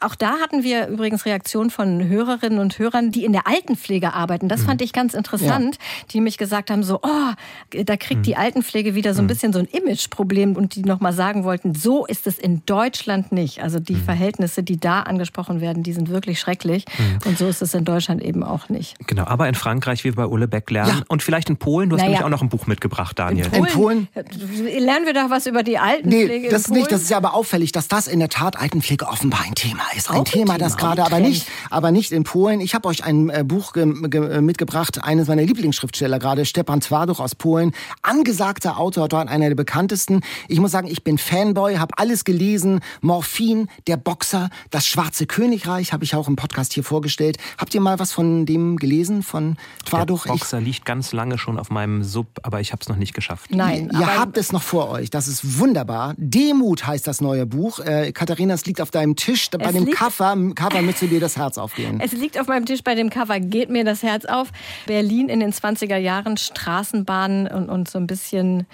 Auch 0.00 0.14
da 0.14 0.38
hatten 0.40 0.62
wir 0.62 0.88
übrigens 0.88 1.26
Reaktionen 1.26 1.70
von 1.70 2.08
Hörerinnen 2.08 2.58
und 2.58 2.78
Hörern, 2.78 3.10
die 3.10 3.24
in 3.24 3.32
der 3.32 3.46
Altenpflege 3.46 4.12
arbeiten. 4.14 4.48
Das 4.48 4.62
mhm. 4.62 4.66
fand 4.66 4.82
ich 4.82 4.92
ganz 4.92 5.14
interessant, 5.14 5.76
ja. 5.76 6.06
die 6.12 6.20
mich 6.20 6.38
gesagt 6.38 6.70
haben 6.70 6.82
so, 6.82 7.00
oh, 7.02 7.82
da 7.84 7.96
kriegt 7.96 8.26
die 8.26 8.36
Altenpflege 8.36 8.94
wieder 8.94 9.14
so 9.14 9.22
ein 9.22 9.26
bisschen 9.26 9.52
so 9.52 9.58
ein 9.58 9.66
Imageproblem 9.66 10.56
und 10.56 10.74
die 10.74 10.82
nochmal 10.82 11.12
sagen 11.12 11.44
wollten, 11.44 11.74
so 11.74 12.06
ist 12.06 12.26
es 12.26 12.38
in 12.38 12.62
Deutschland 12.66 13.32
nicht. 13.32 13.62
Also 13.62 13.80
die 13.80 13.96
Verhältnisse, 13.96 14.62
die 14.62 14.78
da 14.78 15.02
angesprochen 15.02 15.60
werden, 15.60 15.82
die 15.82 15.92
sind 15.92 16.08
wirklich 16.08 16.40
schrecklich 16.40 16.84
und 17.24 17.38
so 17.38 17.46
ist 17.46 17.62
es 17.62 17.74
in 17.74 17.84
Deutschland 17.84 18.22
eben 18.22 18.42
auch 18.42 18.68
nicht. 18.68 18.96
Genau, 19.06 19.24
aber 19.24 19.48
in 19.48 19.54
Frankreich, 19.54 20.04
wie 20.04 20.10
wir 20.10 20.16
bei 20.16 20.26
Ulle 20.26 20.48
Beck 20.48 20.70
lernen 20.70 20.98
ja. 20.98 21.04
und 21.08 21.22
vielleicht 21.22 21.48
in 21.48 21.56
Polen, 21.56 21.90
du 21.90 21.96
hast 21.96 22.00
naja. 22.00 22.10
nämlich 22.10 22.24
auch 22.24 22.30
noch 22.30 22.42
ein 22.42 22.48
Buch 22.48 22.66
mitgebracht, 22.78 23.18
Daniel. 23.18 23.46
In 23.52 23.64
Polen? 23.66 24.08
Lernen 24.14 25.06
wir 25.06 25.12
da 25.12 25.30
was 25.30 25.46
über 25.46 25.64
die 25.64 25.78
Altenpflege? 25.78 26.42
Nee, 26.42 26.48
das 26.48 26.68
nicht. 26.68 26.92
Das 26.92 27.02
ist 27.02 27.10
ja 27.10 27.16
aber 27.16 27.34
auffällig, 27.34 27.72
dass 27.72 27.88
das 27.88 28.06
in 28.06 28.20
der 28.20 28.28
Tat 28.28 28.56
Altenpflege 28.56 29.08
offenbar 29.08 29.40
ein 29.44 29.54
Thema 29.56 29.82
ist. 29.96 30.10
Ein 30.10 30.24
Thema, 30.24 30.54
Thema, 30.54 30.58
das 30.58 30.76
gerade 30.76 31.04
aber 31.04 31.18
nicht, 31.18 31.48
aber 31.70 31.90
nicht 31.90 32.12
in 32.12 32.22
Polen. 32.22 32.60
Ich 32.60 32.74
habe 32.74 32.86
euch 32.88 33.04
ein 33.04 33.30
äh, 33.30 33.42
Buch 33.44 33.74
äh, 33.74 33.84
mitgebracht, 33.84 35.02
eines 35.02 35.26
meiner 35.26 35.42
Lieblingsschriftsteller 35.42 36.20
gerade, 36.20 36.44
Stepan 36.44 36.80
Twarduch 36.80 37.18
aus 37.18 37.34
Polen. 37.34 37.72
Angesagter 38.02 38.78
Autor, 38.78 39.08
dort 39.08 39.28
einer 39.28 39.48
der 39.48 39.56
bekanntesten. 39.56 40.20
Ich 40.46 40.60
muss 40.60 40.70
sagen, 40.70 40.86
ich 40.86 41.02
bin 41.02 41.18
Fanboy, 41.18 41.76
habe 41.76 41.98
alles 41.98 42.24
gelesen. 42.24 42.80
Morphin, 43.00 43.68
der 43.88 43.96
Boxer, 43.96 44.50
das 44.70 44.86
Schwarze 44.86 45.26
Königreich 45.26 45.92
habe 45.92 46.04
ich 46.04 46.14
auch 46.14 46.28
im 46.28 46.36
Podcast 46.36 46.74
hier 46.74 46.84
vorgestellt. 46.84 47.38
Habt 47.58 47.74
ihr 47.74 47.80
mal 47.80 47.98
was 47.98 48.12
von 48.12 48.46
dem 48.46 48.76
gelesen, 48.76 49.24
von 49.24 49.56
Twarduch? 49.84 50.24
Der 50.24 50.32
Boxer 50.32 50.58
ich, 50.60 50.64
liegt 50.64 50.84
ganz 50.84 51.12
lange 51.12 51.38
schon 51.38 51.58
auf 51.58 51.70
meinem 51.70 52.04
Sub, 52.04 52.26
aber 52.44 52.60
ich 52.60 52.67
habe 52.72 52.80
es 52.82 52.88
noch 52.88 52.96
nicht 52.96 53.14
geschafft. 53.14 53.50
Nein. 53.50 53.90
Ihr 53.92 54.18
habt 54.18 54.36
es 54.36 54.52
noch 54.52 54.62
vor 54.62 54.90
euch. 54.90 55.10
Das 55.10 55.28
ist 55.28 55.58
wunderbar. 55.58 56.14
Demut 56.16 56.86
heißt 56.86 57.06
das 57.06 57.20
neue 57.20 57.46
Buch. 57.46 57.80
Äh, 57.80 58.12
Katharina, 58.12 58.54
es 58.54 58.66
liegt 58.66 58.80
auf 58.80 58.90
deinem 58.90 59.16
Tisch. 59.16 59.50
Bei 59.50 59.72
dem 59.72 59.90
Cover, 59.90 60.36
Cover 60.54 60.82
müsste 60.82 61.06
dir 61.08 61.20
das 61.20 61.36
Herz 61.36 61.58
aufgehen. 61.58 62.00
Es 62.00 62.12
liegt 62.12 62.38
auf 62.38 62.46
meinem 62.46 62.66
Tisch 62.66 62.82
bei 62.82 62.94
dem 62.94 63.10
Cover, 63.10 63.40
geht 63.40 63.70
mir 63.70 63.84
das 63.84 64.02
Herz 64.02 64.24
auf. 64.24 64.48
Berlin 64.86 65.28
in 65.28 65.40
den 65.40 65.52
20er 65.52 65.96
Jahren, 65.96 66.36
Straßenbahnen 66.36 67.46
und, 67.48 67.68
und 67.68 67.88
so 67.88 67.98
ein 67.98 68.06
bisschen 68.06 68.66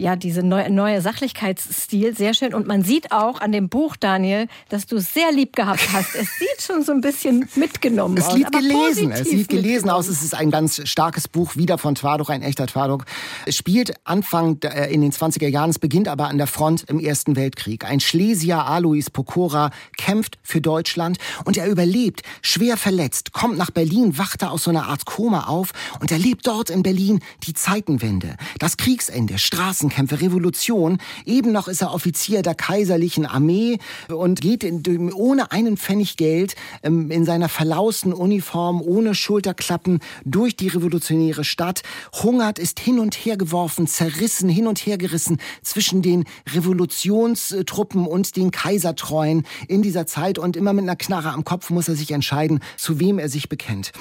ja, 0.00 0.16
diese 0.16 0.42
neue, 0.42 0.70
neue 0.70 1.02
Sachlichkeitsstil, 1.02 2.16
sehr 2.16 2.32
schön. 2.32 2.54
Und 2.54 2.66
man 2.66 2.82
sieht 2.82 3.12
auch 3.12 3.40
an 3.40 3.52
dem 3.52 3.68
Buch, 3.68 3.96
Daniel, 3.96 4.48
dass 4.70 4.86
du 4.86 4.96
es 4.96 5.12
sehr 5.12 5.30
lieb 5.30 5.54
gehabt 5.54 5.92
hast. 5.92 6.14
Es 6.14 6.38
sieht 6.38 6.62
schon 6.62 6.82
so 6.82 6.92
ein 6.92 7.02
bisschen 7.02 7.48
mitgenommen 7.54 8.16
es 8.16 8.24
aus. 8.24 8.34
Sieht 8.34 8.50
gelesen. 8.50 9.12
Es 9.12 9.28
sieht 9.28 9.48
gelesen 9.48 9.90
aus. 9.90 10.08
Es 10.08 10.22
ist 10.22 10.34
ein 10.34 10.50
ganz 10.50 10.88
starkes 10.88 11.28
Buch, 11.28 11.56
wieder 11.56 11.76
von 11.76 11.94
Twardoch, 11.94 12.30
ein 12.30 12.42
echter 12.42 12.66
Twardoch. 12.66 13.04
Es 13.44 13.56
spielt 13.56 13.94
Anfang 14.04 14.58
äh, 14.62 14.92
in 14.92 15.02
den 15.02 15.12
20er 15.12 15.48
Jahren, 15.48 15.70
es 15.70 15.78
beginnt 15.78 16.08
aber 16.08 16.28
an 16.28 16.38
der 16.38 16.46
Front 16.46 16.84
im 16.88 16.98
Ersten 16.98 17.36
Weltkrieg. 17.36 17.84
Ein 17.84 18.00
Schlesier, 18.00 18.64
Alois 18.64 19.10
Pokora, 19.12 19.70
kämpft 19.98 20.38
für 20.42 20.62
Deutschland 20.62 21.18
und 21.44 21.58
er 21.58 21.68
überlebt, 21.68 22.22
schwer 22.40 22.78
verletzt, 22.78 23.32
kommt 23.32 23.58
nach 23.58 23.70
Berlin, 23.70 24.16
wacht 24.16 24.40
da 24.40 24.48
aus 24.48 24.64
so 24.64 24.70
einer 24.70 24.88
Art 24.88 25.04
Koma 25.04 25.44
auf 25.44 25.72
und 26.00 26.10
erlebt 26.10 26.46
dort 26.46 26.70
in 26.70 26.82
Berlin 26.82 27.20
die 27.42 27.52
Zeitenwende, 27.52 28.36
das 28.58 28.78
Kriegsende, 28.78 29.38
Straßen 29.38 29.89
Klassenkämpfe, 29.90 30.20
Revolution. 30.20 30.98
Eben 31.26 31.52
noch 31.52 31.68
ist 31.68 31.82
er 31.82 31.92
Offizier 31.92 32.42
der 32.42 32.54
kaiserlichen 32.54 33.26
Armee 33.26 33.78
und 34.08 34.40
geht 34.40 34.64
in, 34.64 35.12
ohne 35.12 35.52
einen 35.52 35.76
Pfennig 35.76 36.16
Geld 36.16 36.54
ähm, 36.82 37.10
in 37.10 37.24
seiner 37.24 37.48
verlausten 37.48 38.12
Uniform, 38.12 38.80
ohne 38.80 39.14
Schulterklappen 39.14 40.00
durch 40.24 40.56
die 40.56 40.68
revolutionäre 40.68 41.44
Stadt, 41.44 41.82
hungert, 42.22 42.58
ist 42.58 42.80
hin 42.80 42.98
und 42.98 43.14
her 43.14 43.36
geworfen, 43.36 43.86
zerrissen, 43.86 44.48
hin 44.48 44.66
und 44.66 44.78
her 44.78 44.96
gerissen 44.96 45.38
zwischen 45.62 46.02
den 46.02 46.24
Revolutionstruppen 46.54 48.06
und 48.06 48.36
den 48.36 48.50
Kaisertreuen 48.50 49.44
in 49.68 49.82
dieser 49.82 50.06
Zeit. 50.06 50.38
Und 50.38 50.56
immer 50.56 50.72
mit 50.72 50.84
einer 50.84 50.96
Knarre 50.96 51.32
am 51.32 51.44
Kopf 51.44 51.70
muss 51.70 51.88
er 51.88 51.96
sich 51.96 52.12
entscheiden, 52.12 52.60
zu 52.76 53.00
wem 53.00 53.18
er 53.18 53.28
sich 53.28 53.48
bekennt 53.48 53.92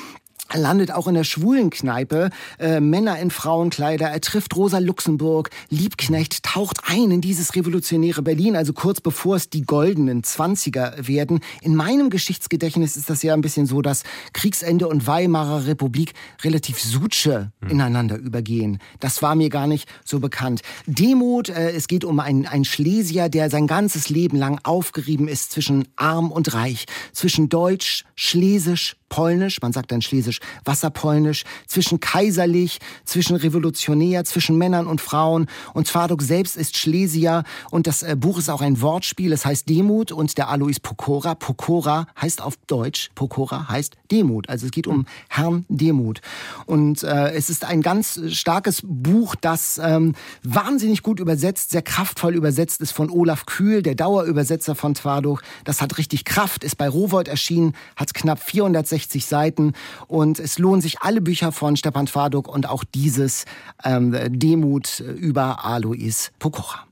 landet 0.54 0.92
auch 0.92 1.08
in 1.08 1.14
der 1.14 1.24
schwulen 1.24 1.70
Kneipe, 1.70 2.30
äh, 2.58 2.80
Männer 2.80 3.20
in 3.20 3.32
Frauenkleider, 3.32 4.08
er 4.08 4.22
trifft 4.22 4.56
Rosa 4.56 4.80
Luxemburg, 4.80 5.50
Liebknecht 5.70 6.44
taucht 6.44 6.82
ein 6.86 7.12
in 7.12 7.22
dieses 7.22 7.56
revolutionäre 7.56 8.22
Berlin, 8.22 8.56
also 8.56 8.74
kurz 8.74 9.02
bevor 9.02 9.36
es 9.36 9.50
die 9.50 9.62
goldenen 9.62 10.24
Zwanziger 10.24 10.96
werden. 10.98 11.42
In 11.62 11.76
meinem 11.76 12.10
Geschichtsgedächtnis 12.10 12.98
ist 12.98 13.10
das 13.10 13.24
ja 13.24 13.34
ein 13.34 13.42
bisschen 13.42 13.66
so, 13.66 13.82
dass 13.82 14.04
Kriegsende 14.34 14.88
und 14.88 15.08
Weimarer 15.08 15.68
Republik 15.68 16.14
relativ 16.44 16.80
sutsche 16.80 17.52
hm. 17.62 17.70
ineinander 17.70 18.18
übergehen. 18.18 18.80
Das 19.00 19.22
war 19.22 19.36
mir 19.36 19.50
gar 19.50 19.68
nicht 19.68 19.88
so 20.04 20.20
bekannt. 20.20 20.62
Demut, 20.86 21.50
äh, 21.50 21.72
es 21.72 21.88
geht 21.88 22.04
um 22.04 22.20
einen, 22.20 22.46
einen 22.46 22.66
Schlesier, 22.66 23.30
der 23.30 23.50
sein 23.50 23.68
ganzes 23.68 24.10
Leben 24.10 24.38
lang 24.38 24.60
aufgerieben 24.64 25.28
ist 25.28 25.52
zwischen 25.52 25.88
arm 25.96 26.32
und 26.32 26.54
reich, 26.54 26.86
zwischen 27.14 27.50
Deutsch, 27.50 28.04
Schlesisch, 28.16 28.96
Polnisch, 29.10 29.62
man 29.62 29.74
sagt 29.74 29.92
dann 29.92 30.02
Schlesisch 30.02 30.40
Wasserpolnisch, 30.64 31.44
zwischen 31.68 32.00
kaiserlich, 32.00 32.80
zwischen 33.06 33.36
revolutionär, 33.36 34.24
zwischen 34.26 34.58
Männern 34.58 34.88
und 34.88 35.02
Frauen. 35.02 35.48
Und 35.74 35.88
Zwarduk 35.88 36.22
selbst 36.22 36.56
ist 36.58 36.78
Schlesier 36.78 37.44
und 37.72 37.88
das 37.88 38.04
äh, 38.04 38.16
Buch 38.16 38.38
ist 38.38 38.50
auch 38.50 38.62
ein 38.62 38.82
Wortspiel. 38.82 39.34
Es 39.34 39.46
heißt 39.46 39.68
Demut 39.68 40.12
und 40.12 40.38
der 40.38 40.50
Alois 40.50 40.80
Pokora. 40.82 41.36
Pokora 41.36 42.08
heißt 42.20 42.42
auf 42.42 42.56
Deutsch, 42.68 43.10
Pokora 43.16 43.68
heißt 43.70 43.98
Demut. 44.12 44.50
Also 44.50 44.68
es 44.68 44.72
geht 44.72 44.88
um 44.88 45.06
Herrn 45.30 45.66
Demut. 45.70 46.22
Und 46.66 47.04
äh, 47.04 47.32
es 47.32 47.50
ist 47.50 47.66
ein 47.66 47.82
ganz 47.82 48.20
starkes 48.30 48.82
Buch, 48.84 49.36
das 49.36 49.80
ähm, 49.84 50.16
wahnsinnig 50.44 51.04
gut 51.04 51.20
übersetzt, 51.20 51.72
sehr 51.72 51.82
kraftvoll 51.82 52.36
übersetzt 52.36 52.82
ist 52.82 52.92
von 52.92 53.10
Olaf 53.10 53.46
Kühl, 53.46 53.82
der 53.82 53.96
Dauerübersetzer 53.96 54.76
von 54.76 54.94
Twarduk. 54.94 55.42
Das 55.64 55.82
hat 55.82 55.98
richtig 55.98 56.26
Kraft, 56.26 56.64
ist 56.64 56.78
bei 56.78 56.88
Rowold 56.88 57.28
erschienen, 57.28 57.74
hat 57.96 58.14
knapp 58.14 58.42
460 58.42 58.99
160 59.00 59.26
Seiten 59.26 59.74
und 60.08 60.40
es 60.40 60.60
lohnen 60.60 60.82
sich 60.82 61.02
alle 61.02 61.22
Bücher 61.22 61.52
von 61.52 61.78
Stepan 61.78 62.08
Faduk 62.08 62.48
und 62.48 62.68
auch 62.68 62.84
dieses 62.84 63.46
ähm, 63.84 64.16
Demut 64.30 65.00
über 65.00 65.66
Alois 65.66 66.32
Pokocha. 66.40 66.86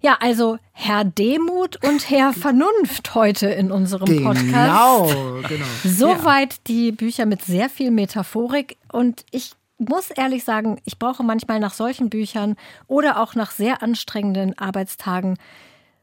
Ja, 0.00 0.16
also 0.20 0.58
Herr 0.72 1.04
Demut 1.04 1.84
und 1.84 2.08
Herr 2.08 2.32
Vernunft 2.32 3.16
heute 3.16 3.48
in 3.48 3.72
unserem 3.72 4.06
genau, 4.06 4.32
Podcast. 4.32 5.48
Genau, 5.48 5.66
Soweit 5.82 6.52
ja. 6.52 6.58
die 6.68 6.92
Bücher 6.92 7.26
mit 7.26 7.42
sehr 7.42 7.68
viel 7.68 7.90
Metaphorik 7.90 8.76
und 8.92 9.24
ich 9.32 9.52
muss 9.78 10.10
ehrlich 10.10 10.44
sagen, 10.44 10.80
ich 10.84 10.98
brauche 10.98 11.24
manchmal 11.24 11.58
nach 11.58 11.74
solchen 11.74 12.10
Büchern 12.10 12.56
oder 12.86 13.20
auch 13.20 13.34
nach 13.34 13.50
sehr 13.50 13.82
anstrengenden 13.82 14.56
Arbeitstagen 14.58 15.36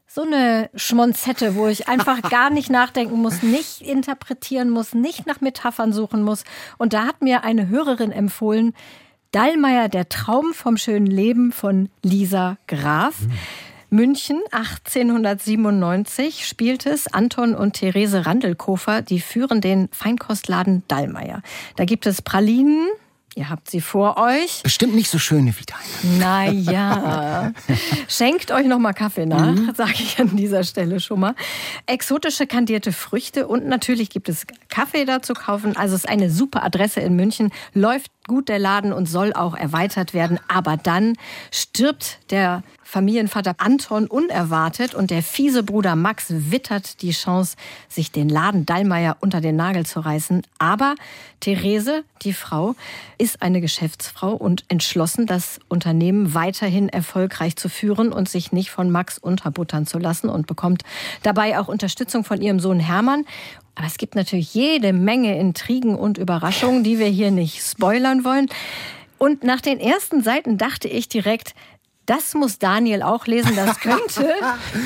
so 0.06 0.22
eine 0.22 0.70
Schmonzette, 0.74 1.56
wo 1.56 1.66
ich 1.66 1.88
einfach 1.88 2.22
gar 2.30 2.50
nicht 2.50 2.70
nachdenken 2.70 3.20
muss, 3.20 3.42
nicht 3.42 3.82
interpretieren 3.82 4.70
muss, 4.70 4.94
nicht 4.94 5.26
nach 5.26 5.40
Metaphern 5.40 5.92
suchen 5.92 6.22
muss. 6.22 6.44
Und 6.78 6.92
da 6.92 7.04
hat 7.06 7.22
mir 7.22 7.44
eine 7.44 7.68
Hörerin 7.68 8.12
empfohlen, 8.12 8.74
Dallmayr, 9.32 9.88
der 9.88 10.08
Traum 10.08 10.54
vom 10.54 10.76
schönen 10.76 11.06
Leben 11.06 11.52
von 11.52 11.90
Lisa 12.02 12.56
Graf. 12.66 13.20
Mhm. 13.20 13.32
München 13.88 14.40
1897 14.50 16.46
spielt 16.46 16.86
es 16.86 17.06
Anton 17.06 17.54
und 17.54 17.74
Therese 17.74 18.26
Randelkofer, 18.26 19.00
die 19.02 19.20
führen 19.20 19.60
den 19.60 19.88
Feinkostladen 19.92 20.82
Dallmayr. 20.88 21.42
Da 21.76 21.84
gibt 21.84 22.06
es 22.06 22.20
Pralinen, 22.20 22.88
Ihr 23.36 23.50
habt 23.50 23.70
sie 23.70 23.82
vor 23.82 24.16
euch. 24.16 24.62
Bestimmt 24.62 24.94
nicht 24.94 25.10
so 25.10 25.18
schöne 25.18 25.54
wie 25.58 25.64
deine. 25.66 26.18
Naja. 26.18 27.52
Schenkt 28.08 28.50
euch 28.50 28.64
noch 28.64 28.78
mal 28.78 28.94
Kaffee 28.94 29.26
nach, 29.26 29.52
mhm. 29.52 29.74
sage 29.74 29.92
ich 29.98 30.18
an 30.18 30.34
dieser 30.36 30.64
Stelle 30.64 31.00
schon 31.00 31.20
mal. 31.20 31.34
Exotische 31.84 32.46
kandierte 32.46 32.92
Früchte 32.92 33.46
und 33.46 33.66
natürlich 33.66 34.08
gibt 34.08 34.30
es 34.30 34.46
Kaffee 34.70 35.04
da 35.04 35.20
zu 35.20 35.34
kaufen. 35.34 35.76
Also 35.76 35.94
es 35.94 36.04
ist 36.04 36.08
eine 36.08 36.30
super 36.30 36.64
Adresse 36.64 37.00
in 37.00 37.14
München. 37.14 37.52
Läuft 37.74 38.10
gut 38.26 38.48
der 38.48 38.58
Laden 38.58 38.94
und 38.94 39.04
soll 39.04 39.34
auch 39.34 39.54
erweitert 39.54 40.14
werden. 40.14 40.40
Aber 40.48 40.78
dann 40.78 41.12
stirbt 41.50 42.20
der 42.30 42.62
Familienvater 42.86 43.56
Anton 43.58 44.06
unerwartet 44.06 44.94
und 44.94 45.10
der 45.10 45.24
fiese 45.24 45.64
Bruder 45.64 45.96
Max 45.96 46.26
wittert 46.28 47.02
die 47.02 47.10
Chance, 47.10 47.56
sich 47.88 48.12
den 48.12 48.28
Laden 48.28 48.64
Dallmayr 48.64 49.16
unter 49.18 49.40
den 49.40 49.56
Nagel 49.56 49.84
zu 49.84 49.98
reißen. 49.98 50.42
Aber 50.58 50.94
Therese, 51.40 52.04
die 52.22 52.32
Frau, 52.32 52.76
ist 53.18 53.42
eine 53.42 53.60
Geschäftsfrau 53.60 54.32
und 54.34 54.64
entschlossen, 54.68 55.26
das 55.26 55.58
Unternehmen 55.66 56.32
weiterhin 56.32 56.88
erfolgreich 56.88 57.56
zu 57.56 57.68
führen 57.68 58.12
und 58.12 58.28
sich 58.28 58.52
nicht 58.52 58.70
von 58.70 58.88
Max 58.88 59.18
unterbuttern 59.18 59.84
zu 59.84 59.98
lassen 59.98 60.28
und 60.28 60.46
bekommt 60.46 60.84
dabei 61.24 61.58
auch 61.58 61.66
Unterstützung 61.66 62.22
von 62.22 62.40
ihrem 62.40 62.60
Sohn 62.60 62.78
Hermann. 62.78 63.24
Aber 63.74 63.88
es 63.88 63.98
gibt 63.98 64.14
natürlich 64.14 64.54
jede 64.54 64.92
Menge 64.92 65.36
Intrigen 65.38 65.96
und 65.96 66.18
Überraschungen, 66.18 66.84
die 66.84 67.00
wir 67.00 67.08
hier 67.08 67.32
nicht 67.32 67.60
spoilern 67.60 68.24
wollen. 68.24 68.48
Und 69.18 69.42
nach 69.42 69.60
den 69.60 69.80
ersten 69.80 70.22
Seiten 70.22 70.56
dachte 70.58 70.88
ich 70.88 71.08
direkt, 71.08 71.54
das 72.06 72.34
muss 72.34 72.58
Daniel 72.58 73.02
auch 73.02 73.26
lesen. 73.26 73.52
Das 73.56 73.80
könnte, 73.80 74.28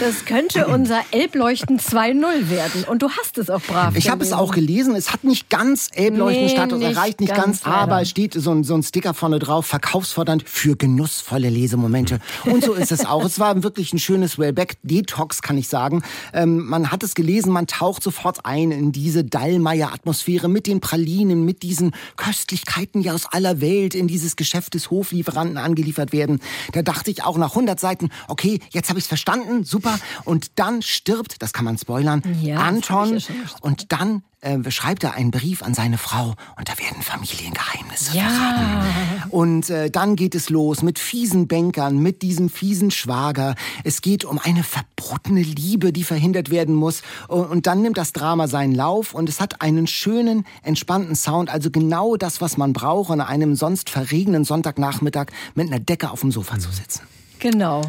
das 0.01 0.25
könnte 0.25 0.67
unser 0.67 1.01
Elbleuchten 1.11 1.79
2.0 1.79 2.49
werden. 2.49 2.85
Und 2.85 3.03
du 3.03 3.11
hast 3.11 3.37
es 3.37 3.51
auch 3.51 3.61
brav. 3.61 3.95
Ich 3.95 4.09
habe 4.09 4.25
es 4.25 4.33
auch 4.33 4.53
gelesen. 4.53 4.95
Es 4.95 5.13
hat 5.13 5.25
nicht 5.25 5.51
ganz 5.51 5.89
Elbleuchten-Status 5.93 6.79
nee, 6.79 6.87
erreicht, 6.87 7.21
nicht 7.21 7.35
ganz, 7.35 7.63
ganz 7.63 7.67
aber 7.67 8.01
es 8.01 8.09
steht 8.09 8.35
so 8.35 8.51
ein, 8.53 8.65
so 8.65 8.75
ein 8.75 8.83
Sticker 8.83 9.13
vorne 9.13 9.39
drauf, 9.39 9.67
verkaufsfordernd 9.67 10.49
für 10.49 10.77
genussvolle 10.77 11.51
Lesemomente. 11.51 12.21
Und 12.45 12.65
so 12.65 12.73
ist 12.73 12.91
es 12.91 13.05
auch. 13.05 13.25
Es 13.25 13.39
war 13.39 13.63
wirklich 13.63 13.93
ein 13.93 13.99
schönes 13.99 14.39
Wellbeck-Detox, 14.39 15.43
kann 15.43 15.59
ich 15.59 15.69
sagen. 15.69 16.03
Ähm, 16.33 16.67
man 16.67 16.91
hat 16.91 17.03
es 17.03 17.15
gelesen, 17.15 17.53
man 17.53 17.67
taucht 17.67 18.03
sofort 18.03 18.47
ein 18.47 18.71
in 18.71 18.93
diese 18.93 19.25
Dallmayr-Atmosphäre 19.25 20.49
mit 20.49 20.67
den 20.67 20.81
Pralinen, 20.81 21.45
mit 21.45 21.63
diesen 21.63 21.93
Köstlichkeiten, 22.17 23.03
die 23.03 23.11
aus 23.11 23.27
aller 23.27 23.61
Welt 23.61 23.95
in 23.95 24.09
dieses 24.09 24.37
Geschäft 24.37 24.73
des 24.73 24.91
Hoflieferanten 24.91 25.59
angeliefert 25.59 26.13
werden. 26.13 26.41
Da 26.73 26.81
dachte 26.81 27.10
ich 27.11 27.25
auch 27.25 27.37
nach 27.37 27.51
100 27.51 27.79
Seiten, 27.79 28.11
okay, 28.29 28.61
jetzt 28.71 28.89
habe 28.89 28.99
ich 28.99 29.05
es 29.05 29.09
verstanden, 29.09 29.65
super. 29.65 29.99
Und 30.25 30.59
dann 30.59 30.83
stirbt, 30.83 31.43
das 31.43 31.53
kann 31.53 31.65
man 31.65 31.79
spoilern, 31.79 32.23
ja, 32.41 32.59
Anton. 32.59 33.19
Ja 33.19 33.35
und 33.61 33.93
dann 33.93 34.23
äh, 34.41 34.71
schreibt 34.71 35.05
er 35.05 35.15
einen 35.15 35.31
Brief 35.31 35.63
an 35.63 35.75
seine 35.75 35.99
Frau 35.99 36.35
und 36.57 36.69
da 36.69 36.79
werden 36.79 37.03
Familiengeheimnisse 37.03 38.17
ja. 38.17 38.29
verraten. 38.29 39.31
Und 39.31 39.71
äh, 39.71 39.91
dann 39.91 40.17
geht 40.17 40.35
es 40.35 40.51
los 40.51 40.83
mit 40.83 40.99
fiesen 40.99 41.47
Bankern, 41.47 41.99
mit 41.99 42.23
diesem 42.23 42.49
fiesen 42.49 42.91
Schwager. 42.91 43.55
Es 43.85 44.01
geht 44.01 44.25
um 44.25 44.39
eine 44.39 44.63
verbotene 44.63 45.43
Liebe, 45.43 45.93
die 45.93 46.05
verhindert 46.05 46.51
werden 46.51 46.75
muss. 46.75 47.03
Und, 47.29 47.67
dann 47.67 47.83
nimmt 47.83 47.99
das 47.99 48.13
Drama 48.13 48.49
seinen 48.49 48.75
Lauf 48.75 49.15
und 49.15 49.29
es 49.29 49.41
hat 49.41 49.61
einen 49.61 49.87
schönen, 49.87 50.47
entspannten 50.63 51.15
Sound. 51.15 51.51
Also 51.51 51.71
genau 51.71 52.17
das, 52.17 52.41
was 52.41 52.57
man 52.57 52.73
braucht, 52.73 53.11
an 53.11 53.21
einem 53.21 53.55
sonst 53.55 53.91
verregenen 53.91 54.45
Sonntagnachmittag 54.45 55.27
mit 55.55 55.69
einer 55.69 55.79
Decke 55.79 56.11
auf 56.11 56.21
dem 56.21 56.33
Sofa 56.33 56.59
zu 56.59 56.71
sitzen. 56.71 57.03
Genau. 57.39 57.83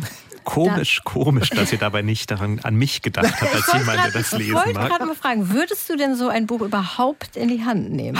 Komisch, 0.43 1.01
da. 1.03 1.11
komisch, 1.11 1.49
dass 1.49 1.71
ihr 1.71 1.77
dabei 1.77 2.01
nicht 2.01 2.31
daran, 2.31 2.59
an 2.63 2.75
mich 2.75 3.01
gedacht 3.01 3.41
habt, 3.41 3.53
als 3.53 3.73
jemand, 3.73 3.99
der 3.99 4.11
das 4.11 4.31
lesen 4.31 4.53
mag. 4.53 4.67
Ich 4.67 4.75
wollte 4.75 4.89
gerade 4.89 5.05
mal 5.05 5.15
fragen, 5.15 5.49
würdest 5.49 5.89
du 5.89 5.95
denn 5.95 6.15
so 6.15 6.29
ein 6.29 6.47
Buch 6.47 6.61
überhaupt 6.61 7.35
in 7.35 7.47
die 7.49 7.63
Hand 7.63 7.91
nehmen? 7.91 8.17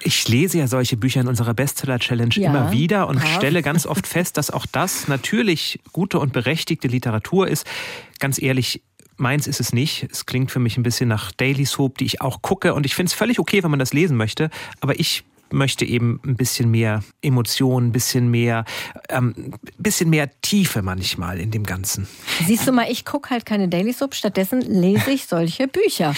Ich 0.00 0.28
lese 0.28 0.58
ja 0.58 0.66
solche 0.66 0.96
Bücher 0.96 1.20
in 1.20 1.28
unserer 1.28 1.54
Bestseller-Challenge 1.54 2.34
ja, 2.36 2.50
immer 2.50 2.72
wieder 2.72 3.08
und 3.08 3.20
brav. 3.20 3.34
stelle 3.36 3.62
ganz 3.62 3.86
oft 3.86 4.06
fest, 4.06 4.36
dass 4.36 4.50
auch 4.50 4.66
das 4.70 5.08
natürlich 5.08 5.80
gute 5.92 6.18
und 6.18 6.32
berechtigte 6.32 6.88
Literatur 6.88 7.48
ist. 7.48 7.66
Ganz 8.18 8.40
ehrlich, 8.40 8.82
Meins 9.18 9.46
ist 9.46 9.60
es 9.60 9.72
nicht. 9.72 10.08
Es 10.10 10.26
klingt 10.26 10.50
für 10.50 10.58
mich 10.58 10.76
ein 10.78 10.82
bisschen 10.82 11.08
nach 11.08 11.30
Daily 11.32 11.64
Soap, 11.64 11.98
die 11.98 12.06
ich 12.06 12.20
auch 12.20 12.42
gucke. 12.42 12.74
Und 12.74 12.86
ich 12.86 12.96
finde 12.96 13.10
es 13.10 13.14
völlig 13.14 13.38
okay, 13.38 13.62
wenn 13.62 13.70
man 13.70 13.78
das 13.78 13.92
lesen 13.92 14.16
möchte. 14.16 14.50
Aber 14.80 14.98
ich 14.98 15.22
möchte 15.52 15.84
eben 15.84 16.20
ein 16.24 16.36
bisschen 16.36 16.70
mehr 16.70 17.02
Emotionen, 17.22 17.88
ein 17.88 17.92
bisschen 17.92 18.30
mehr, 18.30 18.64
ähm, 19.08 19.34
bisschen 19.78 20.10
mehr 20.10 20.30
Tiefe 20.42 20.82
manchmal 20.82 21.40
in 21.40 21.50
dem 21.50 21.64
Ganzen. 21.64 22.06
Siehst 22.46 22.66
du 22.66 22.72
mal, 22.72 22.90
ich 22.90 23.04
gucke 23.04 23.30
halt 23.30 23.46
keine 23.46 23.68
Daily 23.68 23.92
Soap, 23.92 24.14
stattdessen 24.14 24.60
lese 24.60 25.10
ich 25.10 25.26
solche 25.26 25.68
Bücher 25.68 26.14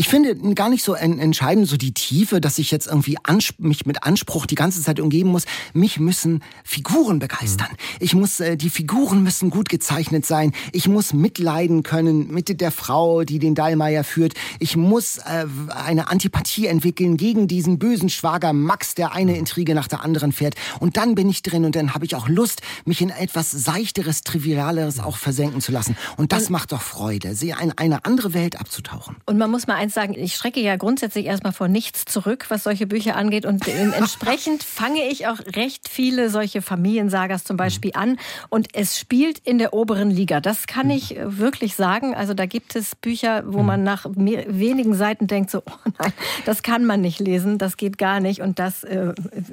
ich 0.00 0.08
finde 0.08 0.34
gar 0.54 0.70
nicht 0.70 0.82
so 0.82 0.94
entscheidend 0.94 1.68
so 1.68 1.76
die 1.76 1.92
Tiefe, 1.92 2.40
dass 2.40 2.56
ich 2.56 2.70
jetzt 2.70 2.86
irgendwie 2.86 3.18
mich 3.58 3.84
mit 3.84 4.02
Anspruch 4.02 4.46
die 4.46 4.54
ganze 4.54 4.80
Zeit 4.80 4.98
umgeben 4.98 5.28
muss. 5.28 5.44
Mich 5.74 6.00
müssen 6.00 6.42
Figuren 6.64 7.18
begeistern. 7.18 7.68
Mhm. 7.70 7.96
Ich 8.00 8.14
muss, 8.14 8.40
äh, 8.40 8.56
die 8.56 8.70
Figuren 8.70 9.22
müssen 9.22 9.50
gut 9.50 9.68
gezeichnet 9.68 10.24
sein. 10.24 10.52
Ich 10.72 10.88
muss 10.88 11.12
mitleiden 11.12 11.82
können 11.82 12.32
mit 12.32 12.62
der 12.62 12.70
Frau, 12.70 13.24
die 13.24 13.38
den 13.38 13.54
Dallmayr 13.54 14.02
führt. 14.02 14.32
Ich 14.58 14.74
muss 14.74 15.18
äh, 15.18 15.44
eine 15.68 16.08
Antipathie 16.08 16.66
entwickeln 16.66 17.18
gegen 17.18 17.46
diesen 17.46 17.78
bösen 17.78 18.08
Schwager 18.08 18.54
Max, 18.54 18.94
der 18.94 19.12
eine 19.12 19.32
mhm. 19.32 19.40
Intrige 19.40 19.74
nach 19.74 19.86
der 19.86 20.02
anderen 20.02 20.32
fährt. 20.32 20.54
Und 20.78 20.96
dann 20.96 21.14
bin 21.14 21.28
ich 21.28 21.42
drin 21.42 21.66
und 21.66 21.76
dann 21.76 21.92
habe 21.92 22.06
ich 22.06 22.14
auch 22.14 22.26
Lust, 22.26 22.62
mich 22.86 23.02
in 23.02 23.10
etwas 23.10 23.50
seichteres, 23.50 24.22
trivialeres 24.22 24.98
auch 24.98 25.18
versenken 25.18 25.60
zu 25.60 25.72
lassen. 25.72 25.94
Und 26.16 26.32
das 26.32 26.44
und 26.44 26.52
macht 26.52 26.72
doch 26.72 26.80
Freude, 26.80 27.34
sie 27.34 27.50
in 27.50 27.72
eine 27.76 28.06
andere 28.06 28.32
Welt 28.32 28.58
abzutauchen. 28.58 29.16
Und 29.26 29.36
man 29.36 29.50
muss 29.50 29.66
mal 29.66 29.74
eins 29.74 29.89
sagen, 29.94 30.14
ich 30.16 30.34
schrecke 30.34 30.60
ja 30.60 30.76
grundsätzlich 30.76 31.26
erstmal 31.26 31.52
vor 31.52 31.68
nichts 31.68 32.04
zurück, 32.04 32.46
was 32.48 32.64
solche 32.64 32.86
Bücher 32.86 33.16
angeht. 33.16 33.46
Und 33.46 33.66
entsprechend 33.96 34.62
fange 34.62 35.08
ich 35.08 35.26
auch 35.26 35.38
recht 35.54 35.88
viele 35.88 36.30
solche 36.30 36.62
Familiensagas 36.62 37.44
zum 37.44 37.56
Beispiel 37.56 37.92
an. 37.94 38.18
Und 38.48 38.68
es 38.74 38.98
spielt 38.98 39.38
in 39.38 39.58
der 39.58 39.72
oberen 39.72 40.10
Liga. 40.10 40.40
Das 40.40 40.66
kann 40.66 40.90
ich 40.90 41.16
wirklich 41.22 41.76
sagen. 41.76 42.14
Also 42.14 42.34
da 42.34 42.46
gibt 42.46 42.76
es 42.76 42.94
Bücher, 42.94 43.42
wo 43.46 43.62
man 43.62 43.82
nach 43.82 44.06
wenigen 44.14 44.94
Seiten 44.94 45.26
denkt, 45.26 45.50
so, 45.50 45.62
oh 45.66 45.90
nein, 45.98 46.12
das 46.44 46.62
kann 46.62 46.84
man 46.84 47.00
nicht 47.00 47.20
lesen, 47.20 47.58
das 47.58 47.76
geht 47.76 47.98
gar 47.98 48.20
nicht. 48.20 48.40
Und 48.40 48.58
das 48.58 48.84
äh, 48.84 49.12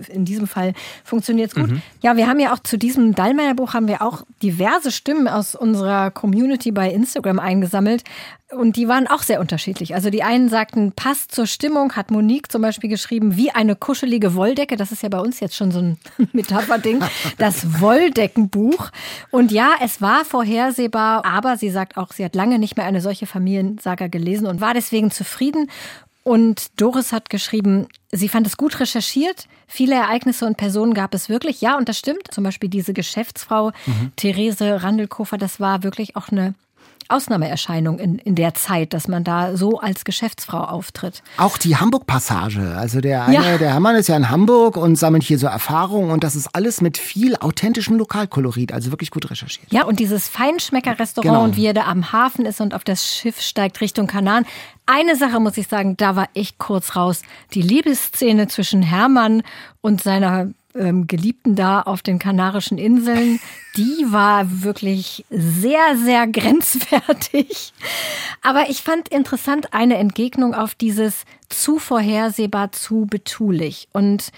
in 0.10 0.26
diesem 0.26 0.47
Fall 0.47 0.73
funktioniert 1.04 1.50
es 1.50 1.56
gut. 1.56 1.71
Mhm. 1.71 1.82
Ja, 2.02 2.17
wir 2.17 2.28
haben 2.28 2.39
ja 2.39 2.54
auch 2.54 2.60
zu 2.60 2.78
diesem 2.78 3.15
Dallmayr-Buch 3.15 3.73
haben 3.73 3.88
wir 3.88 4.02
auch 4.02 4.23
diverse 4.41 4.91
Stimmen 4.91 5.28
aus 5.28 5.56
unserer 5.56 6.12
Community 6.12 6.71
bei 6.71 6.91
Instagram 6.91 7.39
eingesammelt. 7.39 8.04
Und 8.50 8.78
die 8.78 8.88
waren 8.88 9.08
auch 9.08 9.23
sehr 9.23 9.41
unterschiedlich. 9.41 9.93
Also 9.93 10.10
die 10.10 10.23
einen 10.28 10.50
sagten, 10.50 10.92
passt 10.92 11.32
zur 11.32 11.48
Stimmung, 11.48 11.94
hat 11.94 12.12
Monique 12.12 12.52
zum 12.52 12.62
Beispiel 12.62 12.90
geschrieben, 12.90 13.38
wie 13.38 13.52
eine 13.52 13.78
kuschelige 13.78 14.36
Wolldecke. 14.36 14.76
Das 14.76 14.92
ist 14.92 15.02
ja 15.02 15.10
bei 15.10 15.20
uns 15.20 15.40
jetzt 15.40 15.56
schon 15.56 15.72
so 15.72 15.80
ein 15.80 15.98
Metapherding. 16.34 17.02
Das 17.38 17.80
Wolldeckenbuch. 17.80 18.92
Und 19.32 19.54
ja, 19.54 19.72
es 19.82 20.02
war 20.02 20.26
vorhersehbar, 20.26 21.26
aber 21.26 21.56
sie 21.56 21.70
sagt 21.70 21.96
auch, 21.96 22.12
sie 22.12 22.26
hat 22.26 22.36
lange 22.36 22.60
nicht 22.60 22.76
mehr 22.76 22.86
eine 22.86 23.00
solche 23.00 23.26
Familiensaga 23.26 24.08
gelesen 24.08 24.48
und 24.48 24.60
war 24.60 24.74
deswegen 24.74 25.12
zufrieden. 25.12 25.72
Und 26.24 26.82
Doris 26.82 27.13
hat 27.13 27.30
geschrieben, 27.30 27.88
sie 28.12 28.28
fand 28.28 28.46
es 28.48 28.58
gut 28.58 28.82
recherchiert. 28.82 29.48
Viele 29.66 29.96
Ereignisse 29.96 30.46
und 30.46 30.58
Personen 30.58 30.94
gab 30.94 31.13
es 31.13 31.30
wirklich. 31.30 31.62
Ja, 31.62 31.78
und 31.78 31.88
das 31.88 31.98
stimmt. 31.98 32.32
Zum 32.32 32.44
Beispiel 32.44 32.70
diese 32.70 32.92
Geschäftsfrau 32.92 33.72
mhm. 33.86 34.12
Therese 34.18 34.84
Randelkofer, 34.84 35.38
das 35.38 35.62
war 35.62 35.84
wirklich 35.84 36.18
auch 36.18 36.28
eine 36.28 36.54
Ausnahmeerscheinung 37.10 38.00
in, 38.00 38.17
in 38.20 38.36
der 38.36 38.54
Zeit, 38.54 38.93
dass 38.93 39.08
man 39.08 39.24
da 39.24 39.56
so 39.56 39.80
als 39.80 40.06
Geschäftsfrau 40.06 40.60
auftritt. 40.60 41.24
Auch 41.38 41.58
die 41.58 41.78
Hamburg-Passage. 41.78 42.76
Also 42.78 43.02
der 43.02 43.26
eine, 43.26 43.36
ja. 43.36 43.58
der 43.58 43.74
Hermann 43.74 43.96
ist 43.96 44.08
ja 44.08 44.17
in 44.17 44.30
Hamburg 44.30 44.78
und 44.78 44.96
sammelt 44.96 45.24
hier 45.24 45.39
so 45.39 45.48
Erfahrungen 45.48 46.12
und 46.12 46.24
das 46.24 46.36
ist 46.36 46.50
alles 46.54 46.82
mit 46.82 46.98
viel 46.98 47.36
authentischem 47.36 47.98
Lokalkolorit, 47.98 48.72
also 48.74 48.91
wirklich 48.91 49.12
gut 49.12 49.30
recherchiert. 49.30 49.72
Ja, 49.72 49.84
und 49.86 50.00
dieses 50.00 50.28
Feinschmecker-Restaurant 50.28 51.34
genau. 51.34 51.43
und 51.43 51.56
wie 51.56 51.65
er 51.65 51.74
da 51.74 51.86
am 51.86 52.12
Hafen 52.12 52.46
ist 52.46 52.62
und 52.62 52.74
auf 52.74 52.84
das 52.84 53.06
Schiff 53.06 53.41
steigt 53.41 53.82
Richtung 53.82 54.08
Kanaren. 54.08 54.46
Eine 54.86 55.15
Sache 55.15 55.39
muss 55.39 55.58
ich 55.58 55.67
sagen, 55.67 55.98
da 55.98 56.15
war 56.15 56.30
ich 56.34 56.58
kurz 56.58 56.96
raus. 56.96 57.22
Die 57.54 57.62
Liebesszene 57.62 58.48
zwischen 58.48 58.82
Hermann 58.82 59.43
und 59.82 60.02
seiner 60.02 60.50
ähm, 60.78 61.08
Geliebten 61.08 61.56
da 61.56 61.82
auf 61.82 62.02
den 62.02 62.20
Kanarischen 62.20 62.78
Inseln, 62.78 63.40
die 63.76 64.06
war 64.08 64.63
wirklich 64.63 65.26
sehr, 65.30 65.98
sehr 65.98 66.28
grenzwertig. 66.28 67.74
Aber 68.42 68.70
ich 68.70 68.82
fand 68.82 69.10
interessant 69.10 69.74
eine 69.74 69.98
Entgegnung 69.98 70.54
auf 70.54 70.76
dieses 70.76 71.24
zu 71.50 71.80
vorhersehbar, 71.80 72.72
zu 72.72 73.06
betulich. 73.06 73.88
Und 73.94 74.32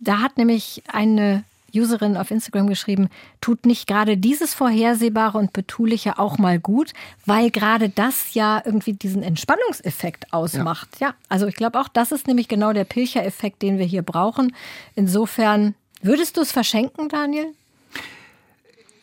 da 0.00 0.20
hat 0.20 0.38
nämlich 0.38 0.82
eine 0.88 1.44
Userin 1.74 2.16
auf 2.16 2.30
Instagram 2.30 2.68
geschrieben, 2.68 3.08
tut 3.40 3.66
nicht 3.66 3.86
gerade 3.86 4.16
dieses 4.16 4.54
Vorhersehbare 4.54 5.38
und 5.38 5.52
Betuliche 5.52 6.18
auch 6.18 6.38
mal 6.38 6.58
gut, 6.58 6.92
weil 7.26 7.50
gerade 7.50 7.88
das 7.88 8.34
ja 8.34 8.62
irgendwie 8.64 8.94
diesen 8.94 9.22
Entspannungseffekt 9.22 10.32
ausmacht. 10.32 10.88
Ja, 11.00 11.08
ja 11.08 11.14
also 11.28 11.46
ich 11.46 11.54
glaube 11.54 11.78
auch, 11.80 11.88
das 11.88 12.12
ist 12.12 12.26
nämlich 12.26 12.48
genau 12.48 12.72
der 12.72 12.84
Pilcher-Effekt, 12.84 13.62
den 13.62 13.78
wir 13.78 13.86
hier 13.86 14.02
brauchen. 14.02 14.54
Insofern, 14.94 15.74
würdest 16.02 16.36
du 16.36 16.40
es 16.40 16.52
verschenken, 16.52 17.08
Daniel? 17.08 17.52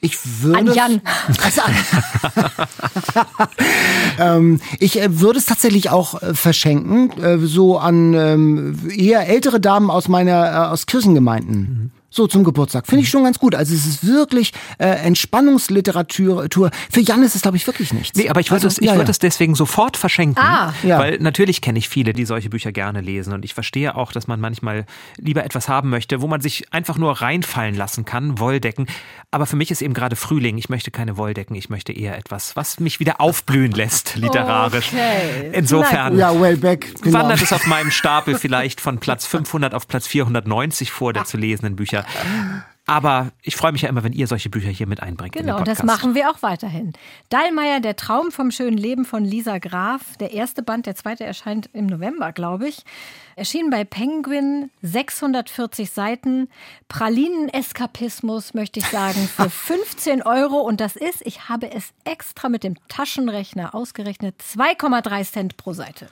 Ich 0.06 0.20
würde. 0.44 0.60
An 0.60 0.74
Jan. 0.74 1.02
Also, 1.44 1.62
ähm, 4.20 4.62
ich 4.80 5.02
äh, 5.02 5.20
würde 5.20 5.40
es 5.40 5.48
tatsächlich 5.48 5.90
auch 5.90 6.22
äh, 6.22 6.36
verschenken, 6.36 7.12
äh, 7.24 7.40
so 7.40 7.80
an 7.80 8.14
ähm, 8.14 8.80
eher 8.96 9.28
ältere 9.28 9.60
Damen 9.60 9.90
aus 9.90 10.08
meiner, 10.08 10.46
äh, 10.46 10.58
aus 10.68 10.86
Kirchengemeinden. 10.86 11.92
Mhm 12.18 12.26
so 12.26 12.28
zum 12.28 12.44
Geburtstag. 12.44 12.88
Finde 12.88 13.04
ich 13.04 13.10
schon 13.10 13.24
ganz 13.24 13.40
gut. 13.40 13.56
Also 13.56 13.74
es 13.74 13.86
ist 13.86 14.08
wirklich 14.08 14.54
äh, 14.78 14.88
Entspannungsliteratur. 14.88 16.72
Für 16.92 17.02
Jan 17.02 17.24
ist 17.24 17.36
es, 17.36 17.42
glaube 17.42 17.58
ich, 17.58 17.68
wirklich 17.68 17.94
nichts. 17.94 18.18
Nee, 18.18 18.30
aber 18.30 18.40
ich 18.40 18.52
würde 18.52 18.66
also, 18.66 18.68
es, 18.68 18.78
ich 18.78 18.86
ja, 18.86 18.94
würde 18.94 19.06
ja. 19.06 19.12
es 19.12 19.20
deswegen 19.20 19.54
sofort 19.54 19.98
verschenken. 19.98 20.42
Ah. 20.42 20.74
Ja. 20.84 21.00
Weil 21.00 21.18
natürlich 21.20 21.62
kenne 21.62 21.78
ich 21.78 21.90
viele, 21.90 22.14
die 22.14 22.26
solche 22.26 22.50
Bücher 22.50 22.72
gerne 22.72 23.02
lesen. 23.02 23.34
Und 23.34 23.44
ich 23.44 23.54
verstehe 23.54 23.96
auch, 23.96 24.14
dass 24.14 24.28
man 24.28 24.40
manchmal 24.40 24.86
lieber 25.18 25.44
etwas 25.44 25.68
haben 25.68 25.90
möchte, 25.90 26.22
wo 26.22 26.28
man 26.28 26.40
sich 26.40 26.72
einfach 26.74 26.98
nur 26.98 27.22
reinfallen 27.22 27.76
lassen 27.76 28.06
kann, 28.06 28.40
Wolldecken. 28.40 28.88
Aber 29.32 29.46
für 29.46 29.58
mich 29.58 29.70
ist 29.70 29.82
eben 29.82 29.94
gerade 29.94 30.16
Frühling. 30.16 30.58
Ich 30.58 30.70
möchte 30.70 30.92
keine 30.92 31.18
Wolldecken. 31.18 31.56
Ich 31.56 31.70
möchte 31.70 31.92
eher 31.92 32.18
etwas, 32.18 32.56
was 32.56 32.80
mich 32.80 33.02
wieder 33.02 33.20
aufblühen 33.20 33.74
lässt, 33.74 34.16
literarisch. 34.16 34.94
Okay. 34.94 35.52
Insofern 35.52 36.18
Ja, 36.18 36.40
well 36.40 36.56
back. 36.56 36.94
Genau. 37.02 37.20
wandert 37.20 37.42
es 37.42 37.52
auf 37.52 37.68
meinem 37.68 37.92
Stapel 37.92 38.38
vielleicht 38.38 38.80
von 38.80 39.00
Platz 39.00 39.26
500 39.26 39.74
auf 39.74 39.88
Platz 39.88 40.08
490 40.08 40.92
vor 40.92 41.12
der 41.12 41.26
zu 41.26 41.36
lesenden 41.36 41.76
Bücher. 41.76 42.05
Aber 42.88 43.32
ich 43.42 43.56
freue 43.56 43.72
mich 43.72 43.82
ja 43.82 43.90
immer, 43.90 44.04
wenn 44.04 44.14
ihr 44.14 44.28
solche 44.28 44.50
Bücher 44.50 44.70
hier 44.70 44.86
mit 44.86 45.02
einbringt. 45.02 45.36
in 45.36 45.46
Genau, 45.46 45.64
das 45.64 45.82
machen 45.82 46.14
wir 46.14 46.30
auch 46.30 46.44
weiterhin. 46.44 46.94
Dallmayr, 47.30 47.80
der 47.80 47.96
Traum 47.96 48.32
vom 48.32 48.52
schönen 48.52 48.78
Leben 48.78 49.06
von 49.06 49.26
Lisa 49.26 49.58
Graf. 49.58 50.18
Der 50.18 50.34
erste 50.34 50.62
Band, 50.62 50.86
der 50.86 50.96
zweite 50.96 51.24
erscheint 51.24 51.68
im 51.74 51.88
November, 51.88 52.32
glaube 52.32 52.68
ich. 52.68 52.86
Erschien 53.36 53.72
bei 53.72 53.86
Penguin, 53.86 54.70
640 54.84 55.90
Seiten. 55.90 56.48
Pralinen-Eskapismus, 56.88 58.54
möchte 58.54 58.80
ich 58.80 58.86
sagen, 58.86 59.28
für 59.36 59.50
15 59.50 60.22
Euro. 60.22 60.60
Und 60.60 60.80
das 60.80 60.96
ist, 60.96 61.26
ich 61.26 61.50
habe 61.50 61.72
es 61.72 61.92
extra 62.04 62.50
mit 62.50 62.64
dem 62.64 62.76
Taschenrechner 62.88 63.74
ausgerechnet, 63.74 64.36
2,3 64.56 65.32
Cent 65.32 65.58
pro 65.58 65.74
Seite. 65.74 66.08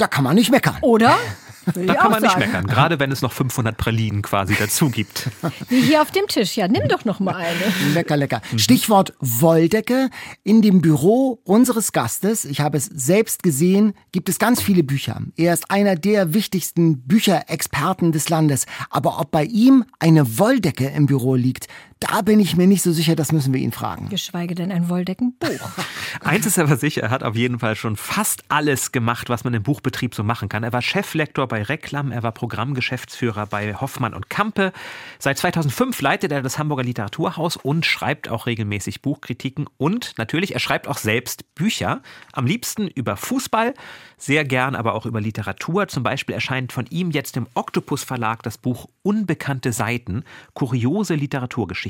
Da 0.00 0.06
kann 0.06 0.24
man 0.24 0.34
nicht 0.34 0.50
meckern. 0.50 0.78
Oder? 0.80 1.16
Da 1.74 1.94
kann 1.94 2.10
man 2.10 2.22
nicht 2.22 2.32
sagen. 2.32 2.46
meckern, 2.46 2.66
gerade 2.66 2.98
wenn 2.98 3.12
es 3.12 3.20
noch 3.20 3.32
500 3.32 3.76
Pralinen 3.76 4.22
quasi 4.22 4.56
dazu 4.58 4.88
gibt. 4.88 5.28
Wie 5.68 5.82
hier 5.82 6.00
auf 6.00 6.10
dem 6.10 6.26
Tisch. 6.26 6.56
Ja, 6.56 6.66
nimm 6.66 6.88
doch 6.88 7.04
noch 7.04 7.20
mal 7.20 7.34
eine. 7.34 7.92
Lecker, 7.92 8.16
lecker. 8.16 8.40
Stichwort 8.56 9.12
Wolldecke. 9.20 10.08
In 10.42 10.62
dem 10.62 10.80
Büro 10.80 11.38
unseres 11.44 11.92
Gastes, 11.92 12.46
ich 12.46 12.60
habe 12.60 12.78
es 12.78 12.86
selbst 12.86 13.42
gesehen, 13.42 13.92
gibt 14.10 14.30
es 14.30 14.38
ganz 14.38 14.62
viele 14.62 14.82
Bücher. 14.82 15.20
Er 15.36 15.52
ist 15.52 15.70
einer 15.70 15.96
der 15.96 16.32
wichtigsten 16.32 17.02
Bücherexperten 17.02 18.10
des 18.10 18.30
Landes. 18.30 18.64
Aber 18.88 19.20
ob 19.20 19.30
bei 19.30 19.44
ihm 19.44 19.84
eine 19.98 20.38
Wolldecke 20.38 20.88
im 20.88 21.04
Büro 21.04 21.34
liegt, 21.34 21.66
da 22.00 22.22
bin 22.22 22.40
ich 22.40 22.56
mir 22.56 22.66
nicht 22.66 22.82
so 22.82 22.92
sicher, 22.92 23.14
das 23.14 23.30
müssen 23.30 23.52
wir 23.52 23.60
ihn 23.60 23.72
fragen. 23.72 24.08
Geschweige 24.08 24.54
denn 24.54 24.72
ein 24.72 24.88
Wolldeckenbuch. 24.88 25.70
Eins 26.24 26.46
ist 26.46 26.58
aber 26.58 26.76
sicher, 26.76 27.02
er 27.02 27.10
hat 27.10 27.22
auf 27.22 27.36
jeden 27.36 27.58
Fall 27.58 27.76
schon 27.76 27.96
fast 27.96 28.42
alles 28.48 28.90
gemacht, 28.90 29.28
was 29.28 29.44
man 29.44 29.52
im 29.52 29.62
Buchbetrieb 29.62 30.14
so 30.14 30.24
machen 30.24 30.48
kann. 30.48 30.62
Er 30.62 30.72
war 30.72 30.80
Cheflektor 30.80 31.46
bei 31.46 31.62
Reklam, 31.62 32.10
er 32.10 32.22
war 32.22 32.32
Programmgeschäftsführer 32.32 33.46
bei 33.46 33.74
Hoffmann 33.74 34.14
und 34.14 34.30
Kampe. 34.30 34.72
Seit 35.18 35.36
2005 35.38 36.00
leitet 36.00 36.32
er 36.32 36.40
das 36.40 36.58
Hamburger 36.58 36.84
Literaturhaus 36.84 37.56
und 37.56 37.84
schreibt 37.84 38.30
auch 38.30 38.46
regelmäßig 38.46 39.02
Buchkritiken. 39.02 39.68
Und 39.76 40.14
natürlich, 40.16 40.54
er 40.54 40.60
schreibt 40.60 40.88
auch 40.88 40.98
selbst 40.98 41.54
Bücher. 41.54 42.00
Am 42.32 42.46
liebsten 42.46 42.88
über 42.88 43.18
Fußball, 43.18 43.74
sehr 44.16 44.44
gern 44.44 44.74
aber 44.74 44.94
auch 44.94 45.04
über 45.04 45.20
Literatur. 45.20 45.88
Zum 45.88 46.02
Beispiel 46.02 46.34
erscheint 46.34 46.72
von 46.72 46.86
ihm 46.86 47.10
jetzt 47.10 47.36
im 47.36 47.46
Oktopus 47.54 48.04
Verlag 48.04 48.42
das 48.42 48.56
Buch 48.56 48.88
Unbekannte 49.02 49.72
Seiten, 49.72 50.24
kuriose 50.54 51.14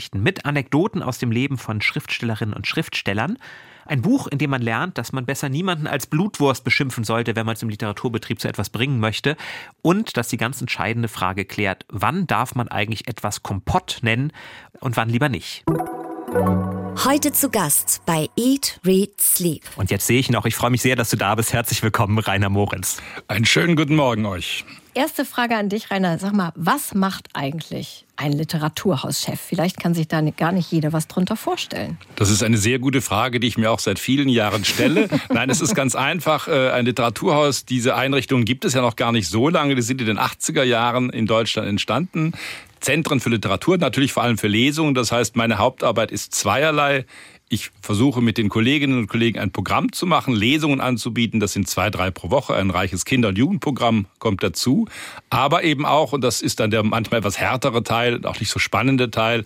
Literaturgeschichten 0.00 0.22
mit 0.22 0.44
Anekdoten 0.46 1.02
aus 1.02 1.18
dem 1.18 1.30
Leben 1.30 1.58
von 1.58 1.80
Schriftstellerinnen 1.80 2.54
und 2.54 2.66
Schriftstellern. 2.66 3.38
Ein 3.86 4.02
Buch, 4.02 4.28
in 4.28 4.38
dem 4.38 4.50
man 4.50 4.62
lernt, 4.62 4.98
dass 4.98 5.12
man 5.12 5.26
besser 5.26 5.48
niemanden 5.48 5.86
als 5.86 6.06
Blutwurst 6.06 6.64
beschimpfen 6.64 7.04
sollte, 7.04 7.34
wenn 7.34 7.46
man 7.46 7.54
es 7.56 7.62
im 7.62 7.68
Literaturbetrieb 7.68 8.40
zu 8.40 8.48
etwas 8.48 8.70
bringen 8.70 9.00
möchte. 9.00 9.36
Und 9.82 10.16
dass 10.16 10.28
die 10.28 10.36
ganz 10.36 10.60
entscheidende 10.60 11.08
Frage 11.08 11.44
klärt, 11.44 11.86
wann 11.88 12.26
darf 12.26 12.54
man 12.54 12.68
eigentlich 12.68 13.08
etwas 13.08 13.42
Kompott 13.42 13.98
nennen 14.02 14.32
und 14.80 14.96
wann 14.96 15.08
lieber 15.08 15.28
nicht. 15.28 15.64
Heute 16.33 17.33
zu 17.33 17.51
Gast 17.51 18.03
bei 18.07 18.29
Eat, 18.37 18.79
Read, 18.87 19.21
Sleep. 19.21 19.62
Und 19.75 19.90
jetzt 19.90 20.07
sehe 20.07 20.21
ich 20.21 20.31
noch, 20.31 20.45
ich 20.47 20.55
freue 20.55 20.71
mich 20.71 20.81
sehr, 20.81 20.95
dass 20.95 21.11
du 21.11 21.16
da 21.16 21.35
bist. 21.35 21.53
Herzlich 21.53 21.83
willkommen, 21.83 22.21
Rainer 22.21 22.49
Moritz. 22.49 22.99
Einen 23.27 23.45
schönen 23.45 23.75
guten 23.75 23.97
Morgen 23.97 24.25
euch. 24.27 24.64
Erste 24.95 25.25
Frage 25.25 25.57
an 25.57 25.69
dich, 25.69 25.90
Rainer. 25.90 26.19
Sag 26.21 26.33
mal, 26.33 26.53
was 26.55 26.95
macht 26.95 27.31
eigentlich 27.33 28.07
ein 28.16 28.33
Literaturhauschef? 28.33 29.40
Vielleicht 29.40 29.81
kann 29.81 29.95
sich 29.95 30.07
da 30.07 30.21
gar 30.21 30.53
nicht 30.53 30.71
jeder 30.71 30.93
was 30.93 31.09
drunter 31.09 31.35
vorstellen. 31.35 31.99
Das 32.14 32.31
ist 32.31 32.45
eine 32.45 32.59
sehr 32.59 32.79
gute 32.79 33.01
Frage, 33.01 33.40
die 33.40 33.49
ich 33.49 33.59
mir 33.59 33.73
auch 33.73 33.81
seit 33.81 33.99
vielen 33.99 34.29
Jahren 34.29 34.64
stelle. 34.64 35.09
Nein, 35.31 35.51
es 35.51 35.61
ist 35.61 35.75
ganz 35.75 35.97
einfach. 35.97 36.47
äh, 36.47 36.71
Ein 36.71 36.85
Literaturhaus, 36.85 37.64
diese 37.64 37.97
Einrichtungen 37.97 38.45
gibt 38.45 38.64
es 38.64 38.75
ja 38.75 38.83
noch 38.83 38.95
gar 38.95 39.11
nicht 39.11 39.29
so 39.29 39.49
lange. 39.49 39.75
Die 39.75 39.83
sind 39.83 40.01
in 40.01 40.07
den 40.07 40.19
80er 40.19 40.62
Jahren 40.62 41.11
in 41.11 41.27
Deutschland 41.27 41.66
entstanden. 41.69 42.33
Zentren 42.81 43.21
für 43.21 43.31
Literatur, 43.31 43.79
natürlich 43.79 44.12
vor 44.12 44.23
allem 44.23 44.38
für 44.38 44.49
Lesungen. 44.49 44.95
Das 44.95 45.12
heißt, 45.12 45.37
meine 45.37 45.59
Hauptarbeit 45.59 46.11
ist 46.11 46.35
zweierlei. 46.35 47.05
Ich 47.49 47.71
versuche 47.83 48.21
mit 48.21 48.38
den 48.38 48.49
Kolleginnen 48.49 48.97
und 48.97 49.07
Kollegen 49.09 49.38
ein 49.38 49.51
Programm 49.51 49.93
zu 49.93 50.07
machen, 50.07 50.35
Lesungen 50.35 50.81
anzubieten. 50.81 51.40
Das 51.40 51.53
sind 51.53 51.69
zwei, 51.69 51.90
drei 51.90 52.11
pro 52.11 52.31
Woche. 52.31 52.55
Ein 52.55 52.71
reiches 52.71 53.05
Kinder- 53.05 53.29
und 53.29 53.38
Jugendprogramm 53.38 54.07
kommt 54.19 54.43
dazu. 54.43 54.87
Aber 55.31 55.64
eben 55.64 55.85
auch, 55.85 56.12
und 56.12 56.23
das 56.23 56.43
ist 56.43 56.61
dann 56.61 56.71
der 56.71 56.85
manchmal 56.85 57.19
etwas 57.19 57.38
härtere 57.38 57.83
Teil, 57.83 58.25
auch 58.25 58.38
nicht 58.38 58.51
so 58.51 58.59
spannende 58.61 59.11
Teil, 59.11 59.45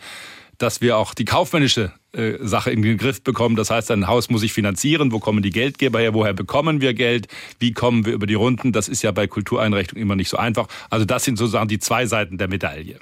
dass 0.58 0.80
wir 0.80 0.96
auch 0.96 1.14
die 1.14 1.24
kaufmännische 1.24 1.92
äh, 2.12 2.38
Sache 2.40 2.70
in 2.70 2.82
den 2.82 2.96
Griff 2.96 3.22
bekommen. 3.22 3.56
Das 3.56 3.70
heißt, 3.70 3.90
ein 3.90 4.06
Haus 4.06 4.30
muss 4.30 4.42
sich 4.42 4.52
finanzieren. 4.52 5.12
Wo 5.12 5.18
kommen 5.18 5.42
die 5.42 5.50
Geldgeber 5.50 6.00
her? 6.00 6.14
Woher 6.14 6.32
bekommen 6.32 6.80
wir 6.80 6.94
Geld? 6.94 7.26
Wie 7.58 7.72
kommen 7.72 8.06
wir 8.06 8.12
über 8.12 8.26
die 8.26 8.34
Runden? 8.34 8.72
Das 8.72 8.88
ist 8.88 9.02
ja 9.02 9.10
bei 9.10 9.26
Kultureinrichtungen 9.26 10.02
immer 10.02 10.16
nicht 10.16 10.28
so 10.28 10.36
einfach. 10.36 10.68
Also 10.90 11.04
das 11.04 11.24
sind 11.24 11.38
sozusagen 11.38 11.68
die 11.68 11.78
zwei 11.78 12.06
Seiten 12.06 12.38
der 12.38 12.48
Medaille. 12.48 12.98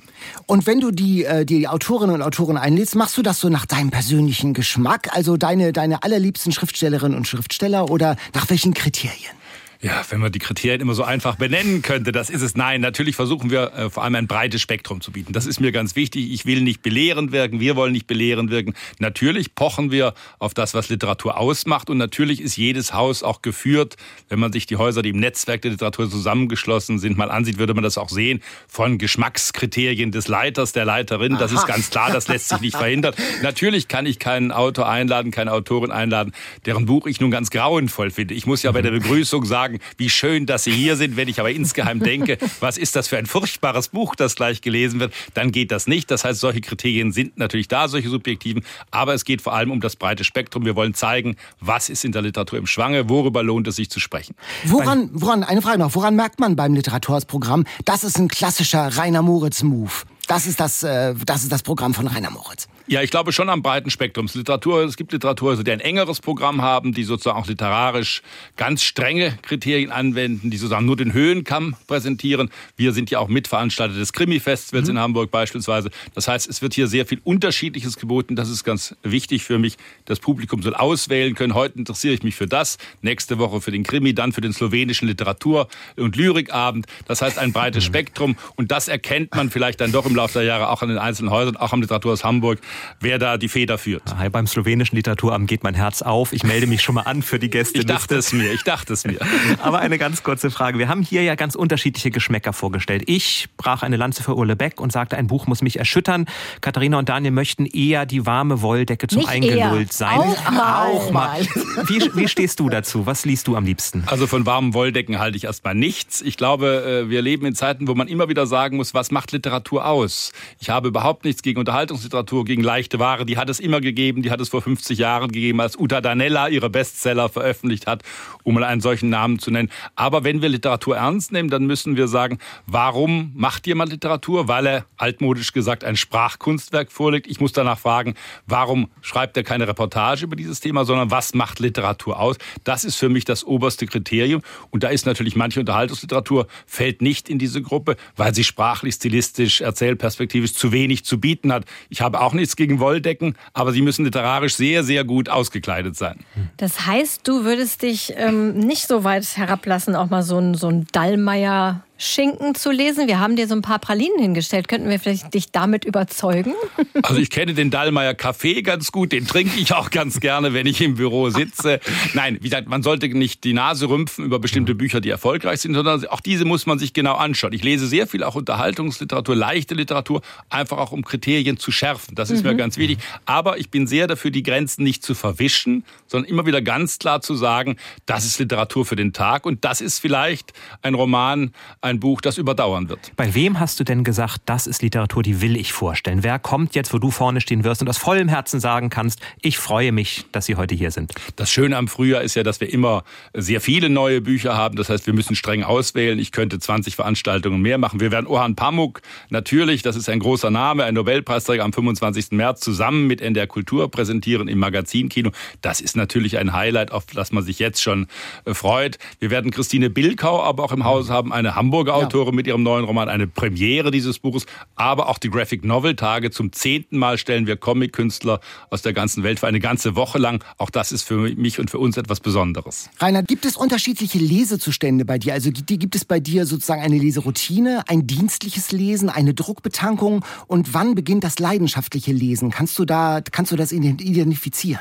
Und 0.46 0.66
wenn 0.66 0.80
du 0.80 0.90
die, 0.90 1.24
äh, 1.24 1.44
die 1.44 1.68
Autorinnen 1.68 2.14
und 2.14 2.22
Autoren 2.22 2.56
einlädst, 2.56 2.94
machst 2.94 3.16
du 3.18 3.22
das 3.22 3.40
so 3.40 3.48
nach 3.48 3.66
deinem 3.66 3.90
persönlichen 3.90 4.54
Geschmack? 4.54 5.08
Also 5.12 5.36
deine, 5.36 5.72
deine 5.72 6.02
allerliebsten 6.02 6.52
Schriftstellerinnen 6.52 7.16
und 7.16 7.28
Schriftsteller 7.28 7.90
oder 7.90 8.16
nach 8.34 8.48
welchen 8.48 8.72
Kriterien? 8.74 9.41
Ja, 9.84 10.04
wenn 10.10 10.20
man 10.20 10.30
die 10.30 10.38
Kriterien 10.38 10.80
immer 10.80 10.94
so 10.94 11.02
einfach 11.02 11.34
benennen 11.34 11.82
könnte, 11.82 12.12
das 12.12 12.30
ist 12.30 12.42
es. 12.42 12.54
Nein, 12.54 12.80
natürlich 12.80 13.16
versuchen 13.16 13.50
wir 13.50 13.72
äh, 13.72 13.90
vor 13.90 14.04
allem 14.04 14.14
ein 14.14 14.28
breites 14.28 14.62
Spektrum 14.62 15.00
zu 15.00 15.10
bieten. 15.10 15.32
Das 15.32 15.44
ist 15.44 15.58
mir 15.58 15.72
ganz 15.72 15.96
wichtig. 15.96 16.32
Ich 16.32 16.46
will 16.46 16.60
nicht 16.60 16.82
belehrend 16.82 17.32
wirken, 17.32 17.58
wir 17.58 17.74
wollen 17.74 17.90
nicht 17.90 18.06
belehrend 18.06 18.52
wirken. 18.52 18.74
Natürlich 19.00 19.56
pochen 19.56 19.90
wir 19.90 20.14
auf 20.38 20.54
das, 20.54 20.74
was 20.74 20.88
Literatur 20.88 21.36
ausmacht. 21.36 21.90
Und 21.90 21.98
natürlich 21.98 22.40
ist 22.40 22.56
jedes 22.56 22.94
Haus 22.94 23.24
auch 23.24 23.42
geführt, 23.42 23.96
wenn 24.28 24.38
man 24.38 24.52
sich 24.52 24.66
die 24.66 24.76
Häuser, 24.76 25.02
die 25.02 25.08
im 25.08 25.18
Netzwerk 25.18 25.62
der 25.62 25.72
Literatur 25.72 26.08
zusammengeschlossen 26.08 27.00
sind, 27.00 27.18
mal 27.18 27.32
ansieht, 27.32 27.58
würde 27.58 27.74
man 27.74 27.82
das 27.82 27.98
auch 27.98 28.08
sehen, 28.08 28.40
von 28.68 28.98
Geschmackskriterien 28.98 30.12
des 30.12 30.28
Leiters, 30.28 30.70
der 30.70 30.84
Leiterin. 30.84 31.38
Das 31.38 31.50
ist 31.50 31.66
ganz 31.66 31.90
klar, 31.90 32.12
das 32.12 32.28
lässt 32.28 32.50
sich 32.50 32.60
nicht 32.60 32.76
verhindern. 32.76 33.14
Natürlich 33.42 33.88
kann 33.88 34.06
ich 34.06 34.20
keinen 34.20 34.52
Autor 34.52 34.88
einladen, 34.88 35.32
keine 35.32 35.52
Autorin 35.52 35.90
einladen, 35.90 36.32
deren 36.66 36.86
Buch 36.86 37.08
ich 37.08 37.20
nun 37.20 37.32
ganz 37.32 37.50
grauenvoll 37.50 38.12
finde. 38.12 38.34
Ich 38.34 38.46
muss 38.46 38.62
ja 38.62 38.70
bei 38.70 38.82
der 38.82 38.92
Begrüßung 38.92 39.44
sagen, 39.44 39.71
wie 39.96 40.10
schön, 40.10 40.46
dass 40.46 40.64
Sie 40.64 40.72
hier 40.72 40.96
sind. 40.96 41.16
Wenn 41.16 41.28
ich 41.28 41.40
aber 41.40 41.50
insgeheim 41.50 42.00
denke, 42.04 42.38
was 42.60 42.78
ist 42.78 42.96
das 42.96 43.08
für 43.08 43.18
ein 43.18 43.26
furchtbares 43.26 43.88
Buch, 43.88 44.14
das 44.14 44.34
gleich 44.34 44.60
gelesen 44.60 45.00
wird, 45.00 45.12
dann 45.34 45.52
geht 45.52 45.70
das 45.70 45.86
nicht. 45.86 46.10
Das 46.10 46.24
heißt, 46.24 46.40
solche 46.40 46.60
Kriterien 46.60 47.12
sind 47.12 47.38
natürlich 47.38 47.68
da, 47.68 47.88
solche 47.88 48.08
subjektiven. 48.08 48.64
Aber 48.90 49.14
es 49.14 49.24
geht 49.24 49.42
vor 49.42 49.54
allem 49.54 49.70
um 49.70 49.80
das 49.80 49.96
breite 49.96 50.24
Spektrum. 50.24 50.64
Wir 50.64 50.76
wollen 50.76 50.94
zeigen, 50.94 51.36
was 51.60 51.88
ist 51.88 52.04
in 52.04 52.12
der 52.12 52.22
Literatur 52.22 52.58
im 52.58 52.66
Schwange, 52.66 53.08
worüber 53.08 53.42
lohnt 53.42 53.68
es 53.68 53.76
sich 53.76 53.90
zu 53.90 54.00
sprechen. 54.00 54.34
Woran, 54.64 55.10
woran, 55.12 55.44
eine 55.44 55.62
Frage 55.62 55.78
noch, 55.78 55.94
woran 55.94 56.16
merkt 56.16 56.40
man 56.40 56.56
beim 56.56 56.74
Literaturhausprogramm, 56.74 57.64
das 57.84 58.04
ist 58.04 58.18
ein 58.18 58.28
klassischer 58.28 58.96
Rainer 58.96 59.22
Moritz-Move? 59.22 59.92
Das 60.28 60.46
ist 60.46 60.60
das, 60.60 60.82
äh, 60.82 61.14
das 61.26 61.42
ist 61.42 61.52
das 61.52 61.62
Programm 61.62 61.94
von 61.94 62.06
Rainer 62.06 62.30
Moritz. 62.30 62.61
Ja, 62.88 63.00
ich 63.00 63.10
glaube 63.10 63.32
schon 63.32 63.48
am 63.48 63.62
breiten 63.62 63.90
Spektrum. 63.90 64.26
Es 64.26 64.34
Literatur, 64.34 64.82
es 64.82 64.96
gibt 64.96 65.12
Literaturhäuser, 65.12 65.62
die 65.62 65.70
ein 65.70 65.80
engeres 65.80 66.20
Programm 66.20 66.62
haben, 66.62 66.92
die 66.92 67.04
sozusagen 67.04 67.38
auch 67.38 67.46
literarisch 67.46 68.22
ganz 68.56 68.82
strenge 68.82 69.38
Kriterien 69.42 69.92
anwenden, 69.92 70.50
die 70.50 70.56
sozusagen 70.56 70.84
nur 70.84 70.96
den 70.96 71.12
Höhenkamm 71.12 71.76
präsentieren. 71.86 72.50
Wir 72.76 72.92
sind 72.92 73.08
ja 73.10 73.20
auch 73.20 73.28
Mitveranstalter 73.28 73.94
des 73.94 74.12
Krimi-Festivals 74.12 74.88
in 74.88 74.98
Hamburg 74.98 75.30
beispielsweise. 75.30 75.90
Das 76.14 76.26
heißt, 76.26 76.48
es 76.48 76.60
wird 76.60 76.74
hier 76.74 76.88
sehr 76.88 77.06
viel 77.06 77.20
Unterschiedliches 77.22 77.96
geboten. 77.96 78.34
Das 78.34 78.48
ist 78.48 78.64
ganz 78.64 78.96
wichtig 79.04 79.44
für 79.44 79.60
mich. 79.60 79.76
Das 80.06 80.18
Publikum 80.18 80.60
soll 80.62 80.74
auswählen 80.74 81.36
können. 81.36 81.54
Heute 81.54 81.78
interessiere 81.78 82.14
ich 82.14 82.24
mich 82.24 82.34
für 82.34 82.48
das, 82.48 82.78
nächste 83.00 83.38
Woche 83.38 83.60
für 83.60 83.70
den 83.70 83.84
Krimi, 83.84 84.12
dann 84.12 84.32
für 84.32 84.40
den 84.40 84.52
slowenischen 84.52 85.06
Literatur- 85.06 85.68
und 85.96 86.16
Lyrikabend. 86.16 86.86
Das 87.06 87.22
heißt, 87.22 87.38
ein 87.38 87.52
breites 87.52 87.84
Spektrum. 87.92 88.36
Und 88.56 88.72
das 88.72 88.88
erkennt 88.88 89.34
man 89.36 89.50
vielleicht 89.50 89.80
dann 89.80 89.92
doch 89.92 90.04
im 90.04 90.16
Laufe 90.16 90.40
der 90.40 90.42
Jahre 90.42 90.68
auch 90.68 90.82
an 90.82 90.88
den 90.88 90.98
einzelnen 90.98 91.30
Häusern, 91.30 91.56
auch 91.56 91.72
am 91.72 91.80
Literaturhaus 91.80 92.24
Hamburg, 92.24 92.58
wer 93.00 93.18
da 93.18 93.38
die 93.38 93.48
Feder 93.48 93.78
führt. 93.78 94.02
Hi, 94.16 94.28
beim 94.28 94.46
slowenischen 94.46 94.96
Literaturamt 94.96 95.48
geht 95.48 95.62
mein 95.62 95.74
Herz 95.74 96.02
auf. 96.02 96.32
Ich 96.32 96.44
melde 96.44 96.66
mich 96.66 96.82
schon 96.82 96.94
mal 96.94 97.02
an 97.02 97.22
für 97.22 97.38
die 97.38 97.50
Gäste. 97.50 97.78
Ich 97.78 97.86
dachte 97.86 98.16
es 98.16 98.32
mir, 98.32 98.52
ich 98.52 98.62
dachte 98.62 98.92
es 98.92 99.04
mir. 99.04 99.18
Aber 99.62 99.80
eine 99.80 99.98
ganz 99.98 100.22
kurze 100.22 100.50
Frage. 100.50 100.78
Wir 100.78 100.88
haben 100.88 101.02
hier 101.02 101.22
ja 101.22 101.34
ganz 101.34 101.54
unterschiedliche 101.54 102.10
Geschmäcker 102.10 102.52
vorgestellt. 102.52 103.04
Ich 103.06 103.48
brach 103.56 103.82
eine 103.82 103.96
Lanze 103.96 104.22
für 104.22 104.36
Urle 104.36 104.56
Beck 104.56 104.80
und 104.80 104.92
sagte, 104.92 105.16
ein 105.16 105.26
Buch 105.26 105.46
muss 105.46 105.62
mich 105.62 105.78
erschüttern. 105.78 106.26
Katharina 106.60 106.98
und 106.98 107.08
Daniel 107.08 107.32
möchten 107.32 107.66
eher 107.66 108.06
die 108.06 108.26
warme 108.26 108.62
Wolldecke 108.62 109.06
zum 109.06 109.26
Eingelullt 109.26 109.92
sein. 109.92 110.18
Auch 110.18 110.50
mal. 110.50 110.86
Auch 110.88 111.10
mal. 111.10 111.40
Wie, 111.86 112.10
wie 112.14 112.28
stehst 112.28 112.60
du 112.60 112.68
dazu? 112.68 113.06
Was 113.06 113.24
liest 113.24 113.48
du 113.48 113.56
am 113.56 113.64
liebsten? 113.64 114.04
Also 114.06 114.26
von 114.26 114.46
warmen 114.46 114.74
Wolldecken 114.74 115.18
halte 115.18 115.36
ich 115.36 115.44
erstmal 115.44 115.74
nichts. 115.74 116.20
Ich 116.22 116.36
glaube, 116.36 117.04
äh, 117.06 117.10
wir 117.10 117.22
leben 117.22 117.46
in 117.46 117.54
Zeiten, 117.54 117.88
wo 117.88 117.94
man 117.94 118.08
immer 118.08 118.28
wieder 118.28 118.46
sagen 118.46 118.76
muss, 118.76 118.94
was 118.94 119.10
macht 119.10 119.32
Literatur 119.32 119.86
aus? 119.86 120.32
Ich 120.58 120.70
habe 120.70 120.88
überhaupt 120.88 121.24
nichts 121.24 121.42
gegen 121.42 121.58
Unterhaltungsliteratur, 121.58 122.44
gegen 122.44 122.61
leichte 122.62 122.98
Ware. 122.98 123.26
Die 123.26 123.36
hat 123.36 123.48
es 123.48 123.60
immer 123.60 123.80
gegeben. 123.80 124.22
Die 124.22 124.30
hat 124.30 124.40
es 124.40 124.48
vor 124.48 124.62
50 124.62 124.98
Jahren 124.98 125.30
gegeben, 125.30 125.60
als 125.60 125.78
Uta 125.78 126.00
Danella 126.00 126.48
ihre 126.48 126.70
Bestseller 126.70 127.28
veröffentlicht 127.28 127.86
hat, 127.86 128.02
um 128.42 128.54
mal 128.54 128.64
einen 128.64 128.80
solchen 128.80 129.10
Namen 129.10 129.38
zu 129.38 129.50
nennen. 129.50 129.70
Aber 129.94 130.24
wenn 130.24 130.42
wir 130.42 130.48
Literatur 130.48 130.96
ernst 130.96 131.32
nehmen, 131.32 131.50
dann 131.50 131.66
müssen 131.66 131.96
wir 131.96 132.08
sagen, 132.08 132.38
warum 132.66 133.32
macht 133.34 133.66
jemand 133.66 133.90
Literatur? 133.90 134.48
Weil 134.48 134.66
er 134.66 134.86
altmodisch 134.96 135.52
gesagt 135.52 135.84
ein 135.84 135.96
Sprachkunstwerk 135.96 136.92
vorlegt. 136.92 137.26
Ich 137.26 137.40
muss 137.40 137.52
danach 137.52 137.78
fragen, 137.78 138.14
warum 138.46 138.90
schreibt 139.00 139.36
er 139.36 139.42
keine 139.42 139.68
Reportage 139.68 140.24
über 140.24 140.36
dieses 140.36 140.60
Thema, 140.60 140.84
sondern 140.84 141.10
was 141.10 141.34
macht 141.34 141.60
Literatur 141.60 142.18
aus? 142.18 142.36
Das 142.64 142.84
ist 142.84 142.96
für 142.96 143.08
mich 143.08 143.24
das 143.24 143.44
oberste 143.44 143.86
Kriterium. 143.86 144.42
Und 144.70 144.82
da 144.82 144.88
ist 144.88 145.06
natürlich 145.06 145.36
manche 145.36 145.60
Unterhaltungsliteratur 145.60 146.46
fällt 146.66 147.02
nicht 147.02 147.28
in 147.28 147.38
diese 147.38 147.62
Gruppe, 147.62 147.96
weil 148.16 148.34
sie 148.34 148.44
sprachlich, 148.44 148.94
stilistisch, 148.94 149.60
erzählperspektivisch 149.60 150.54
zu 150.54 150.72
wenig 150.72 151.04
zu 151.04 151.20
bieten 151.20 151.52
hat. 151.52 151.64
Ich 151.88 152.00
habe 152.00 152.20
auch 152.20 152.32
nichts 152.52 152.56
gegen 152.56 152.80
Wolldecken, 152.80 153.34
aber 153.52 153.72
sie 153.72 153.82
müssen 153.82 154.04
literarisch 154.04 154.54
sehr, 154.54 154.84
sehr 154.84 155.04
gut 155.04 155.28
ausgekleidet 155.28 155.96
sein. 155.96 156.18
Das 156.56 156.86
heißt, 156.86 157.26
du 157.26 157.44
würdest 157.44 157.82
dich 157.82 158.14
ähm, 158.16 158.54
nicht 158.58 158.86
so 158.86 159.04
weit 159.04 159.36
herablassen, 159.36 159.96
auch 159.96 160.10
mal 160.10 160.22
so 160.22 160.38
ein, 160.38 160.54
so 160.54 160.68
ein 160.68 160.86
Dallmayr 160.92 161.82
Schinken 162.02 162.56
zu 162.56 162.72
lesen. 162.72 163.06
Wir 163.06 163.20
haben 163.20 163.36
dir 163.36 163.46
so 163.46 163.54
ein 163.54 163.62
paar 163.62 163.78
Pralinen 163.78 164.18
hingestellt. 164.18 164.66
Könnten 164.66 164.90
wir 164.90 164.98
vielleicht 164.98 165.32
dich 165.34 165.52
damit 165.52 165.84
überzeugen? 165.84 166.52
Also 167.04 167.20
ich 167.20 167.30
kenne 167.30 167.54
den 167.54 167.70
Dallmayr 167.70 168.14
Kaffee 168.14 168.62
ganz 168.62 168.92
gut, 168.92 169.12
den 169.12 169.26
trinke 169.26 169.58
ich 169.58 169.72
auch 169.74 169.90
ganz 169.90 170.20
gerne, 170.20 170.54
wenn 170.54 170.66
ich 170.66 170.80
im 170.80 170.94
Büro 170.94 171.30
sitze. 171.30 171.80
Nein, 172.14 172.38
wie 172.40 172.48
gesagt, 172.48 172.68
man 172.68 172.82
sollte 172.82 173.08
nicht 173.08 173.42
die 173.44 173.54
Nase 173.54 173.88
rümpfen 173.88 174.24
über 174.24 174.38
bestimmte 174.38 174.74
Bücher, 174.74 175.00
die 175.00 175.10
erfolgreich 175.10 175.60
sind, 175.60 175.74
sondern 175.74 176.06
auch 176.06 176.20
diese 176.20 176.44
muss 176.44 176.64
man 176.66 176.78
sich 176.78 176.92
genau 176.92 177.14
anschauen. 177.14 177.52
Ich 177.52 177.64
lese 177.64 177.86
sehr 177.86 178.06
viel 178.06 178.22
auch 178.22 178.36
Unterhaltungsliteratur, 178.36 179.34
leichte 179.34 179.74
Literatur, 179.74 180.22
einfach 180.48 180.78
auch 180.78 180.92
um 180.92 181.04
Kriterien 181.04 181.56
zu 181.56 181.72
schärfen. 181.72 182.14
Das 182.14 182.30
ist 182.30 182.44
mhm. 182.44 182.50
mir 182.50 182.56
ganz 182.56 182.76
wichtig. 182.76 182.98
Aber 183.24 183.58
ich 183.58 183.70
bin 183.70 183.86
sehr 183.86 184.06
dafür, 184.06 184.30
die 184.30 184.44
Grenzen 184.44 184.84
nicht 184.84 185.04
zu 185.04 185.14
verwischen, 185.14 185.84
sondern 186.06 186.30
immer 186.30 186.46
wieder 186.46 186.62
ganz 186.62 186.98
klar 186.98 187.20
zu 187.20 187.34
sagen, 187.34 187.76
das 188.06 188.24
ist 188.24 188.38
Literatur 188.38 188.86
für 188.86 188.96
den 188.96 189.12
Tag 189.12 189.44
und 189.44 189.64
das 189.64 189.80
ist 189.80 189.98
vielleicht 189.98 190.52
ein 190.82 190.94
Roman, 190.94 191.52
ein 191.80 191.91
Buch, 192.00 192.20
das 192.20 192.38
überdauern 192.38 192.88
wird. 192.88 193.12
Bei 193.16 193.34
wem 193.34 193.60
hast 193.60 193.80
du 193.80 193.84
denn 193.84 194.04
gesagt, 194.04 194.42
das 194.46 194.66
ist 194.66 194.82
Literatur, 194.82 195.22
die 195.22 195.40
will 195.40 195.56
ich 195.56 195.72
vorstellen? 195.72 196.22
Wer 196.22 196.38
kommt 196.38 196.74
jetzt, 196.74 196.92
wo 196.92 196.98
du 196.98 197.10
vorne 197.10 197.40
stehen 197.40 197.64
wirst 197.64 197.82
und 197.82 197.88
aus 197.88 197.98
vollem 197.98 198.28
Herzen 198.28 198.60
sagen 198.60 198.90
kannst, 198.90 199.20
ich 199.40 199.58
freue 199.58 199.92
mich, 199.92 200.26
dass 200.32 200.46
Sie 200.46 200.56
heute 200.56 200.74
hier 200.74 200.90
sind? 200.90 201.12
Das 201.36 201.50
Schöne 201.50 201.76
am 201.76 201.88
Frühjahr 201.88 202.22
ist 202.22 202.34
ja, 202.34 202.42
dass 202.42 202.60
wir 202.60 202.72
immer 202.72 203.04
sehr 203.34 203.60
viele 203.60 203.88
neue 203.88 204.20
Bücher 204.20 204.56
haben. 204.56 204.76
Das 204.76 204.88
heißt, 204.88 205.06
wir 205.06 205.14
müssen 205.14 205.34
streng 205.34 205.62
auswählen. 205.62 206.18
Ich 206.18 206.32
könnte 206.32 206.58
20 206.58 206.96
Veranstaltungen 206.96 207.60
mehr 207.60 207.78
machen. 207.78 208.00
Wir 208.00 208.10
werden 208.10 208.26
Orhan 208.26 208.56
Pamuk 208.56 209.02
natürlich, 209.30 209.82
das 209.82 209.96
ist 209.96 210.08
ein 210.08 210.18
großer 210.18 210.50
Name, 210.50 210.84
ein 210.84 210.94
Nobelpreisträger 210.94 211.64
am 211.64 211.72
25. 211.72 212.32
März 212.32 212.60
zusammen 212.60 213.06
mit 213.06 213.20
NDR 213.20 213.46
Kultur 213.46 213.90
präsentieren 213.90 214.48
im 214.48 214.58
Magazinkino. 214.58 215.30
Das 215.60 215.80
ist 215.80 215.96
natürlich 215.96 216.38
ein 216.38 216.52
Highlight, 216.52 216.92
auf 216.92 217.06
das 217.06 217.32
man 217.32 217.42
sich 217.42 217.58
jetzt 217.58 217.82
schon 217.82 218.06
äh, 218.44 218.54
freut. 218.54 218.98
Wir 219.18 219.30
werden 219.30 219.50
Christine 219.50 219.90
Bilkau 219.90 220.42
aber 220.42 220.64
auch 220.64 220.72
im 220.72 220.84
Haus 220.84 221.10
haben, 221.10 221.32
eine 221.32 221.54
Hamburger 221.82 221.94
Autorin 221.94 222.34
ja. 222.34 222.36
mit 222.36 222.46
ihrem 222.46 222.62
neuen 222.62 222.84
Roman, 222.84 223.08
eine 223.08 223.26
Premiere 223.26 223.90
dieses 223.90 224.18
Buches, 224.18 224.46
aber 224.76 225.08
auch 225.08 225.18
die 225.18 225.30
Graphic 225.30 225.64
Novel 225.64 225.96
Tage. 225.96 226.30
Zum 226.30 226.52
zehnten 226.52 226.96
Mal 226.98 227.18
stellen 227.18 227.46
wir 227.46 227.56
Comic-Künstler 227.56 228.40
aus 228.70 228.82
der 228.82 228.92
ganzen 228.92 229.24
Welt 229.24 229.40
für 229.40 229.48
eine 229.48 229.58
ganze 229.58 229.96
Woche 229.96 230.18
lang. 230.18 230.44
Auch 230.58 230.70
das 230.70 230.92
ist 230.92 231.02
für 231.02 231.16
mich 231.16 231.58
und 231.58 231.70
für 231.70 231.78
uns 231.78 231.96
etwas 231.96 232.20
Besonderes. 232.20 232.88
Reinhard, 232.98 233.26
gibt 233.26 233.44
es 233.44 233.56
unterschiedliche 233.56 234.18
Lesezustände 234.18 235.04
bei 235.04 235.18
dir? 235.18 235.32
Also 235.34 235.50
gibt 235.50 235.94
es 235.96 236.04
bei 236.04 236.20
dir 236.20 236.46
sozusagen 236.46 236.82
eine 236.82 236.98
Leseroutine, 236.98 237.82
ein 237.88 238.06
dienstliches 238.06 238.70
Lesen, 238.70 239.08
eine 239.08 239.34
Druckbetankung 239.34 240.24
und 240.46 240.74
wann 240.74 240.94
beginnt 240.94 241.24
das 241.24 241.38
leidenschaftliche 241.38 242.12
Lesen? 242.12 242.50
Kannst 242.50 242.78
du 242.78 242.84
da, 242.84 243.20
kannst 243.20 243.50
du 243.50 243.56
das 243.56 243.72
identifizieren? 243.72 244.80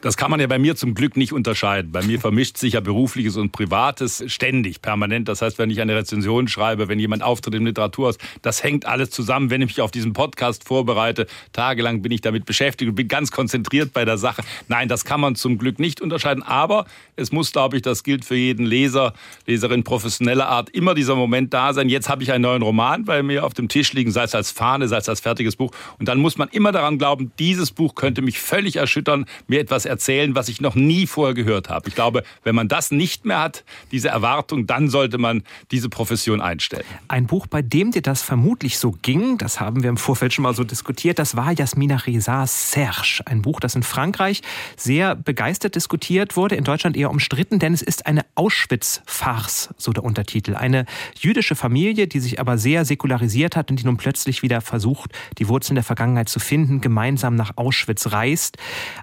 Das 0.00 0.16
kann 0.16 0.30
man 0.30 0.40
ja 0.40 0.46
bei 0.46 0.58
mir 0.58 0.76
zum 0.76 0.94
Glück 0.94 1.16
nicht 1.16 1.32
unterscheiden. 1.32 1.92
Bei 1.92 2.02
mir 2.02 2.20
vermischt 2.20 2.56
sich 2.56 2.72
ja 2.74 2.80
berufliches 2.80 3.36
und 3.36 3.52
privates 3.52 4.24
ständig, 4.26 4.80
permanent. 4.80 5.28
Das 5.28 5.42
heißt, 5.42 5.58
wenn 5.58 5.70
ich 5.70 5.80
eine 5.80 5.94
Rezension 5.94 6.27
schreibe, 6.48 6.88
wenn 6.88 6.98
jemand 6.98 7.22
auftritt 7.22 7.54
im 7.54 7.66
Literaturhaus, 7.66 8.18
das 8.42 8.62
hängt 8.62 8.86
alles 8.86 9.10
zusammen. 9.10 9.50
Wenn 9.50 9.62
ich 9.62 9.68
mich 9.68 9.80
auf 9.80 9.90
diesen 9.90 10.12
Podcast 10.12 10.64
vorbereite, 10.64 11.26
tagelang 11.52 12.02
bin 12.02 12.12
ich 12.12 12.20
damit 12.20 12.44
beschäftigt 12.44 12.88
und 12.88 12.94
bin 12.94 13.08
ganz 13.08 13.30
konzentriert 13.30 13.92
bei 13.92 14.04
der 14.04 14.18
Sache. 14.18 14.42
Nein, 14.68 14.88
das 14.88 15.04
kann 15.04 15.20
man 15.20 15.34
zum 15.34 15.58
Glück 15.58 15.78
nicht 15.78 16.00
unterscheiden. 16.00 16.42
Aber 16.42 16.86
es 17.18 17.32
muss, 17.32 17.52
glaube 17.52 17.76
ich, 17.76 17.82
das 17.82 18.02
gilt 18.02 18.24
für 18.24 18.36
jeden 18.36 18.64
Leser, 18.64 19.12
Leserin 19.46 19.84
professioneller 19.84 20.48
Art, 20.48 20.70
immer 20.70 20.94
dieser 20.94 21.16
Moment 21.16 21.52
da 21.52 21.72
sein. 21.74 21.88
Jetzt 21.88 22.08
habe 22.08 22.22
ich 22.22 22.32
einen 22.32 22.42
neuen 22.42 22.62
Roman 22.62 23.04
bei 23.04 23.22
mir 23.22 23.44
auf 23.44 23.54
dem 23.54 23.68
Tisch 23.68 23.92
liegen, 23.92 24.10
sei 24.10 24.22
es 24.22 24.34
als 24.34 24.50
Fahne, 24.50 24.88
sei 24.88 24.98
es 24.98 25.08
als 25.08 25.20
fertiges 25.20 25.56
Buch. 25.56 25.72
Und 25.98 26.08
dann 26.08 26.18
muss 26.18 26.38
man 26.38 26.48
immer 26.48 26.72
daran 26.72 26.98
glauben, 26.98 27.32
dieses 27.38 27.70
Buch 27.70 27.94
könnte 27.94 28.22
mich 28.22 28.38
völlig 28.38 28.76
erschüttern, 28.76 29.26
mir 29.48 29.60
etwas 29.60 29.84
erzählen, 29.84 30.34
was 30.34 30.48
ich 30.48 30.60
noch 30.60 30.74
nie 30.74 31.06
vorher 31.06 31.34
gehört 31.34 31.68
habe. 31.68 31.88
Ich 31.88 31.94
glaube, 31.94 32.22
wenn 32.44 32.54
man 32.54 32.68
das 32.68 32.90
nicht 32.90 33.24
mehr 33.24 33.40
hat, 33.40 33.64
diese 33.90 34.08
Erwartung, 34.08 34.66
dann 34.66 34.88
sollte 34.88 35.18
man 35.18 35.42
diese 35.70 35.88
Profession 35.88 36.40
einstellen. 36.40 36.84
Ein 37.08 37.26
Buch, 37.26 37.46
bei 37.46 37.62
dem 37.62 37.90
dir 37.90 38.02
das 38.02 38.22
vermutlich 38.22 38.78
so 38.78 38.92
ging, 39.02 39.38
das 39.38 39.60
haben 39.60 39.82
wir 39.82 39.90
im 39.90 39.96
Vorfeld 39.96 40.32
schon 40.32 40.44
mal 40.44 40.54
so 40.54 40.64
diskutiert, 40.64 41.18
das 41.18 41.36
war 41.36 41.52
Jasmina 41.52 41.96
Rezas 41.96 42.70
Serge. 42.70 43.22
Ein 43.26 43.42
Buch, 43.42 43.60
das 43.60 43.74
in 43.74 43.82
Frankreich 43.82 44.42
sehr 44.76 45.16
begeistert 45.16 45.74
diskutiert 45.74 46.36
wurde, 46.36 46.54
in 46.54 46.64
Deutschland 46.64 46.96
eher 46.96 47.07
umstritten, 47.10 47.58
denn 47.58 47.74
es 47.74 47.82
ist 47.82 48.06
eine 48.06 48.24
Auschwitz-Farce, 48.34 49.70
so 49.76 49.92
der 49.92 50.04
Untertitel. 50.04 50.54
Eine 50.54 50.86
jüdische 51.18 51.54
Familie, 51.54 52.06
die 52.06 52.20
sich 52.20 52.40
aber 52.40 52.58
sehr 52.58 52.84
säkularisiert 52.84 53.56
hat 53.56 53.70
und 53.70 53.80
die 53.80 53.84
nun 53.84 53.96
plötzlich 53.96 54.42
wieder 54.42 54.60
versucht, 54.60 55.12
die 55.38 55.48
Wurzeln 55.48 55.74
der 55.74 55.84
Vergangenheit 55.84 56.28
zu 56.28 56.40
finden, 56.40 56.80
gemeinsam 56.80 57.34
nach 57.34 57.56
Auschwitz 57.56 58.12
reist. 58.12 58.56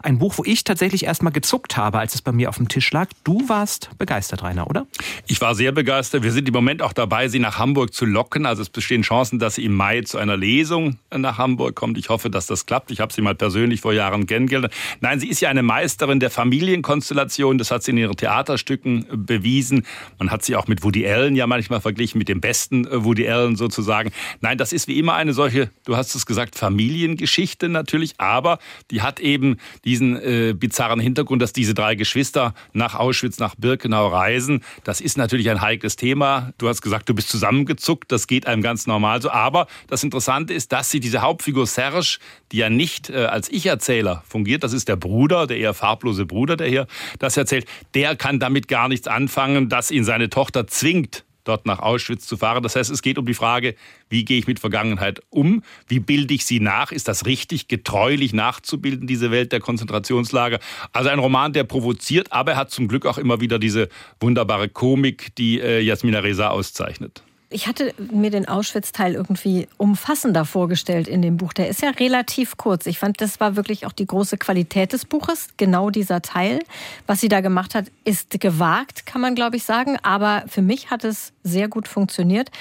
Ein 0.03 0.19
Buch, 0.19 0.37
wo 0.37 0.43
ich 0.45 0.63
tatsächlich 0.63 1.05
erst 1.05 1.23
mal 1.23 1.29
gezuckt 1.29 1.77
habe, 1.77 1.99
als 1.99 2.15
es 2.15 2.21
bei 2.21 2.31
mir 2.31 2.49
auf 2.49 2.57
dem 2.57 2.67
Tisch 2.67 2.91
lag. 2.91 3.09
Du 3.23 3.47
warst 3.49 3.89
begeistert, 3.97 4.43
Rainer, 4.43 4.69
oder? 4.69 4.87
Ich 5.27 5.41
war 5.41 5.55
sehr 5.55 5.71
begeistert. 5.71 6.23
Wir 6.23 6.31
sind 6.31 6.47
im 6.47 6.53
Moment 6.53 6.81
auch 6.81 6.93
dabei, 6.93 7.27
sie 7.27 7.39
nach 7.39 7.57
Hamburg 7.57 7.93
zu 7.93 8.05
locken. 8.05 8.45
Also 8.45 8.61
es 8.61 8.69
bestehen 8.69 9.01
Chancen, 9.01 9.39
dass 9.39 9.55
sie 9.55 9.65
im 9.65 9.73
Mai 9.73 10.01
zu 10.01 10.17
einer 10.17 10.37
Lesung 10.37 10.97
nach 11.15 11.37
Hamburg 11.37 11.75
kommt. 11.75 11.97
Ich 11.97 12.09
hoffe, 12.09 12.29
dass 12.29 12.47
das 12.47 12.65
klappt. 12.65 12.91
Ich 12.91 12.99
habe 12.99 13.13
sie 13.13 13.21
mal 13.21 13.35
persönlich 13.35 13.81
vor 13.81 13.93
Jahren 13.93 14.27
kennengelernt. 14.27 14.73
Nein, 15.01 15.19
sie 15.19 15.29
ist 15.29 15.41
ja 15.41 15.49
eine 15.49 15.63
Meisterin 15.63 16.19
der 16.19 16.29
Familienkonstellation. 16.29 17.57
Das 17.57 17.71
hat 17.71 17.83
sie 17.83 17.93
in 17.97 18.03
ihren 18.03 18.17
Theaterstücken 18.17 19.05
bewiesen. 19.11 19.85
Man 20.19 20.31
hat 20.31 20.43
sie 20.43 20.55
auch 20.55 20.67
mit 20.67 20.83
Woody 20.83 21.07
Allen 21.07 21.35
ja 21.35 21.47
manchmal 21.47 21.81
verglichen, 21.81 22.17
mit 22.17 22.29
dem 22.29 22.41
besten 22.41 22.87
Woody 22.91 23.27
Allen 23.27 23.55
sozusagen. 23.55 24.11
Nein, 24.41 24.57
das 24.57 24.73
ist 24.73 24.87
wie 24.87 24.99
immer 24.99 25.13
eine 25.13 25.33
solche, 25.33 25.69
du 25.85 25.95
hast 25.95 26.15
es 26.15 26.25
gesagt, 26.25 26.55
Familiengeschichte 26.57 27.69
natürlich, 27.69 28.15
aber 28.17 28.59
die 28.91 29.01
hat 29.01 29.19
eben 29.19 29.57
diesen 29.83 30.15
äh, 30.15 30.53
bizarren 30.53 30.99
Hintergrund, 30.99 31.41
dass 31.41 31.53
diese 31.53 31.73
drei 31.73 31.95
Geschwister 31.95 32.53
nach 32.73 32.95
Auschwitz, 32.95 33.39
nach 33.39 33.55
Birkenau 33.55 34.07
reisen. 34.07 34.61
Das 34.83 35.01
ist 35.01 35.17
natürlich 35.17 35.49
ein 35.49 35.61
heikles 35.61 35.95
Thema. 35.95 36.53
Du 36.57 36.67
hast 36.67 36.81
gesagt, 36.81 37.09
du 37.09 37.13
bist 37.13 37.29
zusammengezuckt. 37.29 38.11
Das 38.11 38.27
geht 38.27 38.47
einem 38.47 38.61
ganz 38.61 38.87
normal 38.87 39.21
so. 39.21 39.29
Aber 39.29 39.67
das 39.87 40.03
Interessante 40.03 40.53
ist, 40.53 40.71
dass 40.71 40.89
sie 40.89 40.99
diese 40.99 41.21
Hauptfigur 41.21 41.67
Serge, 41.67 42.17
die 42.51 42.57
ja 42.57 42.69
nicht 42.69 43.09
äh, 43.09 43.25
als 43.25 43.49
Ich-Erzähler 43.49 44.23
fungiert, 44.27 44.63
das 44.63 44.73
ist 44.73 44.87
der 44.87 44.95
Bruder, 44.95 45.47
der 45.47 45.57
eher 45.57 45.73
farblose 45.73 46.25
Bruder, 46.25 46.57
der 46.57 46.67
hier 46.67 46.87
das 47.19 47.37
erzählt, 47.37 47.65
der 47.93 48.15
kann 48.15 48.39
damit 48.39 48.67
gar 48.67 48.87
nichts 48.87 49.07
anfangen, 49.07 49.69
dass 49.69 49.91
ihn 49.91 50.03
seine 50.03 50.29
Tochter 50.29 50.67
zwingt, 50.67 51.25
dort 51.43 51.65
nach 51.65 51.79
Auschwitz 51.79 52.25
zu 52.25 52.37
fahren. 52.37 52.63
Das 52.63 52.75
heißt, 52.75 52.91
es 52.91 53.01
geht 53.01 53.17
um 53.17 53.25
die 53.25 53.33
Frage, 53.33 53.75
wie 54.09 54.25
gehe 54.25 54.37
ich 54.37 54.47
mit 54.47 54.59
Vergangenheit 54.59 55.21
um? 55.29 55.63
Wie 55.87 55.99
bilde 55.99 56.33
ich 56.33 56.45
sie 56.45 56.59
nach? 56.59 56.91
Ist 56.91 57.07
das 57.07 57.25
richtig, 57.25 57.67
getreulich 57.67 58.33
nachzubilden, 58.33 59.07
diese 59.07 59.31
Welt 59.31 59.51
der 59.51 59.59
Konzentrationslager? 59.59 60.59
Also 60.91 61.09
ein 61.09 61.19
Roman, 61.19 61.53
der 61.53 61.63
provoziert, 61.63 62.31
aber 62.31 62.53
er 62.53 62.57
hat 62.57 62.71
zum 62.71 62.87
Glück 62.87 63.05
auch 63.05 63.17
immer 63.17 63.39
wieder 63.39 63.59
diese 63.59 63.89
wunderbare 64.19 64.69
Komik, 64.69 65.35
die 65.35 65.61
äh, 65.61 65.79
Jasmina 65.81 66.19
Reza 66.19 66.49
auszeichnet. 66.49 67.23
Ich 67.55 67.67
hatte 67.67 67.93
mir 68.11 68.31
den 68.31 68.49
Auschwitz-Teil 68.49 69.13
irgendwie 69.13 69.69
umfassender 69.77 70.43
vorgestellt 70.43 71.07
in 71.07 71.21
dem 71.21 71.37
Buch. 71.37 71.53
Der 71.53 71.69
ist 71.69 71.81
ja 71.81 71.91
relativ 71.91 72.57
kurz. 72.57 72.85
Ich 72.85 72.99
fand, 72.99 73.21
das 73.21 73.39
war 73.39 73.55
wirklich 73.55 73.85
auch 73.85 73.93
die 73.93 74.05
große 74.05 74.35
Qualität 74.37 74.91
des 74.91 75.05
Buches. 75.05 75.47
Genau 75.55 75.89
dieser 75.89 76.21
Teil. 76.21 76.59
Was 77.07 77.21
sie 77.21 77.29
da 77.29 77.39
gemacht 77.39 77.73
hat, 77.73 77.85
ist 78.03 78.41
gewagt, 78.41 79.05
kann 79.05 79.21
man 79.21 79.35
glaube 79.35 79.55
ich 79.55 79.63
sagen. 79.63 79.95
Aber 80.03 80.43
für 80.49 80.61
mich 80.61 80.91
hat 80.91 81.05
es 81.05 81.31
sehr 81.43 81.69
gut 81.69 81.87
funktioniert. 81.87 82.51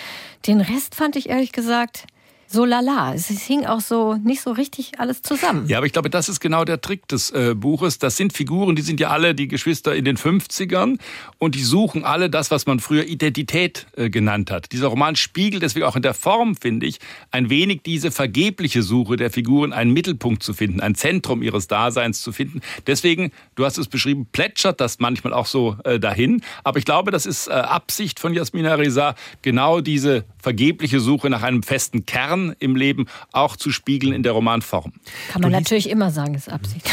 Den 0.47 0.61
Rest 0.61 0.95
fand 0.95 1.17
ich 1.17 1.29
ehrlich 1.29 1.51
gesagt 1.51 2.07
so 2.55 2.65
lala. 2.65 3.13
Es 3.13 3.29
hing 3.29 3.67
auch 3.67 3.81
so 3.81 4.15
nicht 4.15 4.41
so 4.41 4.53
richtig 4.53 4.99
alles 4.99 5.21
zusammen. 5.21 5.67
Ja, 5.67 5.79
aber 5.79 5.87
ich 5.87 5.93
glaube, 5.93 6.09
das 6.09 6.29
ist 6.29 6.41
genau 6.41 6.65
der 6.65 6.81
Trick 6.81 7.07
des 7.09 7.31
äh, 7.31 7.55
Buches. 7.55 7.99
Das 7.99 8.17
sind 8.17 8.33
Figuren, 8.33 8.77
die 8.77 8.83
sind 8.83 9.01
ja 9.01 9.11
alle 9.11 9.35
die 9.35 9.49
Geschwister 9.49 9.95
in 9.95 10.05
den 10.05 10.17
50ern 10.17 10.99
und 11.39 11.55
die 11.55 11.63
suchen 11.63 12.05
alle 12.05 12.31
das, 12.31 12.51
was 12.51 12.67
man 12.67 12.81
früher 12.81 13.05
Identität 13.05 13.87
äh, 13.97 14.09
genannt 14.09 14.51
hat. 14.51 14.73
Dieser 14.73 14.87
Roman 14.87 15.17
spiegelt 15.17 15.63
deswegen 15.63 15.85
auch 15.85 15.97
in 15.97 16.03
der 16.03 16.15
Form, 16.15 16.57
finde 16.57 16.87
ich, 16.87 17.01
ein 17.31 17.51
wenig 17.51 17.83
diese 17.85 18.11
vergebliche 18.11 18.83
Suche 18.83 19.17
der 19.17 19.31
Figuren, 19.31 19.73
einen 19.73 19.93
Mittelpunkt 19.93 20.43
zu 20.43 20.55
finden, 20.55 20.81
ein 20.81 20.95
Zentrum 20.95 21.43
ihres 21.43 21.67
Daseins 21.67 22.23
zu 22.23 22.33
finden. 22.33 22.61
Deswegen, 22.87 23.33
du 23.57 23.65
hast 23.65 23.77
es 23.77 23.89
beschrieben, 23.89 24.27
plätschert 24.31 24.81
das 24.81 25.01
manchmal 25.01 25.33
auch 25.33 25.47
so 25.47 25.77
äh, 25.85 25.99
dahin. 25.99 26.41
Aber 26.63 26.79
ich 26.79 26.85
glaube, 26.85 27.11
das 27.11 27.27
ist 27.27 27.49
äh, 27.49 27.53
Absicht 27.53 28.21
von 28.21 28.33
Jasmina 28.33 28.75
Reza, 28.77 29.17
genau 29.43 29.81
diese 29.81 30.25
vergebliche 30.45 31.01
Suche 31.01 31.31
nach 31.31 31.43
einem 31.43 31.63
festen 31.63 32.05
Kern 32.05 32.55
im 32.61 32.77
Leben 32.77 33.07
auch 33.33 33.57
zu 33.57 33.73
spiegeln 33.73 34.13
in 34.13 34.23
der 34.23 34.33
Romanform. 34.33 34.93
Kann 35.33 35.41
man 35.41 35.51
natürlich 35.51 35.89
immer 35.89 36.11
sagen, 36.11 36.35
ist 36.35 36.51
Absicht. 36.51 36.87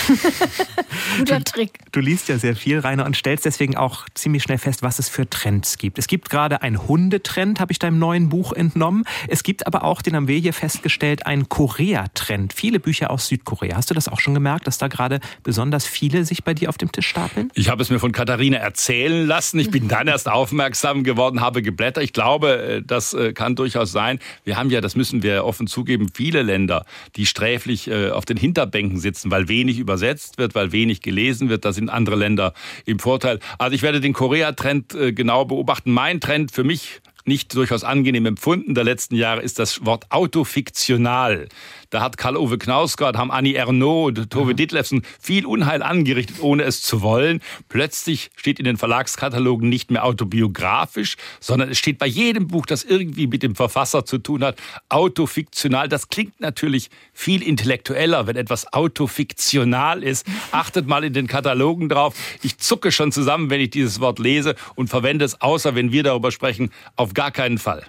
Guter 1.17 1.39
du, 1.39 1.43
Trick. 1.43 1.79
Du 1.91 1.99
liest 1.99 2.29
ja 2.29 2.37
sehr 2.37 2.55
viel, 2.55 2.79
Rainer, 2.79 3.05
und 3.05 3.17
stellst 3.17 3.45
deswegen 3.45 3.75
auch 3.75 4.05
ziemlich 4.15 4.41
schnell 4.41 4.57
fest, 4.57 4.83
was 4.83 4.99
es 4.99 5.09
für 5.09 5.29
Trends 5.29 5.77
gibt. 5.77 5.99
Es 5.99 6.07
gibt 6.07 6.29
gerade 6.29 6.61
einen 6.61 6.87
Hundetrend, 6.87 7.59
habe 7.59 7.73
ich 7.73 7.79
deinem 7.79 7.99
neuen 7.99 8.29
Buch 8.29 8.53
entnommen. 8.53 9.03
Es 9.27 9.43
gibt 9.43 9.67
aber 9.67 9.83
auch, 9.83 10.01
den 10.01 10.15
haben 10.15 10.29
wir 10.29 10.39
hier 10.39 10.53
festgestellt, 10.53 11.25
einen 11.25 11.49
Korea-Trend. 11.49 12.53
Viele 12.53 12.79
Bücher 12.79 13.11
aus 13.11 13.27
Südkorea. 13.27 13.75
Hast 13.75 13.89
du 13.89 13.93
das 13.93 14.07
auch 14.07 14.21
schon 14.21 14.33
gemerkt, 14.33 14.65
dass 14.65 14.77
da 14.77 14.87
gerade 14.87 15.19
besonders 15.43 15.85
viele 15.85 16.23
sich 16.23 16.45
bei 16.45 16.53
dir 16.53 16.69
auf 16.69 16.77
dem 16.77 16.93
Tisch 16.93 17.07
stapeln? 17.07 17.51
Ich 17.53 17.67
habe 17.67 17.83
es 17.83 17.89
mir 17.89 17.99
von 17.99 18.13
Katharina 18.13 18.59
erzählen 18.59 19.27
lassen. 19.27 19.59
Ich 19.59 19.71
bin 19.71 19.89
dann 19.89 20.07
erst 20.07 20.29
aufmerksam 20.29 21.03
geworden, 21.03 21.41
habe 21.41 21.61
geblättert. 21.61 22.05
Ich 22.05 22.13
glaube, 22.13 22.61
äh, 22.61 22.81
das 22.81 23.13
äh, 23.13 23.33
kann 23.41 23.55
durchaus 23.55 23.91
sein. 23.91 24.19
Wir 24.43 24.55
haben 24.55 24.69
ja, 24.69 24.81
das 24.81 24.95
müssen 24.95 25.23
wir 25.23 25.45
offen 25.45 25.65
zugeben, 25.65 26.09
viele 26.13 26.43
Länder, 26.43 26.85
die 27.15 27.25
sträflich 27.25 27.87
äh, 27.87 28.11
auf 28.11 28.25
den 28.25 28.37
Hinterbänken 28.37 28.99
sitzen, 28.99 29.31
weil 29.31 29.47
wenig 29.47 29.79
übersetzt 29.79 30.37
wird, 30.37 30.53
weil 30.53 30.71
wenig 30.71 31.01
gelesen 31.01 31.49
wird. 31.49 31.65
Da 31.65 31.73
sind 31.73 31.89
andere 31.89 32.15
Länder 32.15 32.53
im 32.85 32.99
Vorteil. 32.99 33.39
Also 33.57 33.73
ich 33.73 33.81
werde 33.81 33.99
den 33.99 34.13
Korea-Trend 34.13 34.95
genau 35.15 35.45
beobachten. 35.45 35.91
Mein 35.91 36.19
Trend 36.19 36.51
für 36.51 36.63
mich 36.63 37.01
nicht 37.25 37.55
durchaus 37.55 37.83
angenehm 37.83 38.25
empfunden 38.25 38.75
der 38.75 38.83
letzten 38.83 39.15
Jahre 39.15 39.41
ist 39.41 39.59
das 39.59 39.85
Wort 39.85 40.05
autofiktional. 40.09 41.47
Da 41.91 41.99
hat 41.99 42.17
Karl-Ove 42.17 42.57
Knausgard, 42.57 43.17
haben 43.17 43.31
Annie 43.31 43.55
Ernaux 43.55 44.07
und 44.07 44.29
Tove 44.29 44.55
Ditlevsen 44.55 45.03
viel 45.19 45.45
Unheil 45.45 45.83
angerichtet, 45.83 46.37
ohne 46.39 46.63
es 46.63 46.81
zu 46.81 47.01
wollen. 47.01 47.41
Plötzlich 47.67 48.31
steht 48.37 48.59
in 48.59 48.65
den 48.65 48.77
Verlagskatalogen 48.77 49.67
nicht 49.67 49.91
mehr 49.91 50.05
autobiografisch, 50.05 51.17
sondern 51.41 51.69
es 51.69 51.77
steht 51.77 51.99
bei 51.99 52.07
jedem 52.07 52.47
Buch, 52.47 52.65
das 52.65 52.85
irgendwie 52.85 53.27
mit 53.27 53.43
dem 53.43 53.55
Verfasser 53.55 54.05
zu 54.05 54.19
tun 54.19 54.41
hat, 54.41 54.57
autofiktional. 54.87 55.89
Das 55.89 56.07
klingt 56.07 56.39
natürlich 56.39 56.89
viel 57.13 57.43
intellektueller, 57.43 58.25
wenn 58.25 58.37
etwas 58.37 58.71
autofiktional 58.71 60.01
ist. 60.01 60.25
Achtet 60.53 60.87
mal 60.87 61.03
in 61.03 61.11
den 61.11 61.27
Katalogen 61.27 61.89
drauf. 61.89 62.15
Ich 62.41 62.57
zucke 62.57 62.93
schon 62.93 63.11
zusammen, 63.11 63.49
wenn 63.49 63.59
ich 63.59 63.69
dieses 63.69 63.99
Wort 63.99 64.17
lese 64.17 64.55
und 64.75 64.87
verwende 64.87 65.25
es, 65.25 65.41
außer 65.41 65.75
wenn 65.75 65.91
wir 65.91 66.03
darüber 66.03 66.31
sprechen, 66.31 66.71
auf 66.95 67.13
gar 67.13 67.31
keinen 67.31 67.57
Fall. 67.57 67.83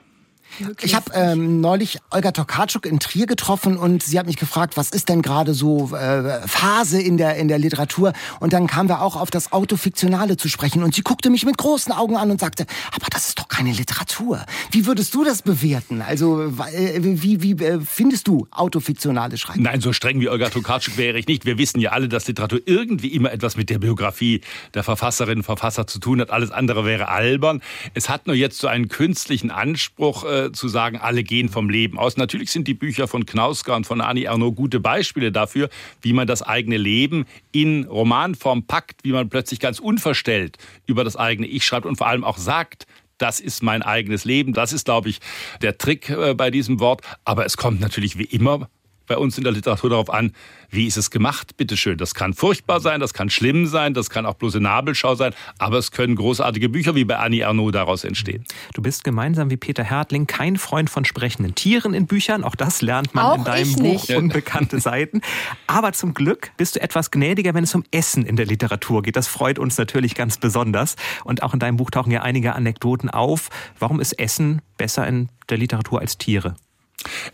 Ich 0.81 0.95
habe 0.95 1.13
ähm, 1.15 1.61
neulich 1.61 1.99
Olga 2.11 2.33
Tokarczuk 2.33 2.87
in 2.87 3.01
Trier 3.01 3.27
getroffen 3.27 3.77
und 3.77 4.03
sie 4.03 4.19
hat 4.19 4.27
mich 4.27 4.37
gefragt, 4.37 4.77
was 4.77 4.91
ist 4.91 5.09
denn 5.09 5.23
gerade 5.23 5.55
so 5.55 5.95
äh, 5.97 6.47
Phase 6.47 7.01
in 7.01 7.17
der 7.17 7.37
in 7.37 7.49
der 7.49 7.59
Literatur? 7.59 8.13
Und 8.41 8.53
dann 8.53 8.67
kamen 8.67 8.89
wir 8.89 9.03
auch 9.03 9.17
auf 9.17 9.31
das 9.31 9.53
Autofiktionale 9.53 10.37
zu 10.37 10.49
sprechen 10.49 10.83
und 10.83 10.95
sie 10.95 11.03
guckte 11.03 11.31
mich 11.31 11.45
mit 11.45 11.57
großen 11.57 11.93
Augen 11.93 12.17
an 12.17 12.31
und 12.31 12.41
sagte: 12.41 12.67
Aber 12.95 13.07
das 13.11 13.29
ist 13.29 13.39
doch 13.39 13.42
keine 13.63 13.75
Literatur. 13.75 14.45
Wie 14.73 14.87
würdest 14.87 15.15
du 15.15 15.23
das 15.23 15.43
bewerten? 15.43 16.03
Also 16.03 16.43
äh, 16.43 16.99
wie 17.01 17.43
wie 17.43 17.53
äh, 17.65 17.79
findest 17.81 18.27
du 18.27 18.49
autofiktionale 18.51 19.39
Schreiben? 19.39 19.63
Nein, 19.63 19.81
so 19.81 19.93
streng 19.93 20.21
wie 20.21 20.29
Olga 20.29 20.51
Tokarczuk 20.51 20.97
wäre 20.97 21.17
ich 21.17 21.29
nicht. 21.29 21.45
Wir 21.45 21.59
wissen 21.59 21.79
ja 21.79 21.93
alle, 21.93 22.09
dass 22.09 22.27
Literatur 22.27 22.61
irgendwie 22.67 23.09
immer 23.09 23.33
etwas 23.33 23.57
mit 23.57 23.71
der 23.71 23.79
Biografie 23.79 24.41
der 24.75 24.83
Verfasserinnen 24.83 25.39
und 25.39 25.45
Verfasser 25.45 25.87
zu 25.87 26.01
tun 26.01 26.21
hat. 26.21 26.31
Alles 26.31 26.51
andere 26.51 26.85
wäre 26.85 27.09
albern. 27.09 27.63
Es 27.95 28.09
hat 28.09 28.27
nur 28.27 28.35
jetzt 28.35 28.59
so 28.59 28.67
einen 28.67 28.89
künstlichen 28.89 29.53
Anspruch 29.53 30.25
äh, 30.25 30.51
zu 30.51 30.67
sagen, 30.67 30.99
alle 30.99 31.23
gehen 31.23 31.49
vom 31.49 31.71
Leben 31.71 31.99
aus. 31.99 32.17
Natürlich 32.17 32.51
sind 32.51 32.67
die 32.67 32.75
Bücher 32.75 33.07
von 33.07 33.27
Knauska 33.27 33.77
und 33.77 33.87
von 33.87 34.01
Annie 34.01 34.25
Ernaux 34.25 34.57
gute 34.57 34.81
Beispiele 34.81 35.31
dafür, 35.31 35.69
wie 36.01 36.13
man 36.13 36.27
das 36.27 36.43
eigene 36.43 36.79
Leben 36.79 37.27
in 37.53 37.85
Romanform 37.85 38.67
packt, 38.67 39.05
wie 39.05 39.13
man 39.13 39.29
plötzlich 39.29 39.61
ganz 39.61 39.79
unverstellt 39.79 40.59
über 40.87 41.05
das 41.05 41.15
eigene 41.15 41.47
Ich 41.47 41.65
schreibt 41.65 41.87
und 41.87 41.97
vor 41.97 42.09
allem 42.09 42.25
auch 42.25 42.39
sagt, 42.39 42.87
das 43.23 43.41
ist 43.41 43.63
mein 43.63 43.83
eigenes 43.83 44.25
Leben. 44.25 44.53
Das 44.53 44.73
ist, 44.73 44.85
glaube 44.85 45.09
ich, 45.09 45.21
der 45.63 45.79
Trick 45.79 46.11
äh, 46.11 46.35
bei 46.35 46.51
diesem 46.51 46.81
Wort. 46.81 47.03
Aber 47.25 47.47
es 47.47 47.57
kommt 47.57 47.81
natürlich 47.81 48.19
wie 48.19 48.25
immer 48.25 48.69
bei 49.07 49.17
uns 49.17 49.39
in 49.39 49.45
der 49.45 49.53
Literatur 49.53 49.91
darauf 49.91 50.13
an, 50.13 50.33
wie 50.71 50.87
ist 50.87 50.97
es 50.97 51.11
gemacht, 51.11 51.57
bitteschön. 51.57 51.99
Das 51.99 52.15
kann 52.15 52.35
furchtbar 52.35 52.81
sein, 52.81 53.01
das 53.01 53.13
kann 53.13 53.31
schlimm 53.31 53.67
sein, 53.67 53.95
das 53.95 54.11
kann 54.11 54.27
auch 54.27 54.35
bloße 54.35 54.61
Nabelschau 54.61 55.15
sein, 55.15 55.35
aber 55.59 55.79
es 55.79 55.91
können 55.91 56.17
großartige 56.17 56.69
Bücher 56.69 56.95
wie 56.95 57.05
bei 57.05 57.19
Annie 57.19 57.43
Ernaux 57.43 57.73
daraus 57.73 58.05
entstehen. 58.05 58.45
Du 58.75 58.83
bist 58.83 59.05
gemeinsam 59.05 59.51
wie 59.51 59.57
Peter 59.57 59.85
Hertling 59.85 60.27
kein 60.27 60.57
Freund 60.57 60.89
von 60.89 61.05
sprechenden 61.05 61.55
Tieren 61.55 61.95
in 61.95 62.07
Büchern, 62.07 62.45
auch 62.45 62.55
das 62.55 62.83
lernt 62.83 63.15
man 63.15 63.25
auch 63.25 63.39
in 63.39 63.45
deinem 63.45 63.73
Buch 63.75 63.83
nicht. 63.83 64.11
Unbekannte 64.17 64.81
Seiten. 64.81 65.21
Aber 65.67 65.93
zum 65.93 66.15
Glück 66.15 66.53
bist 66.57 66.77
du 66.77 66.83
etwas 66.83 67.11
gnädiger, 67.11 67.55
wenn 67.55 67.65
es 67.65 67.75
um 67.75 67.85
Essen 67.91 68.25
in 68.25 68.37
der 68.37 68.47
Literatur 68.47 69.03
geht. 69.03 69.17
Das 69.17 69.29
freut 69.29 69.59
uns 69.59 69.77
natürlich 69.79 70.15
ganz 70.15 70.39
besonders. 70.39 70.97
Und 71.25 71.43
auch 71.43 71.53
in 71.53 71.61
deinem 71.61 71.77
Buch 71.77 71.91
tauchen 71.91 72.11
ja 72.11 72.23
einige 72.23 72.55
Anekdoten 72.55 73.11
auf. 73.11 73.49
Warum 73.79 74.01
ist 74.01 74.19
Essen 74.19 74.63
besser 74.77 75.07
in 75.07 75.29
der 75.49 75.59
Literatur 75.59 76.01
als 76.01 76.19
Tiere? 76.19 76.57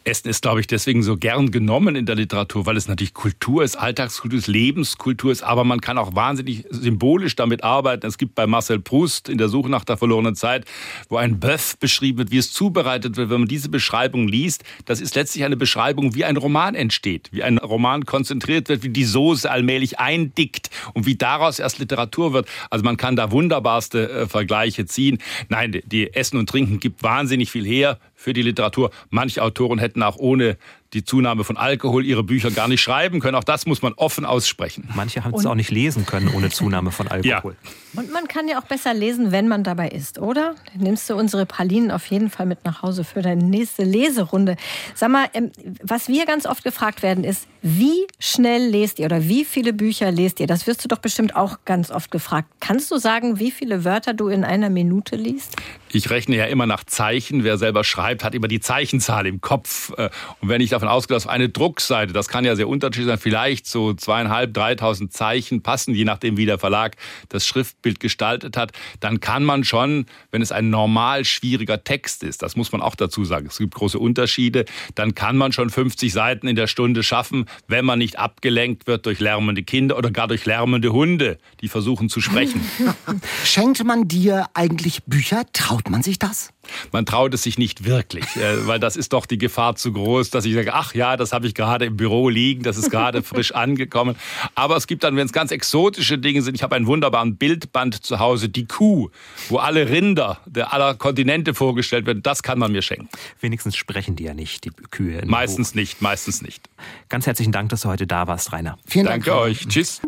Essen 0.04 0.28
ist, 0.28 0.42
glaube 0.42 0.60
ich, 0.60 0.66
deswegen 0.66 1.02
so 1.02 1.16
gern 1.16 1.50
genommen 1.50 1.96
in 1.96 2.06
der 2.06 2.14
Literatur, 2.14 2.66
weil 2.66 2.76
es 2.76 2.88
natürlich 2.88 3.14
Kultur 3.14 3.62
ist, 3.62 3.76
Alltagskultur 3.76 4.38
ist, 4.38 4.46
Lebenskultur 4.46 5.32
ist, 5.32 5.42
aber 5.42 5.64
man 5.64 5.80
kann 5.80 5.98
auch 5.98 6.14
wahnsinnig 6.14 6.64
symbolisch 6.70 7.36
damit 7.36 7.64
arbeiten. 7.64 8.06
Es 8.06 8.18
gibt 8.18 8.34
bei 8.34 8.46
Marcel 8.46 8.80
Proust 8.80 9.28
in 9.28 9.38
der 9.38 9.48
Suche 9.48 9.68
nach 9.68 9.84
der 9.84 9.96
verlorenen 9.96 10.34
Zeit, 10.34 10.64
wo 11.08 11.16
ein 11.16 11.40
Bœuf 11.40 11.78
beschrieben 11.78 12.18
wird, 12.18 12.30
wie 12.30 12.38
es 12.38 12.52
zubereitet 12.52 13.16
wird. 13.16 13.30
Wenn 13.30 13.40
man 13.40 13.48
diese 13.48 13.68
Beschreibung 13.68 14.28
liest, 14.28 14.64
das 14.84 15.00
ist 15.00 15.14
letztlich 15.14 15.44
eine 15.44 15.56
Beschreibung, 15.56 16.14
wie 16.14 16.24
ein 16.24 16.36
Roman 16.36 16.74
entsteht, 16.74 17.28
wie 17.32 17.42
ein 17.42 17.58
Roman 17.58 18.04
konzentriert 18.04 18.68
wird, 18.68 18.82
wie 18.82 18.90
die 18.90 19.04
Soße 19.04 19.50
allmählich 19.50 19.98
eindickt 19.98 20.70
und 20.94 21.06
wie 21.06 21.16
daraus 21.16 21.58
erst 21.58 21.78
Literatur 21.78 22.32
wird. 22.32 22.48
Also 22.70 22.84
man 22.84 22.96
kann 22.96 23.16
da 23.16 23.30
wunderbarste 23.30 24.10
äh, 24.10 24.26
Vergleiche 24.26 24.86
ziehen. 24.86 25.18
Nein, 25.48 25.80
die 25.84 26.12
Essen 26.14 26.38
und 26.38 26.48
Trinken 26.48 26.80
gibt 26.80 27.02
wahnsinnig 27.02 27.50
viel 27.50 27.64
her 27.64 27.98
für 28.28 28.34
die 28.34 28.42
Literatur. 28.42 28.90
Manche 29.08 29.42
Autoren 29.42 29.78
hätten 29.78 30.02
auch 30.02 30.18
ohne 30.18 30.58
die 30.94 31.04
Zunahme 31.04 31.44
von 31.44 31.56
Alkohol 31.56 32.04
ihre 32.04 32.22
Bücher 32.22 32.50
gar 32.50 32.68
nicht 32.68 32.80
schreiben 32.80 33.20
können. 33.20 33.34
Auch 33.34 33.44
das 33.44 33.66
muss 33.66 33.82
man 33.82 33.92
offen 33.94 34.24
aussprechen. 34.24 34.88
Manche 34.94 35.24
haben 35.24 35.34
es 35.34 35.44
auch 35.44 35.54
nicht 35.54 35.70
lesen 35.70 36.06
können 36.06 36.28
ohne 36.34 36.50
Zunahme 36.50 36.92
von 36.92 37.08
Alkohol. 37.08 37.56
Ja. 37.62 38.00
Und 38.00 38.12
man 38.12 38.28
kann 38.28 38.48
ja 38.48 38.60
auch 38.60 38.64
besser 38.64 38.94
lesen, 38.94 39.32
wenn 39.32 39.48
man 39.48 39.64
dabei 39.64 39.88
ist, 39.88 40.18
oder? 40.18 40.54
Dann 40.72 40.82
nimmst 40.82 41.08
du 41.08 41.14
unsere 41.14 41.46
Pralinen 41.46 41.90
auf 41.90 42.06
jeden 42.06 42.30
Fall 42.30 42.46
mit 42.46 42.64
nach 42.64 42.82
Hause 42.82 43.04
für 43.04 43.22
deine 43.22 43.44
nächste 43.44 43.84
Leserunde. 43.84 44.56
Sag 44.94 45.10
mal, 45.10 45.26
ähm, 45.34 45.50
was 45.82 46.08
wir 46.08 46.26
ganz 46.26 46.46
oft 46.46 46.64
gefragt 46.64 47.02
werden, 47.02 47.24
ist, 47.24 47.46
wie 47.62 48.06
schnell 48.18 48.68
lest 48.68 48.98
ihr 48.98 49.06
oder 49.06 49.24
wie 49.24 49.44
viele 49.44 49.72
Bücher 49.72 50.10
lest 50.10 50.38
ihr? 50.40 50.46
Das 50.46 50.66
wirst 50.66 50.84
du 50.84 50.88
doch 50.88 50.98
bestimmt 50.98 51.34
auch 51.34 51.58
ganz 51.64 51.90
oft 51.90 52.10
gefragt. 52.10 52.48
Kannst 52.60 52.90
du 52.90 52.98
sagen, 52.98 53.38
wie 53.38 53.50
viele 53.50 53.84
Wörter 53.84 54.14
du 54.14 54.28
in 54.28 54.44
einer 54.44 54.70
Minute 54.70 55.16
liest? 55.16 55.56
Ich 55.90 56.10
rechne 56.10 56.36
ja 56.36 56.44
immer 56.44 56.66
nach 56.66 56.84
Zeichen. 56.84 57.42
Wer 57.44 57.58
selber 57.58 57.82
schreibt, 57.84 58.22
hat 58.22 58.34
immer 58.34 58.48
die 58.48 58.60
Zeichenzahl 58.60 59.26
im 59.26 59.40
Kopf. 59.40 59.92
Äh, 59.96 60.10
und 60.40 60.48
wenn 60.48 60.60
ich 60.60 60.74
davon 60.78 60.88
ausgehe, 60.88 61.16
dass 61.16 61.26
eine 61.26 61.48
Druckseite, 61.48 62.12
das 62.12 62.28
kann 62.28 62.44
ja 62.44 62.56
sehr 62.56 62.68
unterschiedlich 62.68 63.08
sein, 63.08 63.18
vielleicht 63.18 63.66
so 63.66 63.94
zweieinhalb, 63.94 64.54
dreitausend 64.54 65.12
Zeichen 65.12 65.62
passen, 65.62 65.94
je 65.94 66.04
nachdem, 66.04 66.36
wie 66.36 66.46
der 66.46 66.58
Verlag 66.58 66.96
das 67.28 67.46
Schriftbild 67.46 68.00
gestaltet 68.00 68.56
hat, 68.56 68.72
dann 69.00 69.20
kann 69.20 69.44
man 69.44 69.64
schon, 69.64 70.06
wenn 70.30 70.42
es 70.42 70.52
ein 70.52 70.70
normal 70.70 71.24
schwieriger 71.24 71.82
Text 71.82 72.22
ist, 72.22 72.42
das 72.42 72.56
muss 72.56 72.72
man 72.72 72.80
auch 72.80 72.94
dazu 72.94 73.24
sagen, 73.24 73.46
es 73.46 73.58
gibt 73.58 73.74
große 73.74 73.98
Unterschiede, 73.98 74.64
dann 74.94 75.14
kann 75.14 75.36
man 75.36 75.52
schon 75.52 75.70
50 75.70 76.12
Seiten 76.12 76.46
in 76.46 76.56
der 76.56 76.66
Stunde 76.66 77.02
schaffen, 77.02 77.46
wenn 77.66 77.84
man 77.84 77.98
nicht 77.98 78.18
abgelenkt 78.18 78.86
wird 78.86 79.06
durch 79.06 79.20
lärmende 79.20 79.62
Kinder 79.62 79.98
oder 79.98 80.10
gar 80.10 80.28
durch 80.28 80.46
lärmende 80.46 80.92
Hunde, 80.92 81.38
die 81.60 81.68
versuchen 81.68 82.08
zu 82.08 82.20
sprechen. 82.20 82.60
Schenkt 83.44 83.84
man 83.84 84.08
dir 84.08 84.46
eigentlich 84.54 85.02
Bücher? 85.04 85.42
Traut 85.52 85.90
man 85.90 86.02
sich 86.02 86.18
das? 86.18 86.50
Man 86.92 87.06
traut 87.06 87.34
es 87.34 87.42
sich 87.42 87.58
nicht 87.58 87.84
wirklich, 87.84 88.24
äh, 88.36 88.66
weil 88.66 88.78
das 88.78 88.96
ist 88.96 89.12
doch 89.12 89.26
die 89.26 89.38
Gefahr 89.38 89.76
zu 89.76 89.92
groß, 89.92 90.30
dass 90.30 90.44
ich 90.44 90.54
sage, 90.54 90.74
ach 90.74 90.94
ja, 90.94 91.16
das 91.16 91.32
habe 91.32 91.46
ich 91.46 91.54
gerade 91.54 91.86
im 91.86 91.96
Büro 91.96 92.28
liegen, 92.28 92.62
das 92.62 92.76
ist 92.76 92.90
gerade 92.90 93.22
frisch 93.22 93.52
angekommen. 93.54 94.16
Aber 94.54 94.76
es 94.76 94.86
gibt 94.86 95.04
dann, 95.04 95.16
wenn 95.16 95.26
es 95.26 95.32
ganz 95.32 95.50
exotische 95.50 96.18
Dinge 96.18 96.42
sind, 96.42 96.54
ich 96.54 96.62
habe 96.62 96.76
einen 96.76 96.86
wunderbaren 96.86 97.36
Bildband 97.36 98.04
zu 98.04 98.18
Hause, 98.18 98.48
die 98.48 98.66
Kuh, 98.66 99.10
wo 99.48 99.58
alle 99.58 99.88
Rinder 99.88 100.40
der 100.46 100.72
aller 100.72 100.94
Kontinente 100.94 101.54
vorgestellt 101.54 102.06
werden, 102.06 102.22
das 102.22 102.42
kann 102.42 102.58
man 102.58 102.72
mir 102.72 102.82
schenken. 102.82 103.08
Wenigstens 103.40 103.76
sprechen 103.76 104.16
die 104.16 104.24
ja 104.24 104.34
nicht, 104.34 104.64
die 104.64 104.70
Kühe. 104.90 105.22
Meistens 105.26 105.74
nicht, 105.74 106.02
meistens 106.02 106.42
nicht. 106.42 106.68
Ganz 107.08 107.26
herzlichen 107.26 107.52
Dank, 107.52 107.70
dass 107.70 107.82
du 107.82 107.88
heute 107.88 108.06
da 108.06 108.26
warst, 108.26 108.52
Rainer. 108.52 108.78
Vielen 108.86 109.06
Dank. 109.06 109.24
Danke 109.24 109.40
euch. 109.40 109.66
Tschüss. 109.68 110.00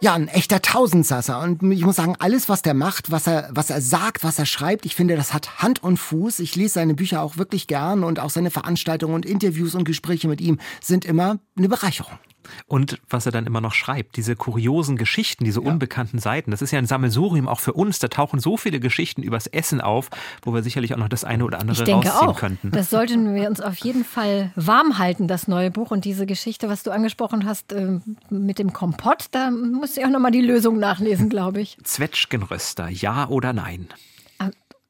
Ja, 0.00 0.14
ein 0.14 0.28
echter 0.28 0.62
Tausendsasser. 0.62 1.40
Und 1.40 1.60
ich 1.72 1.84
muss 1.84 1.96
sagen, 1.96 2.14
alles, 2.20 2.48
was 2.48 2.62
der 2.62 2.74
macht, 2.74 3.10
was 3.10 3.26
er, 3.26 3.48
was 3.50 3.68
er 3.68 3.80
sagt, 3.80 4.22
was 4.22 4.38
er 4.38 4.46
schreibt, 4.46 4.86
ich 4.86 4.94
finde, 4.94 5.16
das 5.16 5.34
hat 5.34 5.60
Hand 5.60 5.82
und 5.82 5.96
Fuß. 5.96 6.38
Ich 6.38 6.54
lese 6.54 6.74
seine 6.74 6.94
Bücher 6.94 7.20
auch 7.20 7.36
wirklich 7.36 7.66
gern 7.66 8.04
und 8.04 8.20
auch 8.20 8.30
seine 8.30 8.52
Veranstaltungen 8.52 9.14
und 9.14 9.26
Interviews 9.26 9.74
und 9.74 9.82
Gespräche 9.82 10.28
mit 10.28 10.40
ihm 10.40 10.60
sind 10.80 11.04
immer 11.04 11.40
eine 11.58 11.68
Bereicherung. 11.68 12.18
Und 12.66 13.00
was 13.10 13.26
er 13.26 13.32
dann 13.32 13.46
immer 13.46 13.60
noch 13.60 13.74
schreibt, 13.74 14.16
diese 14.16 14.34
kuriosen 14.34 14.96
Geschichten, 14.96 15.44
diese 15.44 15.62
ja. 15.62 15.70
unbekannten 15.70 16.18
Seiten, 16.18 16.50
das 16.50 16.62
ist 16.62 16.70
ja 16.70 16.78
ein 16.78 16.86
Sammelsurium 16.86 17.46
auch 17.46 17.60
für 17.60 17.74
uns. 17.74 17.98
Da 17.98 18.08
tauchen 18.08 18.40
so 18.40 18.56
viele 18.56 18.80
Geschichten 18.80 19.22
übers 19.22 19.46
Essen 19.46 19.80
auf, 19.80 20.08
wo 20.42 20.54
wir 20.54 20.62
sicherlich 20.62 20.94
auch 20.94 20.98
noch 20.98 21.08
das 21.08 21.24
eine 21.24 21.44
oder 21.44 21.60
andere 21.60 21.76
ich 21.76 21.84
denke 21.84 22.08
rausziehen 22.08 22.30
auch. 22.30 22.38
könnten. 22.38 22.70
Das 22.70 22.90
sollten 22.90 23.34
wir 23.34 23.48
uns 23.48 23.60
auf 23.60 23.76
jeden 23.78 24.04
Fall 24.04 24.52
warm 24.56 24.98
halten, 24.98 25.28
das 25.28 25.46
neue 25.46 25.70
Buch. 25.70 25.90
Und 25.90 26.04
diese 26.04 26.24
Geschichte, 26.24 26.68
was 26.68 26.82
du 26.82 26.90
angesprochen 26.90 27.44
hast 27.44 27.72
ähm, 27.72 28.16
mit 28.30 28.58
dem 28.58 28.72
Kompott, 28.72 29.26
da 29.32 29.50
muss 29.50 29.96
ich 29.96 30.04
auch 30.04 30.10
nochmal 30.10 30.30
die 30.30 30.40
Lösung 30.40 30.78
nachlesen, 30.78 31.28
glaube 31.28 31.60
ich. 31.60 31.76
Zwetschgenröster, 31.82 32.88
ja 32.88 33.28
oder 33.28 33.52
nein? 33.52 33.88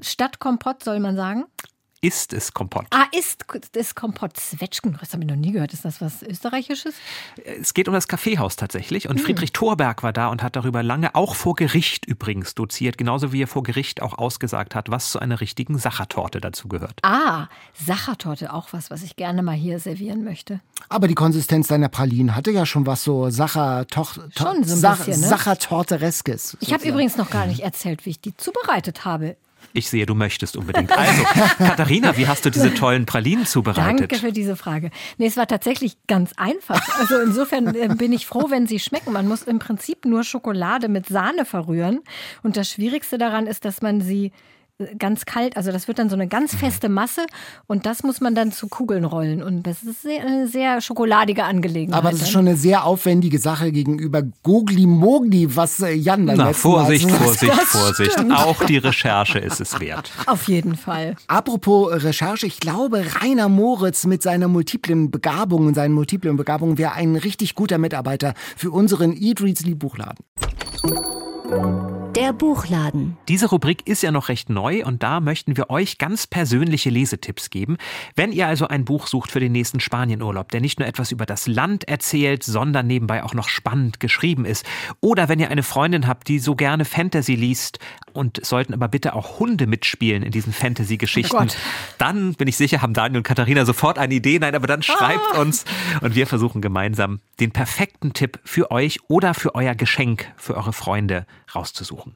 Statt 0.00 0.38
Kompott 0.38 0.84
soll 0.84 1.00
man 1.00 1.16
sagen? 1.16 1.44
Ist 2.00 2.32
es 2.32 2.54
Kompott? 2.54 2.86
Ah, 2.90 3.06
ist 3.10 3.44
es 3.74 3.94
Kompott. 3.96 4.36
Zwetschgen, 4.36 4.96
das 5.00 5.12
habe 5.12 5.24
ich 5.24 5.28
noch 5.28 5.36
nie 5.36 5.50
gehört. 5.50 5.72
Ist 5.72 5.84
das 5.84 6.00
was 6.00 6.22
Österreichisches? 6.22 6.94
Es 7.44 7.74
geht 7.74 7.88
um 7.88 7.94
das 7.94 8.06
Kaffeehaus 8.06 8.54
tatsächlich. 8.54 9.08
Und 9.08 9.18
hm. 9.18 9.24
Friedrich 9.24 9.52
Thorberg 9.52 10.04
war 10.04 10.12
da 10.12 10.28
und 10.28 10.42
hat 10.42 10.54
darüber 10.54 10.84
lange, 10.84 11.16
auch 11.16 11.34
vor 11.34 11.56
Gericht 11.56 12.06
übrigens, 12.06 12.54
doziert. 12.54 12.98
Genauso 12.98 13.32
wie 13.32 13.42
er 13.42 13.48
vor 13.48 13.64
Gericht 13.64 14.00
auch 14.00 14.16
ausgesagt 14.16 14.76
hat, 14.76 14.90
was 14.90 15.10
zu 15.10 15.18
einer 15.18 15.40
richtigen 15.40 15.76
Sachertorte 15.76 16.40
dazu 16.40 16.68
gehört. 16.68 17.00
Ah, 17.02 17.48
Sachertorte, 17.74 18.52
auch 18.52 18.72
was, 18.72 18.90
was 18.90 19.02
ich 19.02 19.16
gerne 19.16 19.42
mal 19.42 19.56
hier 19.56 19.80
servieren 19.80 20.22
möchte. 20.22 20.60
Aber 20.88 21.08
die 21.08 21.16
Konsistenz 21.16 21.66
deiner 21.66 21.88
Pralinen 21.88 22.36
hatte 22.36 22.52
ja 22.52 22.64
schon 22.64 22.86
was 22.86 23.02
so 23.02 23.28
Sachertorte. 23.30 24.30
Schon 24.38 24.62
so 24.62 24.86
ein 24.86 24.96
bisschen, 24.96 25.20
ne? 25.20 25.26
Sachertorte-reskes. 25.26 26.56
Ich 26.60 26.72
habe 26.72 26.86
übrigens 26.88 27.16
noch 27.16 27.30
gar 27.30 27.46
nicht 27.46 27.60
erzählt, 27.60 28.06
wie 28.06 28.10
ich 28.10 28.20
die 28.20 28.36
zubereitet 28.36 29.04
habe. 29.04 29.36
Ich 29.72 29.88
sehe, 29.88 30.06
du 30.06 30.14
möchtest 30.14 30.56
unbedingt. 30.56 30.90
Also, 30.90 31.22
Katharina, 31.58 32.16
wie 32.16 32.26
hast 32.26 32.44
du 32.44 32.50
diese 32.50 32.72
tollen 32.74 33.06
Pralinen 33.06 33.46
zubereitet? 33.46 34.10
Danke 34.10 34.16
für 34.16 34.32
diese 34.32 34.56
Frage. 34.56 34.90
Nee, 35.18 35.26
es 35.26 35.36
war 35.36 35.46
tatsächlich 35.46 35.96
ganz 36.06 36.32
einfach. 36.36 36.98
Also 36.98 37.18
insofern 37.18 37.74
äh, 37.74 37.94
bin 37.94 38.12
ich 38.12 38.26
froh, 38.26 38.46
wenn 38.50 38.66
sie 38.66 38.78
schmecken. 38.78 39.12
Man 39.12 39.28
muss 39.28 39.42
im 39.42 39.58
Prinzip 39.58 40.04
nur 40.04 40.24
Schokolade 40.24 40.88
mit 40.88 41.06
Sahne 41.06 41.44
verrühren. 41.44 42.00
Und 42.42 42.56
das 42.56 42.70
Schwierigste 42.70 43.18
daran 43.18 43.46
ist, 43.46 43.64
dass 43.64 43.82
man 43.82 44.00
sie 44.00 44.32
ganz 44.98 45.26
kalt, 45.26 45.56
also 45.56 45.72
das 45.72 45.88
wird 45.88 45.98
dann 45.98 46.08
so 46.08 46.14
eine 46.14 46.28
ganz 46.28 46.52
mhm. 46.52 46.58
feste 46.58 46.88
Masse 46.88 47.26
und 47.66 47.86
das 47.86 48.02
muss 48.02 48.20
man 48.20 48.34
dann 48.34 48.52
zu 48.52 48.68
Kugeln 48.68 49.04
rollen 49.04 49.42
und 49.42 49.64
das 49.64 49.82
ist 49.82 50.02
sehr, 50.02 50.20
eine 50.24 50.46
sehr 50.46 50.80
schokoladige 50.80 51.44
Angelegenheit. 51.44 51.98
Aber 51.98 52.10
das 52.10 52.22
ist 52.22 52.30
schon 52.30 52.46
eine 52.46 52.56
sehr 52.56 52.84
aufwendige 52.84 53.38
Sache 53.38 53.72
gegenüber 53.72 54.22
Gogli 54.42 54.86
Mogli, 54.86 55.54
was 55.56 55.80
äh, 55.80 55.92
Jan 55.92 56.26
dann 56.26 56.36
Na, 56.36 56.52
Vorsicht, 56.52 57.10
Vorsicht, 57.10 57.52
Vorsicht. 57.52 58.12
Stimmt. 58.12 58.32
Auch 58.32 58.64
die 58.64 58.78
Recherche 58.78 59.38
ist 59.38 59.60
es 59.60 59.80
wert. 59.80 60.10
Auf 60.26 60.48
jeden 60.48 60.76
Fall. 60.76 61.16
Apropos 61.26 61.90
Recherche, 61.92 62.46
ich 62.46 62.60
glaube, 62.60 63.04
Rainer 63.20 63.48
Moritz 63.48 64.06
mit 64.06 64.22
seiner 64.22 64.48
multiplen 64.48 65.10
Begabung 65.10 65.66
und 65.66 65.74
seinen 65.74 65.92
multiplen 65.92 66.36
Begabungen 66.36 66.78
wäre 66.78 66.92
ein 66.92 67.16
richtig 67.16 67.54
guter 67.54 67.78
Mitarbeiter 67.78 68.34
für 68.56 68.70
unseren 68.70 69.12
Eat 69.16 69.40
Reads 69.42 69.64
Buchladen. 69.78 70.24
Der 72.18 72.32
Buchladen. 72.32 73.16
Diese 73.28 73.48
Rubrik 73.48 73.86
ist 73.86 74.02
ja 74.02 74.10
noch 74.10 74.28
recht 74.28 74.50
neu 74.50 74.84
und 74.84 75.04
da 75.04 75.20
möchten 75.20 75.56
wir 75.56 75.70
euch 75.70 75.98
ganz 75.98 76.26
persönliche 76.26 76.90
Lesetipps 76.90 77.48
geben. 77.48 77.76
Wenn 78.16 78.32
ihr 78.32 78.48
also 78.48 78.66
ein 78.66 78.84
Buch 78.84 79.06
sucht 79.06 79.30
für 79.30 79.38
den 79.38 79.52
nächsten 79.52 79.78
Spanienurlaub, 79.78 80.50
der 80.50 80.60
nicht 80.60 80.80
nur 80.80 80.88
etwas 80.88 81.12
über 81.12 81.26
das 81.26 81.46
Land 81.46 81.86
erzählt, 81.86 82.42
sondern 82.42 82.88
nebenbei 82.88 83.22
auch 83.22 83.34
noch 83.34 83.48
spannend 83.48 84.00
geschrieben 84.00 84.46
ist. 84.46 84.66
Oder 85.00 85.28
wenn 85.28 85.38
ihr 85.38 85.48
eine 85.48 85.62
Freundin 85.62 86.08
habt, 86.08 86.26
die 86.26 86.40
so 86.40 86.56
gerne 86.56 86.84
Fantasy 86.84 87.36
liest 87.36 87.78
und 88.12 88.44
sollten 88.44 88.74
aber 88.74 88.88
bitte 88.88 89.14
auch 89.14 89.38
Hunde 89.38 89.66
mitspielen 89.66 90.22
in 90.22 90.30
diesen 90.30 90.52
Fantasy-Geschichten, 90.52 91.36
oh 91.36 91.56
dann 91.98 92.34
bin 92.34 92.48
ich 92.48 92.56
sicher, 92.56 92.82
haben 92.82 92.94
Daniel 92.94 93.18
und 93.18 93.22
Katharina 93.22 93.64
sofort 93.64 93.98
eine 93.98 94.14
Idee. 94.14 94.38
Nein, 94.38 94.54
aber 94.54 94.66
dann 94.66 94.82
schreibt 94.82 95.34
ah. 95.34 95.40
uns 95.40 95.64
und 96.00 96.14
wir 96.14 96.26
versuchen 96.26 96.60
gemeinsam 96.60 97.20
den 97.40 97.50
perfekten 97.50 98.12
Tipp 98.12 98.38
für 98.44 98.70
euch 98.70 98.98
oder 99.08 99.34
für 99.34 99.54
euer 99.54 99.74
Geschenk 99.74 100.32
für 100.36 100.56
eure 100.56 100.72
Freunde 100.72 101.26
rauszusuchen. 101.54 102.14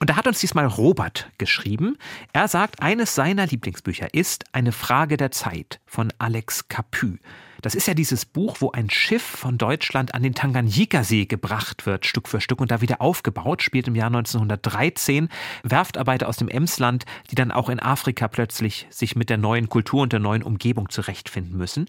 Und 0.00 0.10
da 0.10 0.16
hat 0.16 0.26
uns 0.26 0.40
diesmal 0.40 0.66
Robert 0.66 1.30
geschrieben. 1.38 1.96
Er 2.32 2.48
sagt, 2.48 2.82
eines 2.82 3.14
seiner 3.14 3.46
Lieblingsbücher 3.46 4.12
ist 4.12 4.44
Eine 4.52 4.72
Frage 4.72 5.16
der 5.16 5.30
Zeit 5.30 5.80
von 5.86 6.12
Alex 6.18 6.68
Capu. 6.68 7.16
Das 7.64 7.74
ist 7.74 7.88
ja 7.88 7.94
dieses 7.94 8.26
Buch, 8.26 8.56
wo 8.58 8.72
ein 8.72 8.90
Schiff 8.90 9.22
von 9.22 9.56
Deutschland 9.56 10.14
an 10.14 10.22
den 10.22 10.34
Tanganyika-See 10.34 11.24
gebracht 11.24 11.86
wird, 11.86 12.04
Stück 12.04 12.28
für 12.28 12.42
Stück 12.42 12.60
und 12.60 12.70
da 12.70 12.82
wieder 12.82 13.00
aufgebaut, 13.00 13.62
spielt 13.62 13.88
im 13.88 13.94
Jahr 13.94 14.08
1913. 14.08 15.30
Werftarbeiter 15.62 16.28
aus 16.28 16.36
dem 16.36 16.48
Emsland, 16.48 17.06
die 17.30 17.36
dann 17.36 17.50
auch 17.50 17.70
in 17.70 17.80
Afrika 17.80 18.28
plötzlich 18.28 18.86
sich 18.90 19.16
mit 19.16 19.30
der 19.30 19.38
neuen 19.38 19.70
Kultur 19.70 20.02
und 20.02 20.12
der 20.12 20.20
neuen 20.20 20.42
Umgebung 20.42 20.90
zurechtfinden 20.90 21.56
müssen. 21.56 21.86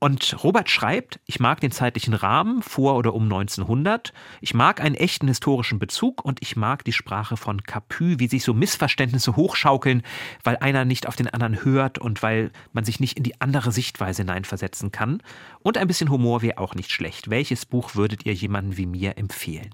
Und 0.00 0.42
Robert 0.42 0.68
schreibt, 0.68 1.20
ich 1.26 1.38
mag 1.38 1.60
den 1.60 1.70
zeitlichen 1.70 2.14
Rahmen 2.14 2.60
vor 2.60 2.96
oder 2.96 3.14
um 3.14 3.22
1900. 3.22 4.12
Ich 4.40 4.52
mag 4.52 4.80
einen 4.80 4.96
echten 4.96 5.28
historischen 5.28 5.78
Bezug 5.78 6.24
und 6.24 6.42
ich 6.42 6.56
mag 6.56 6.84
die 6.84 6.92
Sprache 6.92 7.36
von 7.36 7.62
Capu, 7.62 8.18
wie 8.18 8.26
sich 8.26 8.42
so 8.42 8.52
Missverständnisse 8.52 9.36
hochschaukeln, 9.36 10.02
weil 10.42 10.56
einer 10.56 10.84
nicht 10.84 11.06
auf 11.06 11.14
den 11.14 11.28
anderen 11.28 11.64
hört 11.64 12.00
und 12.00 12.20
weil 12.20 12.50
man 12.72 12.82
sich 12.82 12.98
nicht 12.98 13.16
in 13.16 13.22
die 13.22 13.40
andere 13.40 13.70
Sichtweise 13.70 14.22
hineinversetzen 14.22 14.90
kann 14.90 15.03
kann. 15.04 15.22
Und 15.62 15.78
ein 15.78 15.86
bisschen 15.86 16.10
Humor 16.10 16.42
wäre 16.42 16.58
auch 16.58 16.74
nicht 16.74 16.90
schlecht. 16.90 17.30
Welches 17.30 17.66
Buch 17.66 17.94
würdet 17.94 18.26
ihr 18.26 18.34
jemanden 18.34 18.76
wie 18.76 18.86
mir 18.86 19.16
empfehlen? 19.18 19.70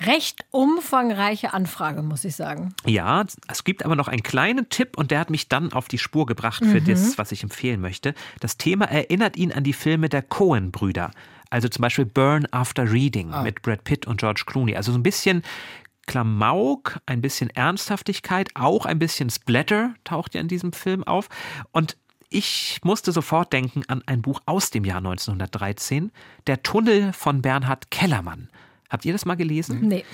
Recht 0.00 0.44
umfangreiche 0.50 1.54
Anfrage, 1.54 2.02
muss 2.02 2.24
ich 2.24 2.36
sagen. 2.36 2.74
Ja, 2.84 3.24
es 3.48 3.64
gibt 3.64 3.82
aber 3.84 3.96
noch 3.96 4.08
einen 4.08 4.22
kleinen 4.22 4.68
Tipp 4.68 4.98
und 4.98 5.10
der 5.10 5.20
hat 5.20 5.30
mich 5.30 5.48
dann 5.48 5.72
auf 5.72 5.88
die 5.88 5.98
Spur 5.98 6.26
gebracht 6.26 6.62
für 6.64 6.80
mhm. 6.80 6.84
das, 6.84 7.16
was 7.16 7.32
ich 7.32 7.42
empfehlen 7.42 7.80
möchte. 7.80 8.14
Das 8.40 8.58
Thema 8.58 8.84
erinnert 8.86 9.36
ihn 9.36 9.52
an 9.52 9.64
die 9.64 9.72
Filme 9.72 10.10
der 10.10 10.20
Cohen-Brüder. 10.20 11.12
Also 11.48 11.68
zum 11.68 11.82
Beispiel 11.82 12.04
Burn 12.04 12.46
After 12.50 12.92
Reading 12.92 13.32
ah. 13.32 13.42
mit 13.42 13.62
Brad 13.62 13.84
Pitt 13.84 14.06
und 14.06 14.20
George 14.20 14.42
Clooney. 14.46 14.76
Also 14.76 14.92
so 14.92 14.98
ein 14.98 15.02
bisschen 15.02 15.42
Klamauk, 16.06 17.00
ein 17.06 17.22
bisschen 17.22 17.50
Ernsthaftigkeit, 17.50 18.50
auch 18.54 18.84
ein 18.84 18.98
bisschen 18.98 19.30
Splatter 19.30 19.94
taucht 20.04 20.34
ja 20.34 20.40
in 20.40 20.48
diesem 20.48 20.72
Film 20.72 21.04
auf. 21.04 21.28
Und 21.72 21.96
ich 22.36 22.80
musste 22.84 23.12
sofort 23.12 23.50
denken 23.54 23.82
an 23.88 24.02
ein 24.04 24.20
Buch 24.20 24.42
aus 24.44 24.68
dem 24.68 24.84
Jahr 24.84 24.98
1913, 24.98 26.12
Der 26.46 26.62
Tunnel 26.62 27.14
von 27.14 27.40
Bernhard 27.40 27.90
Kellermann. 27.90 28.50
Habt 28.90 29.06
ihr 29.06 29.14
das 29.14 29.24
mal 29.24 29.36
gelesen? 29.36 29.80
Nee. 29.88 30.04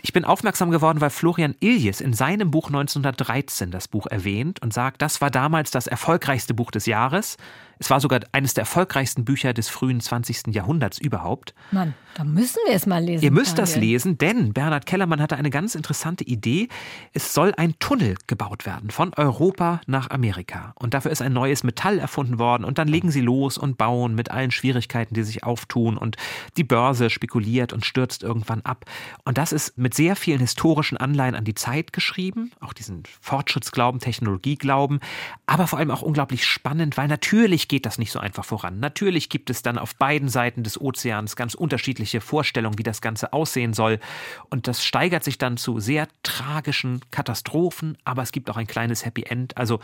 Ich 0.00 0.12
bin 0.12 0.24
aufmerksam 0.24 0.70
geworden, 0.70 1.00
weil 1.00 1.10
Florian 1.10 1.56
Iljes 1.58 2.00
in 2.00 2.12
seinem 2.12 2.52
Buch 2.52 2.68
1913 2.68 3.72
das 3.72 3.88
Buch 3.88 4.06
erwähnt 4.06 4.62
und 4.62 4.72
sagt, 4.72 5.02
das 5.02 5.20
war 5.20 5.30
damals 5.30 5.72
das 5.72 5.88
erfolgreichste 5.88 6.54
Buch 6.54 6.70
des 6.70 6.86
Jahres. 6.86 7.36
Es 7.82 7.90
war 7.90 7.98
sogar 7.98 8.20
eines 8.30 8.54
der 8.54 8.62
erfolgreichsten 8.62 9.24
Bücher 9.24 9.52
des 9.52 9.68
frühen 9.68 10.00
20. 10.00 10.54
Jahrhunderts 10.54 10.98
überhaupt. 10.98 11.52
Mann, 11.72 11.94
da 12.14 12.22
müssen 12.22 12.60
wir 12.64 12.76
es 12.76 12.86
mal 12.86 13.02
lesen. 13.02 13.24
Ihr 13.24 13.32
müsst 13.32 13.58
Daniel. 13.58 13.74
das 13.74 13.76
lesen, 13.76 14.18
denn 14.18 14.52
Bernhard 14.52 14.86
Kellermann 14.86 15.20
hatte 15.20 15.36
eine 15.36 15.50
ganz 15.50 15.74
interessante 15.74 16.22
Idee. 16.22 16.68
Es 17.12 17.34
soll 17.34 17.52
ein 17.56 17.74
Tunnel 17.80 18.14
gebaut 18.28 18.66
werden 18.66 18.90
von 18.90 19.12
Europa 19.14 19.80
nach 19.88 20.10
Amerika. 20.10 20.74
Und 20.76 20.94
dafür 20.94 21.10
ist 21.10 21.22
ein 21.22 21.32
neues 21.32 21.64
Metall 21.64 21.98
erfunden 21.98 22.38
worden. 22.38 22.62
Und 22.62 22.78
dann 22.78 22.86
legen 22.86 23.10
sie 23.10 23.20
los 23.20 23.58
und 23.58 23.78
bauen 23.78 24.14
mit 24.14 24.30
allen 24.30 24.52
Schwierigkeiten, 24.52 25.14
die 25.14 25.24
sich 25.24 25.42
auftun. 25.42 25.98
Und 25.98 26.14
die 26.56 26.62
Börse 26.62 27.10
spekuliert 27.10 27.72
und 27.72 27.84
stürzt 27.84 28.22
irgendwann 28.22 28.60
ab. 28.60 28.84
Und 29.24 29.38
das 29.38 29.50
ist 29.50 29.76
mit 29.76 29.94
sehr 29.94 30.14
vielen 30.14 30.38
historischen 30.38 30.98
Anleihen 30.98 31.34
an 31.34 31.44
die 31.44 31.54
Zeit 31.54 31.92
geschrieben. 31.92 32.52
Auch 32.60 32.74
diesen 32.74 33.02
Fortschrittsglauben, 33.20 34.00
Technologieglauben. 34.00 35.00
Aber 35.46 35.66
vor 35.66 35.80
allem 35.80 35.90
auch 35.90 36.02
unglaublich 36.02 36.46
spannend, 36.46 36.96
weil 36.96 37.08
natürlich 37.08 37.71
geht 37.72 37.86
das 37.86 37.96
nicht 37.96 38.12
so 38.12 38.18
einfach 38.18 38.44
voran. 38.44 38.80
Natürlich 38.80 39.30
gibt 39.30 39.48
es 39.48 39.62
dann 39.62 39.78
auf 39.78 39.94
beiden 39.94 40.28
Seiten 40.28 40.62
des 40.62 40.78
Ozeans 40.78 41.36
ganz 41.36 41.54
unterschiedliche 41.54 42.20
Vorstellungen, 42.20 42.76
wie 42.76 42.82
das 42.82 43.00
Ganze 43.00 43.32
aussehen 43.32 43.72
soll. 43.72 43.98
Und 44.50 44.68
das 44.68 44.84
steigert 44.84 45.24
sich 45.24 45.38
dann 45.38 45.56
zu 45.56 45.80
sehr 45.80 46.06
tragischen 46.22 47.00
Katastrophen, 47.10 47.96
aber 48.04 48.20
es 48.20 48.30
gibt 48.30 48.50
auch 48.50 48.58
ein 48.58 48.66
kleines 48.66 49.06
Happy 49.06 49.22
End. 49.22 49.56
Also 49.56 49.80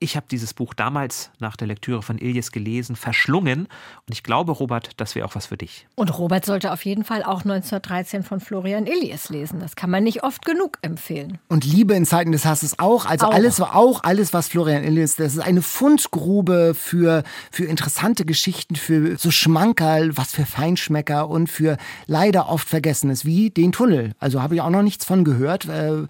ich 0.00 0.16
habe 0.16 0.26
dieses 0.30 0.54
Buch 0.54 0.74
damals 0.74 1.30
nach 1.40 1.56
der 1.56 1.66
Lektüre 1.66 2.02
von 2.02 2.18
Iljes 2.18 2.52
gelesen, 2.52 2.94
verschlungen. 2.94 3.62
Und 3.62 4.12
ich 4.12 4.22
glaube, 4.22 4.52
Robert, 4.52 4.92
das 4.96 5.16
wäre 5.16 5.26
auch 5.26 5.34
was 5.34 5.46
für 5.46 5.56
dich. 5.56 5.88
Und 5.96 6.16
Robert 6.18 6.44
sollte 6.44 6.72
auf 6.72 6.84
jeden 6.84 7.04
Fall 7.04 7.24
auch 7.24 7.42
1913 7.42 8.22
von 8.22 8.38
Florian 8.38 8.86
Iljes 8.86 9.28
lesen. 9.28 9.58
Das 9.58 9.74
kann 9.74 9.90
man 9.90 10.04
nicht 10.04 10.22
oft 10.22 10.44
genug 10.44 10.78
empfehlen. 10.82 11.38
Und 11.48 11.64
Liebe 11.64 11.94
in 11.94 12.06
Zeiten 12.06 12.30
des 12.30 12.44
Hasses 12.44 12.78
auch. 12.78 13.06
Also 13.06 13.26
auch. 13.26 13.34
alles, 13.34 13.60
auch 13.60 14.04
alles, 14.04 14.32
was 14.32 14.48
Florian 14.48 14.84
Iljes, 14.84 15.16
das 15.16 15.34
ist 15.34 15.40
eine 15.40 15.62
Fundgrube 15.62 16.74
für, 16.74 17.24
für 17.50 17.64
interessante 17.64 18.24
Geschichten, 18.24 18.76
für 18.76 19.16
so 19.18 19.32
Schmankerl, 19.32 20.16
was 20.16 20.32
für 20.32 20.46
Feinschmecker 20.46 21.28
und 21.28 21.48
für 21.48 21.76
leider 22.06 22.48
oft 22.48 22.68
Vergessenes, 22.68 23.24
wie 23.24 23.50
den 23.50 23.72
Tunnel. 23.72 24.12
Also 24.20 24.42
habe 24.42 24.54
ich 24.54 24.60
auch 24.60 24.70
noch 24.70 24.82
nichts 24.82 25.04
von 25.04 25.24
gehört. 25.24 25.66
Äh, 25.66 26.02
äh 26.02 26.06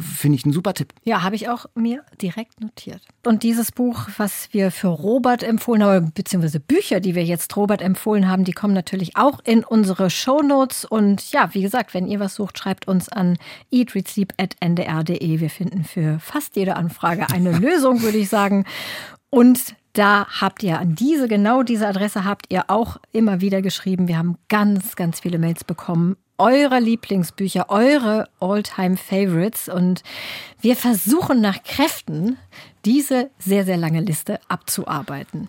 Finde 0.00 0.36
ich 0.36 0.46
ein 0.46 0.52
super 0.52 0.72
Tipp. 0.72 0.94
Ja, 1.04 1.22
habe 1.22 1.36
ich 1.36 1.50
auch 1.50 1.66
mir 1.74 2.02
direkt 2.20 2.60
notiert. 2.60 3.02
Und 3.28 3.42
dieses 3.42 3.72
Buch, 3.72 4.08
was 4.16 4.48
wir 4.52 4.70
für 4.70 4.88
Robert 4.88 5.42
empfohlen 5.42 5.84
haben, 5.84 6.12
beziehungsweise 6.14 6.60
Bücher, 6.60 6.98
die 6.98 7.14
wir 7.14 7.24
jetzt 7.24 7.54
Robert 7.56 7.82
empfohlen 7.82 8.26
haben, 8.26 8.44
die 8.44 8.52
kommen 8.52 8.72
natürlich 8.72 9.18
auch 9.18 9.40
in 9.44 9.64
unsere 9.64 10.08
Shownotes. 10.08 10.86
Und 10.86 11.30
ja, 11.30 11.50
wie 11.52 11.60
gesagt, 11.60 11.92
wenn 11.92 12.08
ihr 12.08 12.20
was 12.20 12.36
sucht, 12.36 12.58
schreibt 12.58 12.88
uns 12.88 13.10
an 13.10 13.36
eatreadsleep.ndr.de. 13.70 15.40
Wir 15.40 15.50
finden 15.50 15.84
für 15.84 16.18
fast 16.20 16.56
jede 16.56 16.76
Anfrage 16.76 17.28
eine 17.28 17.52
Lösung, 17.58 18.00
würde 18.00 18.16
ich 18.16 18.30
sagen. 18.30 18.64
Und 19.28 19.74
da 19.92 20.26
habt 20.40 20.62
ihr 20.62 20.78
an 20.78 20.94
diese, 20.94 21.28
genau 21.28 21.62
diese 21.62 21.86
Adresse 21.86 22.24
habt 22.24 22.46
ihr 22.48 22.70
auch 22.70 22.96
immer 23.12 23.42
wieder 23.42 23.60
geschrieben. 23.60 24.08
Wir 24.08 24.16
haben 24.16 24.38
ganz, 24.48 24.96
ganz 24.96 25.20
viele 25.20 25.38
Mails 25.38 25.64
bekommen. 25.64 26.16
Eure 26.40 26.78
Lieblingsbücher, 26.78 27.68
eure 27.68 28.28
Alltime 28.38 28.96
favorites 28.96 29.68
Und 29.68 30.04
wir 30.60 30.76
versuchen 30.76 31.40
nach 31.40 31.64
Kräften, 31.64 32.38
diese 32.84 33.30
sehr, 33.38 33.64
sehr 33.64 33.76
lange 33.76 34.00
Liste 34.00 34.38
abzuarbeiten. 34.46 35.48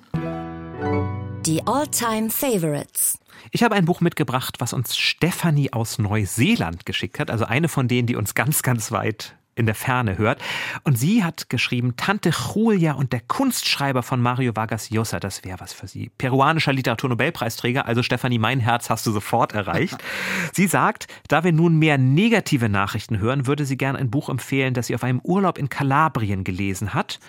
Die 1.45 1.61
Alltime 1.67 2.31
favorites 2.31 3.19
Ich 3.51 3.61
habe 3.61 3.75
ein 3.75 3.85
Buch 3.85 4.01
mitgebracht, 4.01 4.55
was 4.57 4.73
uns 4.73 4.97
Stefanie 4.97 5.71
aus 5.71 5.99
Neuseeland 5.99 6.87
geschickt 6.87 7.19
hat. 7.19 7.29
Also 7.29 7.45
eine 7.45 7.69
von 7.69 7.87
denen, 7.87 8.07
die 8.07 8.15
uns 8.15 8.33
ganz, 8.33 8.63
ganz 8.63 8.91
weit 8.91 9.35
in 9.59 9.65
der 9.65 9.75
Ferne 9.75 10.17
hört. 10.17 10.41
Und 10.83 10.97
sie 10.97 11.23
hat 11.23 11.49
geschrieben, 11.49 11.95
Tante 11.97 12.31
Julia 12.31 12.93
und 12.93 13.13
der 13.13 13.19
Kunstschreiber 13.19 14.01
von 14.01 14.21
Mario 14.21 14.55
Vargas 14.55 14.89
Llosa, 14.89 15.19
das 15.19 15.43
wäre 15.43 15.59
was 15.59 15.73
für 15.73 15.87
sie. 15.87 16.09
Peruanischer 16.17 16.73
Literaturnobelpreisträger, 16.73 17.85
also 17.85 18.01
Stefanie, 18.01 18.39
mein 18.39 18.61
Herz 18.61 18.89
hast 18.89 19.05
du 19.05 19.11
sofort 19.11 19.53
erreicht. 19.53 19.97
sie 20.53 20.67
sagt, 20.67 21.07
da 21.27 21.43
wir 21.43 21.51
nun 21.51 21.77
mehr 21.77 21.97
negative 21.97 22.69
Nachrichten 22.69 23.19
hören, 23.19 23.45
würde 23.45 23.65
sie 23.65 23.77
gern 23.77 23.97
ein 23.97 24.09
Buch 24.09 24.29
empfehlen, 24.29 24.73
das 24.73 24.87
sie 24.87 24.95
auf 24.95 25.03
einem 25.03 25.19
Urlaub 25.19 25.57
in 25.57 25.69
Kalabrien 25.69 26.43
gelesen 26.43 26.93
hat. 26.93 27.19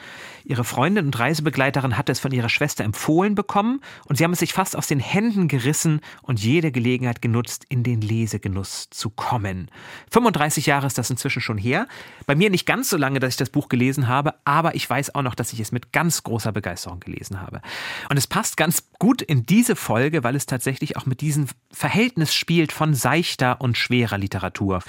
Ihre 0.44 0.64
Freundin 0.64 1.06
und 1.06 1.18
Reisebegleiterin 1.18 1.96
hatte 1.96 2.12
es 2.12 2.20
von 2.20 2.32
ihrer 2.32 2.48
Schwester 2.48 2.84
empfohlen 2.84 3.34
bekommen 3.34 3.80
und 4.06 4.16
sie 4.16 4.24
haben 4.24 4.32
es 4.32 4.38
sich 4.40 4.52
fast 4.52 4.76
aus 4.76 4.86
den 4.86 5.00
Händen 5.00 5.48
gerissen 5.48 6.00
und 6.22 6.40
jede 6.40 6.72
Gelegenheit 6.72 7.22
genutzt, 7.22 7.64
in 7.68 7.82
den 7.82 8.00
Lesegenuss 8.00 8.88
zu 8.90 9.10
kommen. 9.10 9.70
35 10.10 10.66
Jahre 10.66 10.86
ist 10.86 10.98
das 10.98 11.10
inzwischen 11.10 11.40
schon 11.40 11.58
her. 11.58 11.86
Bei 12.26 12.34
mir 12.34 12.50
nicht 12.50 12.66
ganz 12.66 12.90
so 12.90 12.96
lange, 12.96 13.20
dass 13.20 13.34
ich 13.34 13.36
das 13.36 13.50
Buch 13.50 13.68
gelesen 13.68 14.08
habe, 14.08 14.34
aber 14.44 14.74
ich 14.74 14.88
weiß 14.88 15.14
auch 15.14 15.22
noch, 15.22 15.34
dass 15.34 15.52
ich 15.52 15.60
es 15.60 15.72
mit 15.72 15.92
ganz 15.92 16.22
großer 16.22 16.52
Begeisterung 16.52 17.00
gelesen 17.00 17.40
habe. 17.40 17.60
Und 18.08 18.16
es 18.16 18.26
passt 18.26 18.56
ganz 18.56 18.84
gut 18.98 19.22
in 19.22 19.44
diese 19.46 19.76
Folge, 19.76 20.24
weil 20.24 20.36
es 20.36 20.46
tatsächlich 20.46 20.96
auch 20.96 21.06
mit 21.06 21.20
diesem 21.20 21.46
Verhältnis 21.72 22.34
spielt 22.34 22.72
von 22.72 22.94
seichter 22.94 23.60
und 23.60 23.76
schwerer 23.76 24.18
Literatur. 24.18 24.82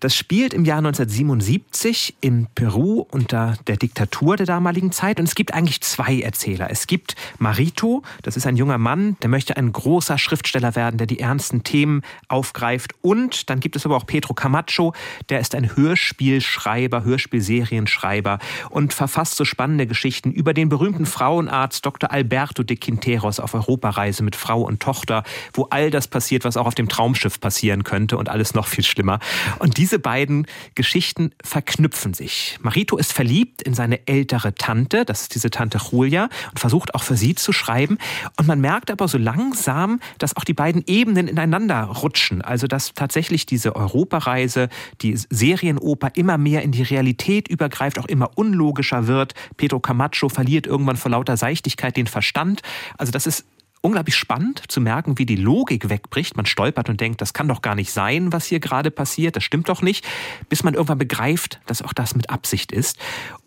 Das 0.00 0.14
spielt 0.14 0.54
im 0.54 0.64
Jahr 0.64 0.78
1977 0.78 2.16
in 2.20 2.46
Peru 2.54 3.06
unter 3.10 3.56
der 3.66 3.76
Diktatur 3.76 4.36
der 4.36 4.46
damaligen 4.46 4.91
Zeit 4.92 5.18
und 5.18 5.26
es 5.26 5.34
gibt 5.34 5.52
eigentlich 5.54 5.80
zwei 5.80 6.20
Erzähler. 6.20 6.68
Es 6.70 6.86
gibt 6.86 7.16
Marito, 7.38 8.02
das 8.22 8.36
ist 8.36 8.46
ein 8.46 8.56
junger 8.56 8.78
Mann, 8.78 9.16
der 9.22 9.28
möchte 9.28 9.56
ein 9.56 9.72
großer 9.72 10.18
Schriftsteller 10.18 10.76
werden, 10.76 10.98
der 10.98 11.06
die 11.06 11.18
ernsten 11.18 11.64
Themen 11.64 12.02
aufgreift 12.28 12.94
und 13.00 13.50
dann 13.50 13.60
gibt 13.60 13.76
es 13.76 13.84
aber 13.84 13.96
auch 13.96 14.06
Pedro 14.06 14.34
Camacho, 14.34 14.94
der 15.28 15.40
ist 15.40 15.54
ein 15.54 15.76
Hörspielschreiber, 15.76 17.04
Hörspielserienschreiber 17.04 18.38
und 18.70 18.92
verfasst 18.92 19.36
so 19.36 19.44
spannende 19.44 19.86
Geschichten 19.86 20.30
über 20.30 20.54
den 20.54 20.68
berühmten 20.68 21.06
Frauenarzt 21.06 21.84
Dr. 21.84 22.10
Alberto 22.10 22.62
de 22.62 22.76
Quinteros 22.76 23.40
auf 23.40 23.54
Europareise 23.54 24.22
mit 24.22 24.36
Frau 24.36 24.62
und 24.62 24.80
Tochter, 24.80 25.24
wo 25.52 25.64
all 25.70 25.90
das 25.90 26.08
passiert, 26.08 26.44
was 26.44 26.56
auch 26.56 26.66
auf 26.66 26.74
dem 26.74 26.88
Traumschiff 26.88 27.40
passieren 27.40 27.84
könnte 27.84 28.16
und 28.16 28.28
alles 28.28 28.54
noch 28.54 28.66
viel 28.66 28.84
schlimmer. 28.84 29.18
Und 29.58 29.76
diese 29.76 29.98
beiden 29.98 30.46
Geschichten 30.74 31.32
verknüpfen 31.42 32.14
sich. 32.14 32.58
Marito 32.60 32.96
ist 32.96 33.12
verliebt 33.12 33.62
in 33.62 33.74
seine 33.74 34.06
ältere 34.06 34.54
Tante 34.54 34.81
Tante, 34.82 35.04
das 35.04 35.22
ist 35.22 35.34
diese 35.34 35.50
Tante 35.50 35.78
Julia, 35.78 36.28
und 36.50 36.60
versucht 36.60 36.94
auch 36.94 37.02
für 37.02 37.16
sie 37.16 37.34
zu 37.34 37.52
schreiben. 37.52 37.98
Und 38.36 38.46
man 38.46 38.60
merkt 38.60 38.90
aber 38.90 39.08
so 39.08 39.18
langsam, 39.18 40.00
dass 40.18 40.36
auch 40.36 40.44
die 40.44 40.54
beiden 40.54 40.82
Ebenen 40.86 41.28
ineinander 41.28 41.84
rutschen. 41.84 42.42
Also 42.42 42.66
dass 42.66 42.92
tatsächlich 42.94 43.46
diese 43.46 43.76
Europareise, 43.76 44.68
die 45.00 45.16
Serienoper 45.16 46.10
immer 46.14 46.38
mehr 46.38 46.62
in 46.62 46.72
die 46.72 46.82
Realität 46.82 47.48
übergreift, 47.48 47.98
auch 47.98 48.06
immer 48.06 48.30
unlogischer 48.36 49.06
wird. 49.06 49.34
Pedro 49.56 49.80
Camacho 49.80 50.28
verliert 50.28 50.66
irgendwann 50.66 50.96
vor 50.96 51.10
lauter 51.10 51.36
Seichtigkeit 51.36 51.96
den 51.96 52.06
Verstand. 52.06 52.62
Also 52.98 53.12
das 53.12 53.26
ist 53.26 53.44
unglaublich 53.82 54.16
spannend 54.16 54.62
zu 54.68 54.80
merken, 54.80 55.18
wie 55.18 55.26
die 55.26 55.36
Logik 55.36 55.88
wegbricht. 55.88 56.36
Man 56.36 56.46
stolpert 56.46 56.88
und 56.88 57.00
denkt, 57.00 57.20
das 57.20 57.34
kann 57.34 57.48
doch 57.48 57.62
gar 57.62 57.74
nicht 57.74 57.92
sein, 57.92 58.32
was 58.32 58.46
hier 58.46 58.60
gerade 58.60 58.90
passiert, 58.90 59.36
das 59.36 59.44
stimmt 59.44 59.68
doch 59.68 59.82
nicht, 59.82 60.06
bis 60.48 60.62
man 60.62 60.74
irgendwann 60.74 60.98
begreift, 60.98 61.60
dass 61.66 61.82
auch 61.82 61.92
das 61.92 62.14
mit 62.14 62.30
Absicht 62.30 62.72
ist. 62.72 62.98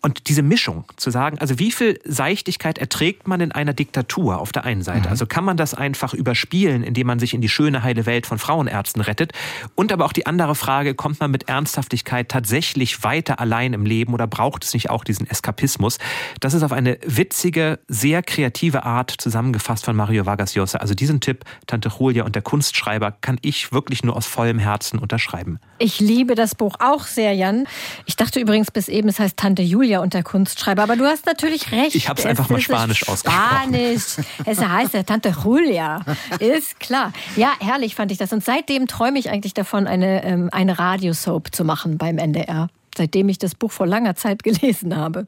Und 0.02 0.28
diese 0.28 0.42
Mischung 0.42 0.84
zu 0.96 1.10
sagen, 1.10 1.38
also 1.38 1.58
wie 1.58 1.72
viel 1.72 1.98
Seichtigkeit 2.04 2.78
erträgt 2.78 3.26
man 3.26 3.40
in 3.40 3.50
einer 3.50 3.72
Diktatur 3.72 4.38
auf 4.38 4.52
der 4.52 4.64
einen 4.64 4.82
Seite? 4.82 5.06
Mhm. 5.06 5.08
Also 5.08 5.26
kann 5.26 5.44
man 5.44 5.56
das 5.56 5.74
einfach 5.74 6.12
überspielen, 6.12 6.82
indem 6.82 7.06
man 7.06 7.18
sich 7.18 7.32
in 7.32 7.40
die 7.40 7.48
schöne 7.48 7.82
heile 7.82 8.04
Welt 8.04 8.26
von 8.26 8.38
Frauenärzten 8.38 9.00
rettet? 9.00 9.32
Und 9.74 9.90
aber 9.90 10.04
auch 10.04 10.12
die 10.12 10.26
andere 10.26 10.54
Frage, 10.54 10.94
kommt 10.94 11.18
man 11.18 11.30
mit 11.30 11.48
Ernsthaftigkeit 11.48 12.28
tatsächlich 12.28 13.02
weiter 13.02 13.40
allein 13.40 13.72
im 13.72 13.86
Leben 13.86 14.12
oder 14.12 14.26
braucht 14.26 14.64
es 14.64 14.74
nicht 14.74 14.90
auch 14.90 15.02
diesen 15.02 15.26
Eskapismus? 15.26 15.98
Das 16.40 16.52
ist 16.52 16.62
auf 16.62 16.72
eine 16.72 16.98
witzige, 17.06 17.78
sehr 17.88 18.22
kreative 18.22 18.84
Art 18.84 19.10
zusammengefasst 19.10 19.86
von 19.86 19.96
Mario 19.96 20.25
Vargas 20.26 20.54
Llosa. 20.54 20.78
Also 20.78 20.94
diesen 20.94 21.20
Tipp, 21.20 21.44
Tante 21.66 21.90
Julia 21.98 22.24
und 22.24 22.34
der 22.34 22.42
Kunstschreiber, 22.42 23.12
kann 23.20 23.38
ich 23.42 23.72
wirklich 23.72 24.04
nur 24.04 24.16
aus 24.16 24.26
vollem 24.26 24.58
Herzen 24.58 24.98
unterschreiben. 24.98 25.58
Ich 25.78 26.00
liebe 26.00 26.34
das 26.34 26.54
Buch 26.54 26.76
auch 26.78 27.04
sehr, 27.04 27.32
Jan. 27.32 27.66
Ich 28.04 28.16
dachte 28.16 28.40
übrigens 28.40 28.70
bis 28.70 28.88
eben, 28.88 29.08
es 29.08 29.18
heißt 29.18 29.36
Tante 29.36 29.62
Julia 29.62 30.00
und 30.00 30.14
der 30.14 30.22
Kunstschreiber, 30.22 30.82
aber 30.82 30.96
du 30.96 31.04
hast 31.04 31.26
natürlich 31.26 31.72
recht. 31.72 31.94
Ich 31.94 32.08
habe 32.08 32.20
es 32.20 32.26
einfach 32.26 32.48
mal 32.48 32.60
Spanisch 32.60 33.08
ausgesprochen. 33.08 33.46
Spanisch. 33.46 34.16
Es 34.44 34.60
heißt 34.60 34.94
ja 34.94 35.02
Tante 35.02 35.34
Julia. 35.44 36.00
Ist 36.38 36.80
klar. 36.80 37.12
Ja, 37.36 37.52
herrlich 37.60 37.94
fand 37.94 38.12
ich 38.12 38.18
das. 38.18 38.32
Und 38.32 38.44
seitdem 38.44 38.86
träume 38.86 39.18
ich 39.18 39.30
eigentlich 39.30 39.54
davon, 39.54 39.86
eine, 39.86 40.24
ähm, 40.24 40.48
eine 40.52 40.78
Radiosoap 40.78 41.54
zu 41.54 41.64
machen 41.64 41.98
beim 41.98 42.18
NDR 42.18 42.68
seitdem 42.96 43.28
ich 43.28 43.38
das 43.38 43.54
Buch 43.54 43.70
vor 43.70 43.86
langer 43.86 44.14
Zeit 44.14 44.42
gelesen 44.42 44.96
habe. 44.96 45.26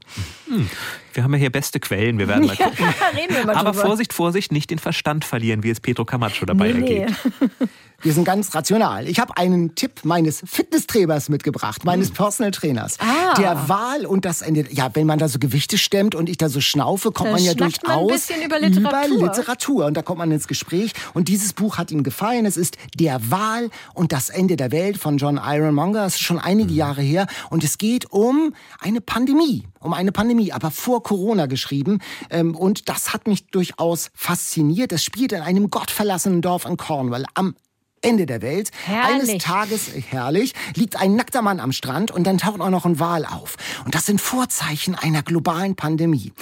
Wir 1.13 1.25
haben 1.25 1.33
ja 1.33 1.39
hier 1.39 1.51
beste 1.51 1.81
Quellen, 1.81 2.19
wir 2.19 2.29
werden 2.29 2.47
mal 2.47 2.57
gucken. 2.57 2.87
reden 3.17 3.35
wir 3.35 3.47
mal 3.47 3.55
Aber 3.57 3.73
drüber. 3.73 3.87
Vorsicht, 3.87 4.13
Vorsicht, 4.13 4.53
nicht 4.53 4.71
den 4.71 4.79
Verstand 4.79 5.25
verlieren, 5.25 5.63
wie 5.63 5.71
es 5.71 5.81
Pedro 5.81 6.05
Camacho 6.05 6.47
dabei 6.47 6.73
nee, 6.73 6.99
ergeht. 6.99 7.17
Nee. 7.41 7.67
Wir 8.01 8.13
sind 8.13 8.25
ganz 8.25 8.55
rational. 8.55 9.09
Ich 9.09 9.19
habe 9.19 9.37
einen 9.37 9.75
Tipp 9.75 10.05
meines 10.05 10.41
Fitnesstrainers 10.47 11.29
mitgebracht, 11.31 11.85
meines 11.85 12.09
hm. 12.09 12.15
Personal 12.15 12.53
Trainers. 12.53 12.97
Ah. 13.01 13.35
Der 13.35 13.69
Wahl 13.69 14.07
und 14.07 14.25
das 14.25 14.41
Ende. 14.41 14.67
Ja, 14.71 14.91
wenn 14.95 15.05
man 15.05 15.19
da 15.19 15.27
so 15.27 15.41
Gewichte 15.41 15.79
stemmt 15.79 16.15
und 16.15 16.29
ich 16.29 16.37
da 16.39 16.49
so 16.49 16.61
schnaufe, 16.61 17.11
kommt 17.11 17.31
da 17.31 17.33
man 17.33 17.43
ja 17.43 17.55
durchaus 17.55 18.29
man 18.31 18.43
über 18.45 18.61
Literatur. 18.61 19.17
über 19.17 19.27
Literatur. 19.27 19.87
Und 19.87 19.97
da 19.97 20.03
kommt 20.03 20.19
man 20.19 20.31
ins 20.31 20.47
Gespräch. 20.47 20.93
Und 21.13 21.27
dieses 21.27 21.55
Buch 21.55 21.77
hat 21.77 21.91
ihm 21.91 22.05
gefallen. 22.05 22.47
Es 22.47 22.57
ist 22.57 22.77
Der 22.95 23.33
Wahl 23.33 23.69
und 23.95 24.13
das 24.13 24.29
Ende 24.29 24.55
der 24.55 24.71
Welt 24.71 24.99
von 24.99 25.19
John 25.19 25.41
Ironmonger. 25.43 26.05
Das 26.05 26.15
ist 26.15 26.23
schon 26.23 26.39
einige 26.39 26.71
hm. 26.71 26.77
Jahre 26.77 27.03
her. 27.03 27.27
Und 27.51 27.65
es 27.65 27.79
geht 27.79 28.13
um 28.13 28.55
eine 28.79 29.01
Pandemie. 29.01 29.65
Um 29.89 29.95
eine 29.95 30.13
Pandemie, 30.13 30.53
aber 30.53 30.71
vor 30.71 31.03
Corona 31.03 31.47
geschrieben. 31.47 32.01
Ähm, 32.29 32.55
und 32.55 32.91
das 32.91 33.15
hat 33.15 33.27
mich 33.27 33.47
durchaus 33.47 34.11
fasziniert. 34.13 34.93
Es 34.93 35.03
spielt 35.03 35.33
in 35.33 35.41
einem 35.41 35.71
gottverlassenen 35.71 36.43
Dorf 36.43 36.67
in 36.67 36.77
Cornwall 36.77 37.25
am 37.33 37.55
Ende 38.03 38.27
der 38.27 38.43
Welt. 38.43 38.71
Herrlich. 38.85 39.31
Eines 39.31 39.45
Tages, 39.45 39.91
herrlich, 40.11 40.53
liegt 40.75 40.97
ein 40.97 41.17
nackter 41.17 41.43
Mann 41.43 41.61
am 41.61 41.73
Strand 41.73 42.11
und 42.11 42.27
dann 42.27 42.39
taucht 42.39 42.61
auch 42.61 42.71
noch 42.71 42.85
ein 42.85 43.01
Wal 43.01 43.25
auf. 43.25 43.57
Und 43.85 43.95
das 43.95 44.07
sind 44.07 44.21
Vorzeichen 44.21 44.95
einer 44.95 45.23
globalen 45.23 45.77
Pandemie. 45.77 46.33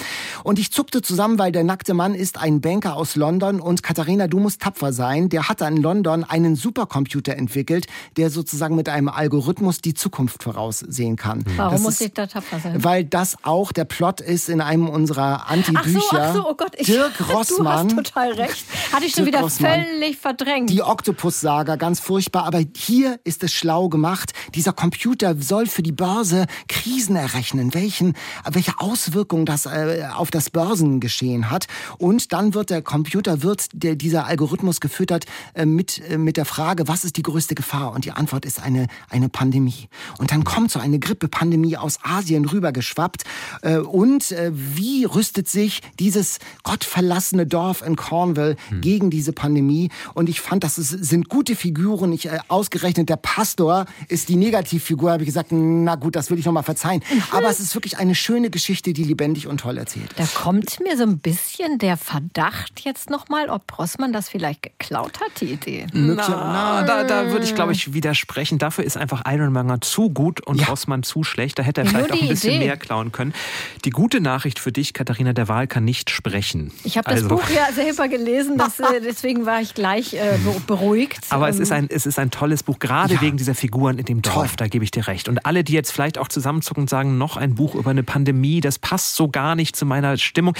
Und 0.43 0.59
ich 0.59 0.71
zuckte 0.71 1.01
zusammen, 1.01 1.39
weil 1.39 1.51
der 1.51 1.63
nackte 1.63 1.93
Mann 1.93 2.15
ist 2.15 2.37
ein 2.37 2.61
Banker 2.61 2.95
aus 2.95 3.15
London 3.15 3.59
und 3.59 3.83
Katharina, 3.83 4.27
du 4.27 4.39
musst 4.39 4.61
tapfer 4.61 4.93
sein. 4.93 5.29
Der 5.29 5.49
hat 5.49 5.61
in 5.61 5.77
London 5.77 6.23
einen 6.23 6.55
Supercomputer 6.55 7.35
entwickelt, 7.35 7.87
der 8.15 8.29
sozusagen 8.29 8.75
mit 8.75 8.89
einem 8.89 9.09
Algorithmus 9.09 9.81
die 9.81 9.93
Zukunft 9.93 10.43
voraussehen 10.43 11.15
kann. 11.15 11.43
Warum 11.55 11.73
das 11.73 11.81
muss 11.81 11.93
ist, 11.95 12.01
ich 12.01 12.13
da 12.13 12.27
tapfer 12.27 12.59
sein? 12.59 12.83
Weil 12.83 13.03
das 13.03 13.37
auch 13.43 13.71
der 13.71 13.85
Plot 13.85 14.21
ist 14.21 14.49
in 14.49 14.61
einem 14.61 14.87
unserer 14.87 15.49
Anti-Bücher. 15.49 15.99
Ach 16.11 16.11
so, 16.11 16.17
ach 16.17 16.33
so, 16.33 16.49
oh 16.49 16.53
Gott, 16.55 16.75
ich, 16.77 16.87
Dirk 16.87 17.13
Rossmann. 17.29 17.87
Du 17.97 17.97
hast 17.97 18.07
total 18.07 18.31
recht. 18.33 18.65
Hatte 18.91 19.05
ich 19.05 19.13
schon 19.13 19.25
Dirk 19.25 19.35
wieder 19.35 19.41
Rossmann, 19.41 19.85
völlig 19.85 20.17
verdrängt. 20.17 20.69
Die 20.69 20.83
Oktopus 20.83 21.41
Saga, 21.47 21.77
ganz 21.77 22.01
furchtbar, 22.01 22.43
aber 22.43 22.61
hier 22.75 23.21
ist 23.23 23.41
es 23.41 23.53
schlau 23.53 23.87
gemacht. 23.87 24.33
Dieser 24.53 24.73
Computer 24.73 25.33
soll 25.39 25.65
für 25.65 25.81
die 25.81 25.93
Börse 25.93 26.45
Krisen 26.67 27.15
errechnen, 27.15 27.73
welchen, 27.73 28.15
welche 28.51 28.77
Auswirkungen 28.81 29.45
das 29.45 29.65
äh, 29.65 30.03
auf 30.13 30.29
das 30.29 30.49
Börsengeschehen 30.49 31.49
hat. 31.49 31.67
Und 31.99 32.33
dann 32.33 32.53
wird 32.53 32.69
der 32.69 32.81
Computer, 32.81 33.43
wird 33.43 33.69
der, 33.71 33.95
dieser 33.95 34.25
Algorithmus 34.25 34.81
gefüttert 34.81 35.25
äh, 35.53 35.65
mit, 35.65 36.01
äh, 36.09 36.17
mit 36.17 36.35
der 36.35 36.43
Frage, 36.43 36.89
was 36.89 37.05
ist 37.05 37.15
die 37.15 37.23
größte 37.23 37.55
Gefahr? 37.55 37.93
Und 37.93 38.03
die 38.03 38.11
Antwort 38.11 38.43
ist 38.43 38.61
eine, 38.61 38.87
eine 39.09 39.29
Pandemie. 39.29 39.87
Und 40.17 40.33
dann 40.33 40.43
kommt 40.43 40.71
so 40.71 40.79
eine 40.79 40.99
Grippepandemie 40.99 41.77
aus 41.77 41.99
Asien 42.03 42.43
rübergeschwappt. 42.43 43.23
Äh, 43.61 43.77
und 43.77 44.33
äh, 44.33 44.51
wie 44.53 45.05
rüstet 45.05 45.47
sich 45.47 45.79
dieses 45.97 46.39
gottverlassene 46.63 47.47
Dorf 47.47 47.81
in 47.87 47.95
Cornwall 47.95 48.57
hm. 48.67 48.81
gegen 48.81 49.09
diese 49.09 49.31
Pandemie? 49.31 49.91
Und 50.13 50.27
ich 50.27 50.41
fand, 50.41 50.65
das 50.65 50.77
ist, 50.77 50.89
sind 50.89 51.29
gute 51.29 51.36
Figuren. 51.45 52.11
Ich, 52.13 52.25
äh, 52.27 52.39
ausgerechnet 52.47 53.09
der 53.09 53.17
Pastor 53.17 53.85
ist 54.07 54.29
die 54.29 54.35
Negativfigur, 54.35 55.11
habe 55.11 55.23
ich 55.23 55.27
gesagt, 55.27 55.49
na 55.51 55.95
gut, 55.95 56.15
das 56.15 56.29
will 56.31 56.39
ich 56.39 56.45
nochmal 56.45 56.63
verzeihen. 56.63 57.01
Aber 57.31 57.47
es 57.49 57.59
ist 57.59 57.73
wirklich 57.75 57.97
eine 57.97 58.15
schöne 58.15 58.49
Geschichte, 58.49 58.93
die 58.93 59.03
lebendig 59.03 59.47
und 59.47 59.59
toll 59.59 59.77
erzählt. 59.77 60.09
Da 60.17 60.25
kommt 60.25 60.79
mir 60.81 60.97
so 60.97 61.03
ein 61.03 61.19
bisschen 61.19 61.77
der 61.79 61.97
Verdacht 61.97 62.81
jetzt 62.83 63.09
nochmal, 63.09 63.49
ob 63.49 63.77
Rossmann 63.77 64.13
das 64.13 64.29
vielleicht 64.29 64.63
geklaut 64.63 65.19
hat, 65.21 65.41
die 65.41 65.51
Idee. 65.53 65.87
Na, 65.93 66.83
da, 66.83 67.03
da 67.03 67.31
würde 67.31 67.45
ich, 67.45 67.55
glaube 67.55 67.71
ich, 67.73 67.93
widersprechen. 67.93 68.57
Dafür 68.57 68.83
ist 68.83 68.97
einfach 68.97 69.23
Ironmonger 69.25 69.81
zu 69.81 70.09
gut 70.09 70.45
und 70.45 70.59
Ja. 70.61 70.67
Rossmann 70.67 71.03
zu 71.03 71.23
schlecht. 71.23 71.59
Da 71.59 71.63
hätte 71.63 71.81
er 71.81 71.85
Ja, 71.85 71.91
vielleicht 71.91 72.11
auch 72.13 72.21
ein 72.21 72.27
bisschen 72.27 72.53
Idee. 72.55 72.65
mehr 72.65 72.77
klauen 72.77 73.11
können. 73.11 73.33
Die 73.85 73.89
gute 73.91 74.21
Nachricht 74.21 74.59
für 74.59 74.71
dich, 74.71 74.93
Katharina, 74.93 75.33
der 75.33 75.47
Wahl 75.47 75.67
kann 75.67 75.83
nicht 75.85 76.09
sprechen. 76.09 76.71
Ich 76.83 76.97
habe 76.97 77.09
das 77.09 77.23
Also- 77.23 77.35
Buch 77.35 77.49
ja 77.49 77.71
selber 77.73 78.07
gelesen, 78.07 78.57
das, 78.57 78.79
äh, 78.79 79.01
deswegen 79.03 79.45
war 79.45 79.61
ich 79.61 79.73
gleich 79.73 80.13
äh, 80.13 80.37
be- 80.43 80.61
beruhigt. 80.65 81.19
Aber 81.33 81.49
es 81.49 81.59
ist 81.59 81.71
ein, 81.71 81.87
es 81.89 82.05
ist 82.05 82.19
ein 82.19 82.31
tolles 82.31 82.63
Buch, 82.63 82.79
gerade 82.79 83.15
Ja. 83.15 83.21
wegen 83.21 83.37
dieser 83.37 83.55
Figuren 83.55 83.97
in 83.97 84.05
dem 84.05 84.21
Dorf, 84.21 84.35
Toll. 84.35 84.47
da 84.57 84.67
gebe 84.67 84.83
ich 84.83 84.91
dir 84.91 85.07
recht. 85.07 85.27
Und 85.29 85.45
alle, 85.45 85.63
die 85.63 85.73
jetzt 85.73 85.91
vielleicht 85.91 86.17
auch 86.17 86.27
zusammenzucken 86.27 86.83
und 86.83 86.89
sagen, 86.89 87.17
noch 87.17 87.37
ein 87.37 87.55
Buch 87.55 87.75
über 87.75 87.89
eine 87.91 88.03
Pandemie, 88.03 88.61
das 88.61 88.79
passt 88.79 89.15
so 89.15 89.27
gar 89.27 89.55
nicht 89.55 89.75
zu 89.75 89.85
meiner 89.85 90.17
Stimmung. 90.17 90.55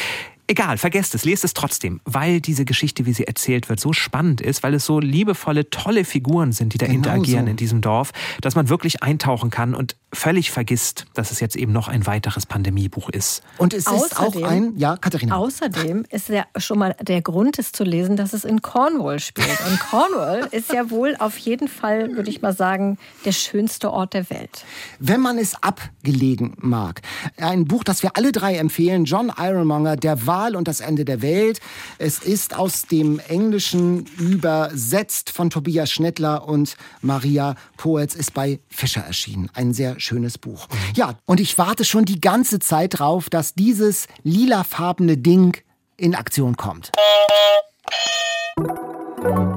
Egal, 0.49 0.77
vergesst 0.77 1.13
es, 1.13 1.25
lest 1.25 1.43
es 1.43 1.53
trotzdem, 1.53 1.99
weil 2.05 2.39
diese 2.39 2.63
Geschichte, 2.63 3.05
wie 3.05 3.11
sie 3.11 3.27
erzählt 3.27 3.67
wird, 3.67 3.81
so 3.81 3.91
spannend 3.91 4.39
ist, 4.39 4.63
weil 4.63 4.73
es 4.75 4.85
so 4.85 5.01
liebevolle, 5.01 5.69
tolle 5.69 6.05
Figuren 6.05 6.53
sind, 6.53 6.73
die 6.73 6.77
da 6.77 6.85
Genau 6.85 6.97
interagieren 6.99 7.45
so. 7.45 7.51
in 7.51 7.57
diesem 7.57 7.81
Dorf, 7.81 8.11
dass 8.39 8.55
man 8.55 8.69
wirklich 8.69 9.03
eintauchen 9.03 9.49
kann 9.49 9.75
und 9.75 9.97
völlig 10.13 10.51
vergisst, 10.51 11.05
dass 11.13 11.31
es 11.31 11.41
jetzt 11.41 11.57
eben 11.57 11.73
noch 11.73 11.89
ein 11.89 12.05
weiteres 12.07 12.45
Pandemiebuch 12.45 13.09
ist. 13.09 13.43
Und 13.57 13.73
es 13.73 13.87
ist 13.87 14.17
auch 14.17 14.33
Außerdem- 14.35 14.45
ein, 14.45 14.77
ja, 14.77 14.95
Katharina. 14.95 15.35
Außerdem 15.35 16.05
ist 16.09 16.29
ja 16.29 16.45
schon 16.55 16.79
mal 16.79 16.95
der 17.01 17.21
Grund, 17.21 17.59
es 17.59 17.73
zu 17.73 17.83
lesen, 17.83 18.15
dass 18.15 18.31
es 18.31 18.45
in 18.45 18.61
Cornwall 18.61 19.19
spielt. 19.19 19.59
Und 19.69 19.79
Cornwall 19.81 20.47
ist 20.51 20.71
ja 20.71 20.89
wohl 20.89 21.17
auf 21.19 21.37
jeden 21.37 21.67
Fall, 21.67 22.15
würde 22.15 22.29
ich 22.29 22.41
mal 22.41 22.53
sagen, 22.55 22.97
der 23.25 23.33
schönste 23.33 23.91
Ort 23.91 24.13
der 24.13 24.29
Welt. 24.29 24.63
Wenn 24.99 25.19
man 25.19 25.37
es 25.37 25.61
abgelegen 25.61 26.53
mag. 26.61 27.01
Ein 27.35 27.65
Buch, 27.65 27.83
das 27.83 28.01
wir 28.01 28.15
alle 28.15 28.31
drei 28.31 28.55
empfehlen, 28.55 29.03
John 29.03 29.29
Ironmonger, 29.37 29.97
Der 29.97 30.25
Wahl 30.37 30.55
und 30.55 30.67
das 30.67 30.81
Ende 30.81 31.03
der 31.03 31.21
Welt. 31.21 31.59
Es 31.97 32.19
ist 32.19 32.55
aus 32.55 32.83
dem 32.83 33.19
Englischen 33.27 34.05
übersetzt 34.19 35.31
von 35.31 35.49
Tobias 35.49 35.89
Schnettler 35.89 36.47
und 36.47 36.77
Maria 37.01 37.55
Poetz, 37.75 38.13
ist 38.13 38.33
bei 38.33 38.59
Fischer 38.69 39.01
erschienen. 39.01 39.49
Ein 39.53 39.73
sehr 39.73 39.99
schönes 39.99 40.37
Buch. 40.37 40.67
Ja, 40.95 41.15
und 41.25 41.39
ich 41.39 41.57
warte 41.57 41.85
schon 41.85 42.05
die 42.05 42.21
ganze 42.21 42.59
Zeit 42.59 42.99
drauf, 42.99 43.29
dass 43.29 43.55
dieses 43.55 44.07
lilafarbene 44.23 45.17
Ding 45.17 45.57
in 45.97 46.13
Aktion 46.13 46.55
kommt. 46.55 46.91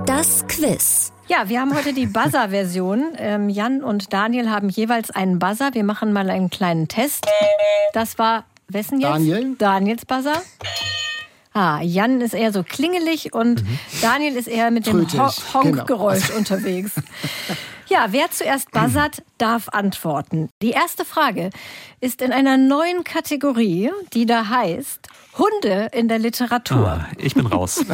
Das 0.06 0.46
Quiz. 0.48 1.12
Ja, 1.28 1.48
wir 1.48 1.60
haben 1.60 1.76
heute 1.76 1.92
die 1.92 2.06
Buzzer-Version. 2.06 3.12
Ähm, 3.16 3.48
Jan 3.48 3.84
und 3.84 4.12
Daniel 4.12 4.50
haben 4.50 4.68
jeweils 4.68 5.10
einen 5.10 5.38
Buzzer. 5.38 5.74
Wir 5.74 5.84
machen 5.84 6.12
mal 6.12 6.28
einen 6.28 6.50
kleinen 6.50 6.88
Test. 6.88 7.24
Das 7.92 8.18
war 8.18 8.44
wessen 8.72 9.00
jetzt? 9.00 9.10
Daniel. 9.10 9.54
Daniels 9.56 10.06
Buzzer. 10.06 10.42
Ah, 11.52 11.80
Jan 11.82 12.20
ist 12.20 12.34
eher 12.34 12.52
so 12.52 12.62
klingelig 12.62 13.32
und 13.32 13.64
Daniel 14.00 14.36
ist 14.36 14.46
eher 14.46 14.70
mit 14.70 14.86
dem 14.86 15.08
Trötig, 15.08 15.20
Ho 15.20 15.60
genau. 15.60 15.78
Honkgeräusch 15.78 16.30
unterwegs. 16.36 16.92
Ja, 17.88 18.06
wer 18.10 18.30
zuerst 18.30 18.70
buzzert, 18.70 19.24
darf 19.36 19.68
antworten. 19.70 20.48
Die 20.62 20.70
erste 20.70 21.04
Frage 21.04 21.50
ist 22.00 22.22
in 22.22 22.30
einer 22.30 22.56
neuen 22.56 23.02
Kategorie, 23.02 23.90
die 24.12 24.26
da 24.26 24.48
heißt 24.48 25.08
Hunde 25.36 25.88
in 25.92 26.06
der 26.06 26.20
Literatur. 26.20 26.86
Ah, 26.86 27.08
ich 27.18 27.34
bin 27.34 27.46
raus. 27.46 27.84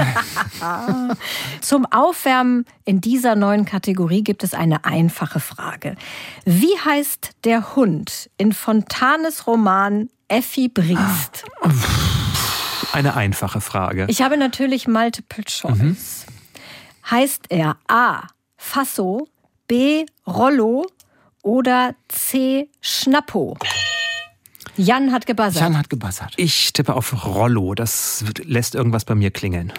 Zum 1.63 1.87
Aufwärmen 1.87 2.67
in 2.85 3.01
dieser 3.01 3.37
neuen 3.37 3.65
Kategorie 3.65 4.23
gibt 4.23 4.45
es 4.45 4.53
eine 4.53 4.85
einfache 4.85 5.41
Frage. 5.41 5.97
Wie 6.45 6.79
heißt 6.85 7.31
der 7.45 7.75
Hund 7.75 8.29
in 8.37 8.53
Fontanes 8.53 9.47
Roman 9.47 10.11
Effi 10.29 10.69
Briest? 10.69 11.45
Eine 12.93 13.15
einfache 13.15 13.61
Frage. 13.61 14.07
Ich 14.09 14.23
habe 14.23 14.37
natürlich 14.37 14.89
Multiple 14.89 15.45
Choice. 15.45 16.27
Heißt 17.11 17.45
er 17.49 17.77
A. 17.89 18.23
Fasso, 18.57 19.29
B. 19.69 20.07
Rollo 20.27 20.87
oder 21.43 21.95
C. 22.09 22.69
Schnappo? 22.81 23.57
Jan 24.77 25.13
hat 25.13 25.27
gebuzzert. 25.27 25.63
Jan 25.63 25.79
hat 25.79 25.89
gebassert. 25.89 26.35
Ich 26.37 26.73
tippe 26.73 26.95
auf 26.95 27.25
Rollo. 27.25 27.75
Das 27.75 28.25
lässt 28.43 28.75
irgendwas 28.75 29.05
bei 29.05 29.15
mir 29.15 29.31
klingeln. 29.31 29.73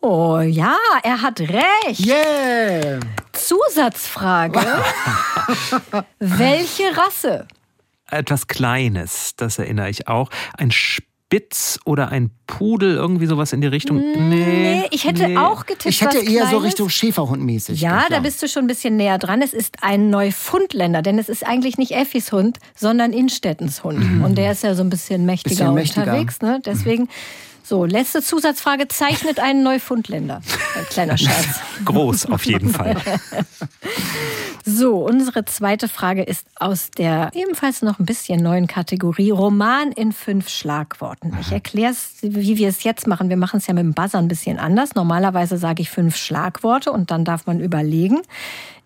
Oh 0.00 0.38
ja, 0.40 0.76
er 1.02 1.22
hat 1.22 1.40
recht. 1.40 2.06
Yeah! 2.06 3.00
Zusatzfrage. 3.32 4.60
Welche 6.18 6.96
Rasse? 6.96 7.48
Etwas 8.10 8.46
Kleines, 8.46 9.34
das 9.36 9.58
erinnere 9.58 9.90
ich 9.90 10.08
auch. 10.08 10.30
Ein 10.56 10.70
Spitz 10.70 11.78
oder 11.84 12.08
ein 12.08 12.30
Pudel, 12.46 12.94
irgendwie 12.94 13.26
sowas 13.26 13.52
in 13.52 13.60
die 13.60 13.66
Richtung. 13.66 13.98
Nee, 14.30 14.84
ich 14.90 15.04
hätte 15.04 15.28
nee. 15.28 15.36
auch 15.36 15.66
getippt. 15.66 15.86
Ich 15.86 16.00
hätte 16.00 16.16
was 16.18 16.24
eher 16.24 16.44
so 16.44 16.48
Kleines. 16.48 16.64
Richtung 16.64 16.88
Schäferhund-mäßig. 16.88 17.80
Ja, 17.82 18.06
da 18.08 18.20
bist 18.20 18.42
du 18.42 18.48
schon 18.48 18.64
ein 18.64 18.66
bisschen 18.66 18.96
näher 18.96 19.18
dran. 19.18 19.42
Es 19.42 19.52
ist 19.52 19.76
ein 19.82 20.08
Neufundländer, 20.08 21.02
denn 21.02 21.18
es 21.18 21.28
ist 21.28 21.46
eigentlich 21.46 21.76
nicht 21.76 21.92
Effis 21.92 22.32
Hund, 22.32 22.58
sondern 22.74 23.12
Innstettens 23.12 23.84
Hund. 23.84 24.24
Und 24.24 24.36
der 24.38 24.52
ist 24.52 24.62
ja 24.62 24.74
so 24.74 24.82
ein 24.82 24.88
bisschen 24.88 25.26
mächtiger, 25.26 25.56
Bisschen 25.56 25.74
mächtiger. 25.74 26.02
unterwegs. 26.04 26.40
Ne? 26.40 26.62
Deswegen, 26.64 27.08
so, 27.68 27.84
letzte 27.84 28.22
Zusatzfrage, 28.22 28.88
zeichnet 28.88 29.38
einen 29.38 29.62
Neufundländer. 29.62 30.40
Ein 30.76 30.84
kleiner 30.86 31.18
Scherz. 31.18 31.60
Groß 31.84 32.26
auf 32.26 32.44
jeden 32.44 32.70
Fall. 32.70 32.96
So, 34.70 34.98
unsere 34.98 35.46
zweite 35.46 35.88
Frage 35.88 36.22
ist 36.22 36.46
aus 36.56 36.90
der 36.90 37.30
ebenfalls 37.32 37.80
noch 37.80 37.98
ein 37.98 38.04
bisschen 38.04 38.42
neuen 38.42 38.66
Kategorie 38.66 39.30
Roman 39.30 39.92
in 39.92 40.12
fünf 40.12 40.50
Schlagworten. 40.50 41.34
Ich 41.40 41.52
erkläre 41.52 41.92
es, 41.92 42.16
wie 42.20 42.58
wir 42.58 42.68
es 42.68 42.82
jetzt 42.82 43.06
machen. 43.06 43.30
Wir 43.30 43.38
machen 43.38 43.58
es 43.58 43.66
ja 43.66 43.72
mit 43.72 43.84
dem 43.84 43.94
Buzzer 43.94 44.18
ein 44.18 44.28
bisschen 44.28 44.58
anders. 44.58 44.94
Normalerweise 44.94 45.56
sage 45.56 45.80
ich 45.80 45.88
fünf 45.88 46.16
Schlagworte 46.16 46.92
und 46.92 47.10
dann 47.10 47.24
darf 47.24 47.46
man 47.46 47.60
überlegen. 47.60 48.20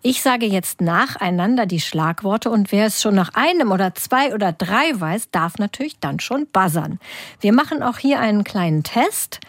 Ich 0.05 0.21
sage 0.21 0.45
jetzt 0.45 0.81
nacheinander 0.81 1.65
die 1.65 1.79
Schlagworte 1.79 2.49
und 2.49 2.73
wer 2.73 2.87
es 2.87 3.01
schon 3.01 3.15
nach 3.15 3.29
einem 3.35 3.71
oder 3.71 3.95
zwei 3.95 4.33
oder 4.33 4.51
drei 4.51 4.91
weiß, 4.93 5.31
darf 5.31 5.59
natürlich 5.59 5.97
dann 6.01 6.19
schon 6.19 6.45
buzzern. 6.51 6.99
Wir 7.39 7.53
machen 7.53 7.81
auch 7.81 7.99
hier 7.99 8.19
einen 8.19 8.43
kleinen 8.43 8.83
Test. 8.83 9.39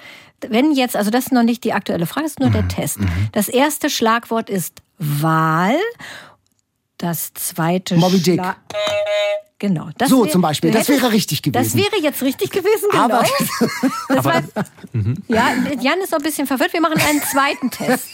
Wenn 0.49 0.71
jetzt, 0.71 0.97
also 0.97 1.11
das 1.11 1.27
ist 1.27 1.33
noch 1.33 1.43
nicht 1.43 1.65
die 1.65 1.73
aktuelle 1.73 2.07
Frage, 2.07 2.27
das 2.27 2.33
ist 2.35 2.41
nur 2.41 2.51
der 2.51 2.69
Test. 2.69 2.99
Das 3.33 3.49
erste 3.49 3.91
Schlagwort 3.91 4.49
ist 4.49 4.81
Wahl. 4.99 5.77
Das 7.05 7.35
zweite 7.35 7.97
Moby 7.97 8.19
Dick. 8.19 8.41
Schla- 8.41 8.55
Genau. 9.59 9.89
Das 9.99 10.09
So 10.09 10.25
wär- 10.25 10.33
zum 10.33 10.41
Beispiel, 10.43 10.71
das 10.73 10.89
wäre 10.89 11.13
richtig 11.13 11.41
Das 11.43 11.73
gewesen. 11.73 11.79
wäre 11.93 12.03
jetzt 12.03 12.23
richtig 12.23 12.51
gewesen, 12.51 12.89
genau. 12.91 13.05
Aber- 13.05 13.25
das 14.09 14.25
war, 14.25 14.43
ja, 15.29 15.53
Jan 15.81 16.01
ist 16.01 16.13
noch 16.13 16.19
ein 16.19 16.23
bisschen 16.25 16.47
verwirrt. 16.47 16.73
Wir 16.73 16.81
machen 16.81 16.99
einen 17.01 17.23
zweiten 17.23 17.71
Test. 17.71 18.09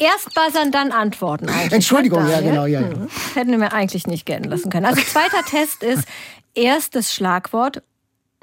Erst 0.00 0.34
buzzern, 0.34 0.70
dann 0.70 0.92
antworten. 0.92 1.48
Eigentlich, 1.48 1.72
Entschuldigung, 1.72 2.28
ja, 2.28 2.40
genau, 2.40 2.66
ja, 2.66 2.80
ja. 2.80 2.86
Mhm. 2.94 3.08
Hätten 3.34 3.60
wir 3.60 3.72
eigentlich 3.72 4.06
nicht 4.06 4.26
gelten 4.26 4.44
lassen 4.50 4.70
können. 4.70 4.84
Also 4.86 5.00
zweiter 5.02 5.42
Test 5.44 5.82
ist 5.82 6.06
erstes 6.54 7.12
Schlagwort 7.14 7.82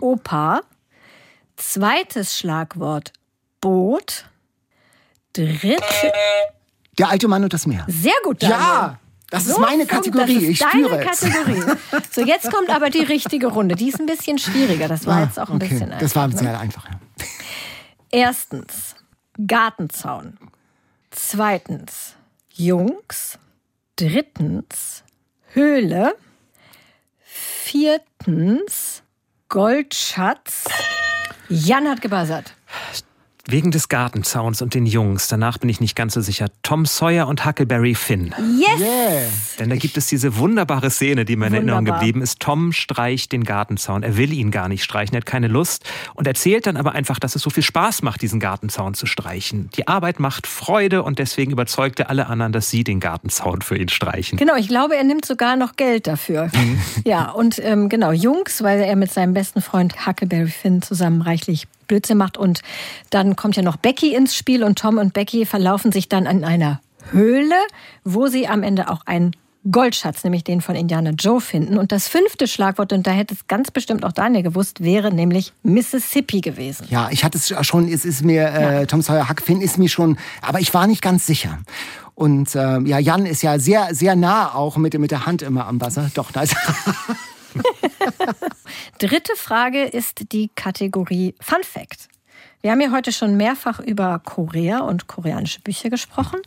Opa, 0.02 0.62
zweites 1.56 2.38
Schlagwort 2.38 3.14
Boot, 3.62 4.26
dritte 5.34 6.12
Der 7.00 7.10
alte 7.10 7.28
Mann 7.28 7.44
und 7.44 7.54
das 7.54 7.66
Meer. 7.68 7.86
sehr 7.88 8.14
gut, 8.24 8.42
Daniel. 8.44 8.60
Ja, 8.60 9.00
das 9.34 9.46
ist 9.48 9.56
So 9.56 9.62
meine 9.62 9.84
funkt- 9.86 9.92
Kategorie. 9.92 10.34
Das 10.36 10.44
ist 10.44 10.50
Ich 10.50 10.60
deine. 10.60 11.00
Kategorie. 11.06 11.78
So, 12.12 12.22
jetzt 12.26 12.52
kommt 12.52 12.70
aber 12.70 12.90
die 12.90 13.04
richtige 13.04 13.48
Runde. 13.48 13.76
Die 13.76 13.90
ist 13.90 14.00
ein 14.00 14.06
bisschen 14.06 14.38
schwieriger. 14.38 14.88
Das 14.88 15.06
war 15.06 15.18
Ah, 15.18 15.24
jetzt 15.24 15.40
auch 15.40 15.50
ein 15.50 15.56
okay. 15.58 15.68
bisschen 15.70 15.88
einfach. 15.90 16.00
Das 16.00 16.16
war 16.16 16.28
ne? 16.28 16.38
sehr 16.38 16.60
einfach. 16.60 16.86
Ja. 16.86 17.00
Erstens 18.12 18.96
Gartenzaun. 19.48 20.38
Zweitens 21.12 22.14
Jungs. 22.54 23.38
Drittens 23.96 25.04
Höhle. 25.54 26.16
Viertens 27.24 29.02
Goldschatz. 29.50 30.66
Jan 31.50 31.88
hat 31.88 32.02
gebuzzert. 32.02 32.54
Wegen 33.46 33.72
des 33.72 33.90
Gartenzauns 33.90 34.62
und 34.62 34.74
den 34.74 34.86
Jungs, 34.86 35.28
danach 35.28 35.58
bin 35.58 35.70
ich 35.70 35.82
nicht 35.82 35.98
ganz 35.98 36.14
so 36.14 36.22
sicher, 36.22 36.48
Tom 36.62 36.86
Sawyer 36.86 37.28
und 37.28 37.46
Huckleberry 37.46 37.94
Finn. 37.94 38.34
Yes! 38.58 38.80
Yeah. 38.80 39.22
Denn 39.60 39.70
da 39.70 39.76
gibt 39.76 39.98
es 39.98 40.08
diese 40.08 40.38
wunderbare 40.38 40.90
Szene, 40.90 41.26
die 41.26 41.36
mir 41.36 41.48
in 41.48 41.54
Erinnerung 41.56 41.84
geblieben 41.84 42.22
ist. 42.22 42.40
Tom 42.40 42.72
streicht 42.72 43.34
den 43.34 43.44
Gartenzaun. 43.44 44.02
Er 44.02 44.16
will 44.16 44.32
ihn 44.32 44.50
gar 44.50 44.70
nicht 44.70 44.82
streichen, 44.82 45.16
er 45.16 45.18
hat 45.18 45.26
keine 45.26 45.50
Lust 45.50 45.84
und 46.14 46.26
erzählt 46.26 46.68
dann 46.68 46.78
aber 46.78 46.94
einfach, 46.94 47.20
dass 47.20 47.36
es 47.36 47.42
so 47.42 47.50
viel 47.50 47.64
Spaß 47.64 48.02
macht, 48.02 48.22
diesen 48.22 48.40
Gartenzaun 48.40 48.94
zu 48.94 49.08
streichen. 49.08 49.70
Die 49.76 49.90
Arbeit 49.90 50.22
macht 50.22 50.48
Freude 50.48 51.04
und 51.04 51.20
deswegen 51.20 51.52
überzeugt 51.52 52.00
er 52.00 52.10
alle 52.10 52.28
anderen, 52.28 52.54
dass 52.54 52.70
sie 52.70 52.86
den 52.86 53.02
Gartenzaun 53.02 53.62
für 53.62 53.78
ihn 53.78 53.90
streichen. 53.90 54.38
Genau, 54.38 54.56
ich 54.56 54.70
glaube, 54.70 54.96
er 54.96 55.04
nimmt 55.04 55.26
sogar 55.26 55.58
noch 55.58 55.76
Geld 55.76 56.08
dafür. 56.08 56.50
ja, 57.04 57.30
und 57.32 57.60
ähm, 57.62 57.90
genau, 57.90 58.14
Jungs, 58.14 58.64
weil 58.64 58.80
er 58.80 58.96
mit 58.96 59.12
seinem 59.12 59.34
besten 59.34 59.62
Freund 59.62 60.08
Huckleberry 60.08 60.48
Finn 60.48 60.82
zusammen 60.82 61.22
reichlich 61.22 61.68
Blödsinn 61.94 62.18
macht. 62.18 62.38
Und 62.38 62.62
dann 63.12 63.36
kommt 63.36 63.56
ja 63.56 63.62
noch 63.62 63.78
Becky 63.78 64.16
ins 64.16 64.36
Spiel 64.36 64.64
und 64.64 64.80
Tom 64.80 64.98
und 64.98 65.14
Becky 65.14 65.46
verlaufen 65.46 65.92
sich 65.92 66.10
dann 66.10 66.26
an 66.26 66.44
einer 66.44 66.82
Höhle, 67.12 67.56
wo 68.04 68.28
sie 68.28 68.48
am 68.48 68.64
Ende 68.64 68.90
auch 68.90 69.06
einen 69.06 69.36
Goldschatz, 69.72 70.24
nämlich 70.24 70.44
den 70.44 70.60
von 70.60 70.76
Indiana 70.76 71.12
Joe 71.12 71.40
finden. 71.40 71.78
Und 71.78 71.92
das 71.92 72.08
fünfte 72.08 72.48
Schlagwort, 72.48 72.92
und 72.92 73.06
da 73.06 73.12
hätte 73.12 73.36
es 73.36 73.48
ganz 73.48 73.70
bestimmt 73.70 74.04
auch 74.04 74.12
Daniel 74.12 74.44
gewusst, 74.44 74.84
wäre 74.84 75.14
nämlich 75.14 75.54
Mississippi 75.62 76.42
gewesen. 76.42 76.88
Ja, 76.90 77.10
ich 77.12 77.24
hatte 77.24 77.38
es 77.38 77.54
schon, 77.66 77.88
es 77.88 78.04
ist 78.04 78.26
mir, 78.26 78.48
äh, 78.48 78.88
Tom 78.88 79.02
Sawyer 79.02 79.30
Huck 79.30 79.42
Finn 79.42 79.62
ist 79.62 79.78
mir 79.78 79.88
schon, 79.88 80.18
aber 80.42 80.60
ich 80.60 80.74
war 80.74 80.88
nicht 80.88 81.02
ganz 81.02 81.28
sicher. 81.28 81.60
Und 82.16 82.56
äh, 82.56 82.80
ja, 82.82 82.98
Jan 82.98 83.26
ist 83.26 83.42
ja 83.42 83.60
sehr, 83.60 83.94
sehr 83.96 84.16
nah 84.16 84.54
auch 84.54 84.78
mit, 84.78 85.00
mit 85.00 85.12
der 85.12 85.26
Hand 85.26 85.42
immer 85.44 85.68
am 85.68 85.78
Buzzer. 85.78 86.10
Doch, 86.14 86.34
nice. 86.34 86.56
Dritte 89.00 89.36
Frage 89.36 89.84
ist 89.84 90.32
die 90.32 90.50
Kategorie 90.56 91.36
Fun 91.40 91.64
Fact. 91.64 92.08
Wir 92.62 92.72
haben 92.72 92.82
ja 92.82 92.92
heute 92.92 93.12
schon 93.12 93.36
mehrfach 93.36 93.80
über 93.80 94.20
Korea 94.24 94.80
und 94.80 95.08
koreanische 95.08 95.60
Bücher 95.62 95.90
gesprochen. 95.90 96.40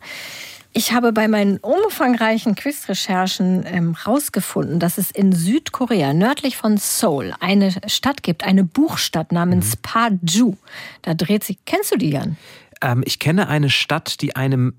Ich 0.72 0.92
habe 0.92 1.12
bei 1.12 1.26
meinen 1.26 1.56
umfangreichen 1.58 2.54
Quizrecherchen 2.54 3.64
ähm, 3.66 3.96
rausgefunden, 4.06 4.78
dass 4.78 4.98
es 4.98 5.10
in 5.10 5.32
Südkorea, 5.32 6.12
nördlich 6.12 6.58
von 6.58 6.76
Seoul, 6.76 7.32
eine 7.40 7.72
Stadt 7.86 8.22
gibt, 8.22 8.44
eine 8.44 8.62
Buchstadt 8.62 9.32
namens 9.32 9.76
mhm. 9.76 9.82
Paju. 9.82 10.56
Da 11.00 11.14
dreht 11.14 11.44
sich. 11.44 11.58
Kennst 11.64 11.92
du 11.92 11.96
die, 11.96 12.10
Jan? 12.10 12.36
Ähm, 12.82 13.02
ich 13.06 13.18
kenne 13.18 13.48
eine 13.48 13.70
Stadt, 13.70 14.20
die 14.20 14.36
einem 14.36 14.74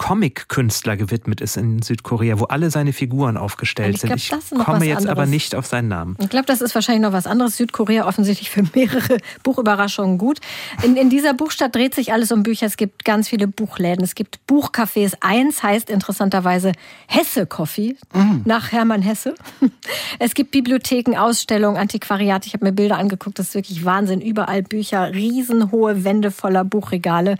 Comic-Künstler 0.00 0.96
gewidmet 0.96 1.42
ist 1.42 1.58
in 1.58 1.82
Südkorea, 1.82 2.40
wo 2.40 2.44
alle 2.44 2.70
seine 2.70 2.94
Figuren 2.94 3.36
aufgestellt 3.36 3.96
ich 3.96 4.00
glaub, 4.00 4.18
sind. 4.18 4.58
Ich 4.58 4.64
komme 4.64 4.86
jetzt 4.86 5.00
anderes. 5.00 5.10
aber 5.10 5.26
nicht 5.26 5.54
auf 5.54 5.66
seinen 5.66 5.88
Namen. 5.88 6.16
Ich 6.18 6.30
glaube, 6.30 6.46
das 6.46 6.62
ist 6.62 6.74
wahrscheinlich 6.74 7.02
noch 7.02 7.12
was 7.12 7.26
anderes. 7.26 7.58
Südkorea 7.58 8.08
offensichtlich 8.08 8.48
für 8.48 8.62
mehrere 8.74 9.18
Buchüberraschungen 9.42 10.16
gut. 10.16 10.40
In, 10.82 10.96
in 10.96 11.10
dieser 11.10 11.34
Buchstadt 11.34 11.74
dreht 11.74 11.94
sich 11.94 12.14
alles 12.14 12.32
um 12.32 12.42
Bücher. 12.42 12.64
Es 12.64 12.78
gibt 12.78 13.04
ganz 13.04 13.28
viele 13.28 13.46
Buchläden. 13.46 14.02
Es 14.02 14.14
gibt 14.14 14.40
Buchcafés. 14.48 15.18
Eins 15.20 15.62
heißt 15.62 15.90
interessanterweise 15.90 16.72
Hesse 17.06 17.44
Coffee 17.44 17.94
mhm. 18.14 18.40
nach 18.46 18.72
Hermann 18.72 19.02
Hesse. 19.02 19.34
Es 20.18 20.34
gibt 20.34 20.50
Bibliotheken, 20.50 21.16
Ausstellungen, 21.16 21.76
Antiquariat. 21.76 22.46
Ich 22.46 22.54
habe 22.54 22.64
mir 22.64 22.72
Bilder 22.72 22.96
angeguckt. 22.96 23.38
Das 23.38 23.48
ist 23.48 23.54
wirklich 23.54 23.84
Wahnsinn. 23.84 24.22
Überall 24.22 24.62
Bücher, 24.62 25.12
riesenhohe 25.12 26.04
Wände 26.04 26.30
voller 26.30 26.64
Buchregale. 26.64 27.36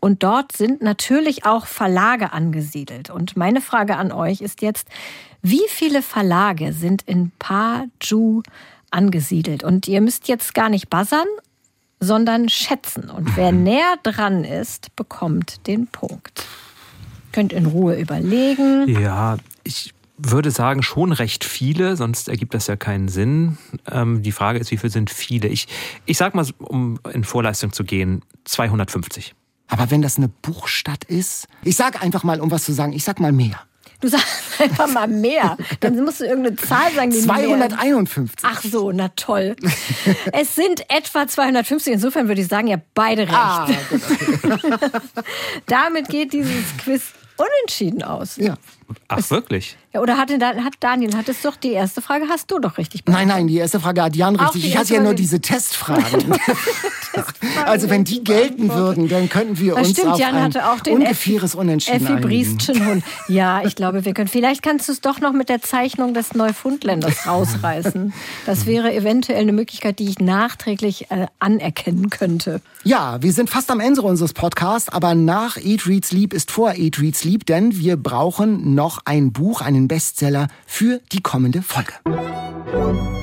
Und 0.00 0.22
dort 0.22 0.52
sind 0.52 0.82
natürlich 0.82 1.44
auch 1.44 1.66
Verlage 1.66 2.32
angesiedelt. 2.32 3.10
Und 3.10 3.36
meine 3.36 3.60
Frage 3.60 3.96
an 3.96 4.12
euch 4.12 4.40
ist 4.40 4.62
jetzt, 4.62 4.88
wie 5.42 5.62
viele 5.68 6.02
Verlage 6.02 6.72
sind 6.72 7.02
in 7.02 7.32
Paju 7.38 8.42
angesiedelt? 8.90 9.62
Und 9.62 9.88
ihr 9.88 10.00
müsst 10.00 10.28
jetzt 10.28 10.54
gar 10.54 10.68
nicht 10.68 10.90
buzzern, 10.90 11.26
sondern 12.00 12.48
schätzen. 12.48 13.10
Und 13.10 13.36
wer 13.36 13.52
näher 13.52 13.96
dran 14.02 14.44
ist, 14.44 14.96
bekommt 14.96 15.66
den 15.66 15.86
Punkt. 15.86 16.46
Könnt 17.32 17.52
in 17.52 17.66
Ruhe 17.66 17.98
überlegen. 18.00 18.88
Ja, 18.88 19.36
ich 19.62 19.94
würde 20.16 20.50
sagen, 20.50 20.82
schon 20.82 21.12
recht 21.12 21.44
viele, 21.44 21.96
sonst 21.96 22.28
ergibt 22.28 22.54
das 22.54 22.66
ja 22.66 22.76
keinen 22.76 23.08
Sinn. 23.08 23.56
Ähm, 23.90 24.22
die 24.22 24.32
Frage 24.32 24.58
ist, 24.58 24.70
wie 24.70 24.76
viele 24.76 24.90
sind 24.90 25.10
viele? 25.10 25.48
Ich, 25.48 25.68
ich 26.06 26.18
sag 26.18 26.34
mal, 26.34 26.46
um 26.58 26.98
in 27.12 27.24
Vorleistung 27.24 27.72
zu 27.72 27.84
gehen, 27.84 28.22
250. 28.44 29.34
Aber 29.70 29.90
wenn 29.90 30.02
das 30.02 30.18
eine 30.18 30.28
Buchstadt 30.28 31.04
ist, 31.04 31.46
ich 31.62 31.76
sag 31.76 32.02
einfach 32.02 32.24
mal, 32.24 32.40
um 32.40 32.50
was 32.50 32.64
zu 32.64 32.72
sagen, 32.72 32.92
ich 32.92 33.04
sag 33.04 33.20
mal 33.20 33.32
mehr. 33.32 33.60
Du 34.00 34.08
sagst 34.08 34.26
einfach 34.58 34.88
mal 34.88 35.08
mehr. 35.08 35.56
Dann 35.80 36.02
musst 36.02 36.20
du 36.20 36.24
irgendeine 36.24 36.56
Zahl 36.56 36.92
sagen. 36.94 37.10
Die 37.10 37.20
251. 37.20 38.38
Ach 38.42 38.62
so, 38.62 38.92
na 38.92 39.08
toll. 39.08 39.56
es 40.32 40.54
sind 40.54 40.84
etwa 40.90 41.26
250. 41.26 41.92
Insofern 41.94 42.28
würde 42.28 42.40
ich 42.40 42.48
sagen, 42.48 42.68
ihr 42.68 42.82
beide 42.94 43.22
recht. 43.22 43.32
Ah. 43.32 43.68
Damit 45.66 46.08
geht 46.08 46.32
dieses 46.32 46.76
Quiz 46.78 47.12
unentschieden 47.36 48.02
aus. 48.02 48.36
Ja. 48.36 48.56
Ach, 49.08 49.18
es, 49.18 49.30
wirklich? 49.30 49.76
Ja, 49.92 50.00
oder 50.00 50.16
hatte, 50.16 50.38
hat 50.38 50.74
Daniel, 50.80 51.16
hattest 51.16 51.44
doch 51.44 51.56
die 51.56 51.72
erste 51.72 52.00
Frage, 52.02 52.26
hast 52.28 52.50
du 52.50 52.58
doch 52.58 52.78
richtig 52.78 53.04
beantwortet. 53.04 53.28
Nein, 53.28 53.38
nein, 53.38 53.48
die 53.48 53.58
erste 53.58 53.80
Frage 53.80 54.02
hat 54.02 54.16
Jan 54.16 54.36
richtig. 54.36 54.66
Ich 54.66 54.76
hatte 54.76 54.94
ja 54.94 55.02
nur 55.02 55.14
diese 55.14 55.40
Testfragen. 55.40 56.34
also 57.66 57.90
wenn 57.90 58.04
die 58.04 58.22
gelten 58.22 58.70
würden, 58.70 59.08
dann 59.08 59.28
könnten 59.28 59.58
wir 59.58 59.74
das 59.74 59.88
uns 59.88 59.98
stimmt, 59.98 60.12
auf 60.12 60.20
Jan 60.20 60.34
ein 60.34 60.42
hatte 60.42 60.70
auch 60.70 60.80
den 60.80 60.98
ungefähres 60.98 61.54
Unentschieden 61.54 62.06
Hund. 62.86 63.04
Ja, 63.28 63.62
ich 63.64 63.76
glaube, 63.76 64.04
wir 64.04 64.14
können. 64.14 64.28
Vielleicht 64.28 64.62
kannst 64.62 64.88
du 64.88 64.92
es 64.92 65.00
doch 65.00 65.20
noch 65.20 65.32
mit 65.32 65.48
der 65.48 65.62
Zeichnung 65.62 66.14
des 66.14 66.34
Neufundländers 66.34 67.26
rausreißen. 67.26 68.12
Das 68.46 68.66
wäre 68.66 68.92
eventuell 68.92 69.40
eine 69.40 69.52
Möglichkeit, 69.52 69.98
die 69.98 70.08
ich 70.08 70.18
nachträglich 70.18 71.10
äh, 71.10 71.26
anerkennen 71.38 72.10
könnte. 72.10 72.60
Ja, 72.84 73.22
wir 73.22 73.32
sind 73.32 73.50
fast 73.50 73.70
am 73.70 73.80
Ende 73.80 74.02
unseres 74.02 74.32
Podcasts, 74.32 74.88
aber 74.88 75.14
nach 75.14 75.56
Eat, 75.56 75.86
Read, 75.86 76.04
Sleep 76.04 76.32
ist 76.32 76.50
vor 76.50 76.74
Eat, 76.74 76.98
Read, 77.00 77.16
Sleep, 77.16 77.46
denn 77.46 77.76
wir 77.76 77.96
brauchen 77.96 78.74
noch 78.80 79.00
ein 79.04 79.30
Buch, 79.30 79.60
einen 79.60 79.88
Bestseller 79.88 80.48
für 80.66 81.02
die 81.12 81.20
kommende 81.20 81.60
Folge. 81.60 81.92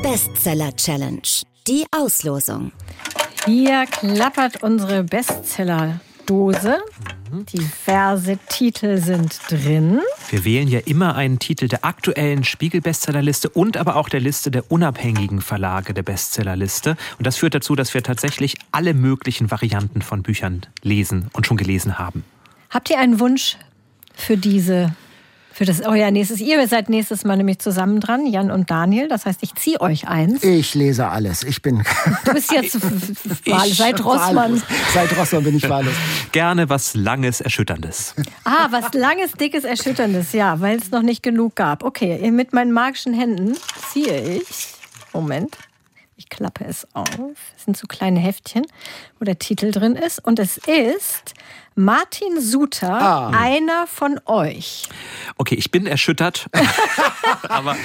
Bestseller 0.03 0.76
Challenge. 0.76 1.28
Die 1.66 1.84
Auslosung. 1.89 2.72
Hier 3.43 3.88
klappert 3.88 4.62
unsere 4.62 5.03
Bestseller-Dose. 5.03 6.78
Diverse 7.32 8.38
Titel 8.49 8.99
sind 8.99 9.39
drin. 9.49 9.99
Wir 10.30 10.45
wählen 10.45 10.68
ja 10.68 10.80
immer 10.86 11.16
einen 11.16 11.39
Titel 11.39 11.68
der 11.68 11.84
aktuellen 11.84 12.43
Spiegel-Bestsellerliste 12.43 13.49
und 13.49 13.78
aber 13.78 13.95
auch 13.95 14.10
der 14.10 14.20
Liste 14.20 14.51
der 14.51 14.72
unabhängigen 14.72 15.41
Verlage 15.41 15.95
der 15.95 16.03
Bestsellerliste. 16.03 16.97
Und 17.18 17.26
das 17.26 17.38
führt 17.38 17.55
dazu, 17.55 17.76
dass 17.76 17.95
wir 17.95 18.03
tatsächlich 18.03 18.58
alle 18.72 18.93
möglichen 18.93 19.49
Varianten 19.49 20.03
von 20.03 20.22
Büchern 20.22 20.62
lesen 20.84 21.32
und 21.34 21.47
schon 21.47 21.58
gelesen 21.58 21.97
haben. 21.97 22.24
Habt 22.70 22.91
ihr 22.91 22.99
einen 22.99 23.20
Wunsch 23.20 23.58
für 24.14 24.38
diese 24.38 24.93
für 25.58 25.66
das 25.66 25.82
euer 25.82 26.12
nächstes. 26.12 26.39
Ihr 26.39 26.68
seid 26.68 26.88
nächstes 26.88 27.24
Mal 27.26 27.36
nämlich 27.36 27.58
zusammen 27.58 27.99
dran, 27.99 28.28
Jan 28.28 28.51
und 28.51 28.70
Daniel. 28.70 29.08
Das 29.08 29.26
heißt, 29.26 29.41
ich 29.41 29.55
ziehe 29.55 29.82
euch 29.82 30.08
eins. 30.08 30.43
Ich 30.43 30.76
lese 30.76 31.08
alles. 31.08 31.41
Ich 31.43 31.64
bin. 31.64 31.84
Du 32.26 32.34
bist 32.34 32.51
jetzt 32.51 32.80
wahllos. 33.47 33.78
Seit 33.78 34.05
Rossmann. 34.05 34.62
Seit 34.93 35.18
Rossmann 35.18 35.43
bin 35.45 35.58
ich 35.58 35.68
wahllos. 35.68 35.95
Gerne 36.32 36.70
was 36.70 36.93
Langes, 36.93 37.41
Erschütterndes. 37.41 38.14
Ah, 38.43 38.68
was 38.70 38.93
Langes, 38.93 39.32
Dickes, 39.32 39.64
Erschütterndes. 39.64 40.34
Ja, 40.34 40.60
weil 40.62 40.78
es 40.78 40.91
noch 40.91 41.01
nicht 41.01 41.24
genug 41.24 41.55
gab. 41.55 41.84
Okay, 41.84 42.30
mit 42.30 42.53
meinen 42.53 42.72
magischen 42.72 43.16
Händen 43.16 43.58
ziehe 43.91 44.38
ich. 44.38 44.45
Moment. 45.12 45.58
Ich 46.18 46.30
klappe 46.30 46.66
es 46.66 46.88
auf. 46.93 47.08
Es 47.55 47.66
sind 47.66 47.78
so 47.78 47.88
kleine 47.88 48.20
Heftchen, 48.20 48.64
wo 49.18 49.26
der 49.26 49.39
Titel 49.39 49.72
drin 49.72 49.95
ist. 49.95 50.24
Und 50.24 50.38
es 50.38 50.58
ist 50.58 51.34
Martin 51.78 52.41
Suter, 52.41 52.91
ah. 52.91 53.30
einer 53.30 53.86
von 53.86 54.19
euch. 54.25 54.89
Okay, 55.38 55.53
ich 55.53 55.69
bin 55.69 55.86
erschüttert, 55.86 56.47
aber 57.49 57.75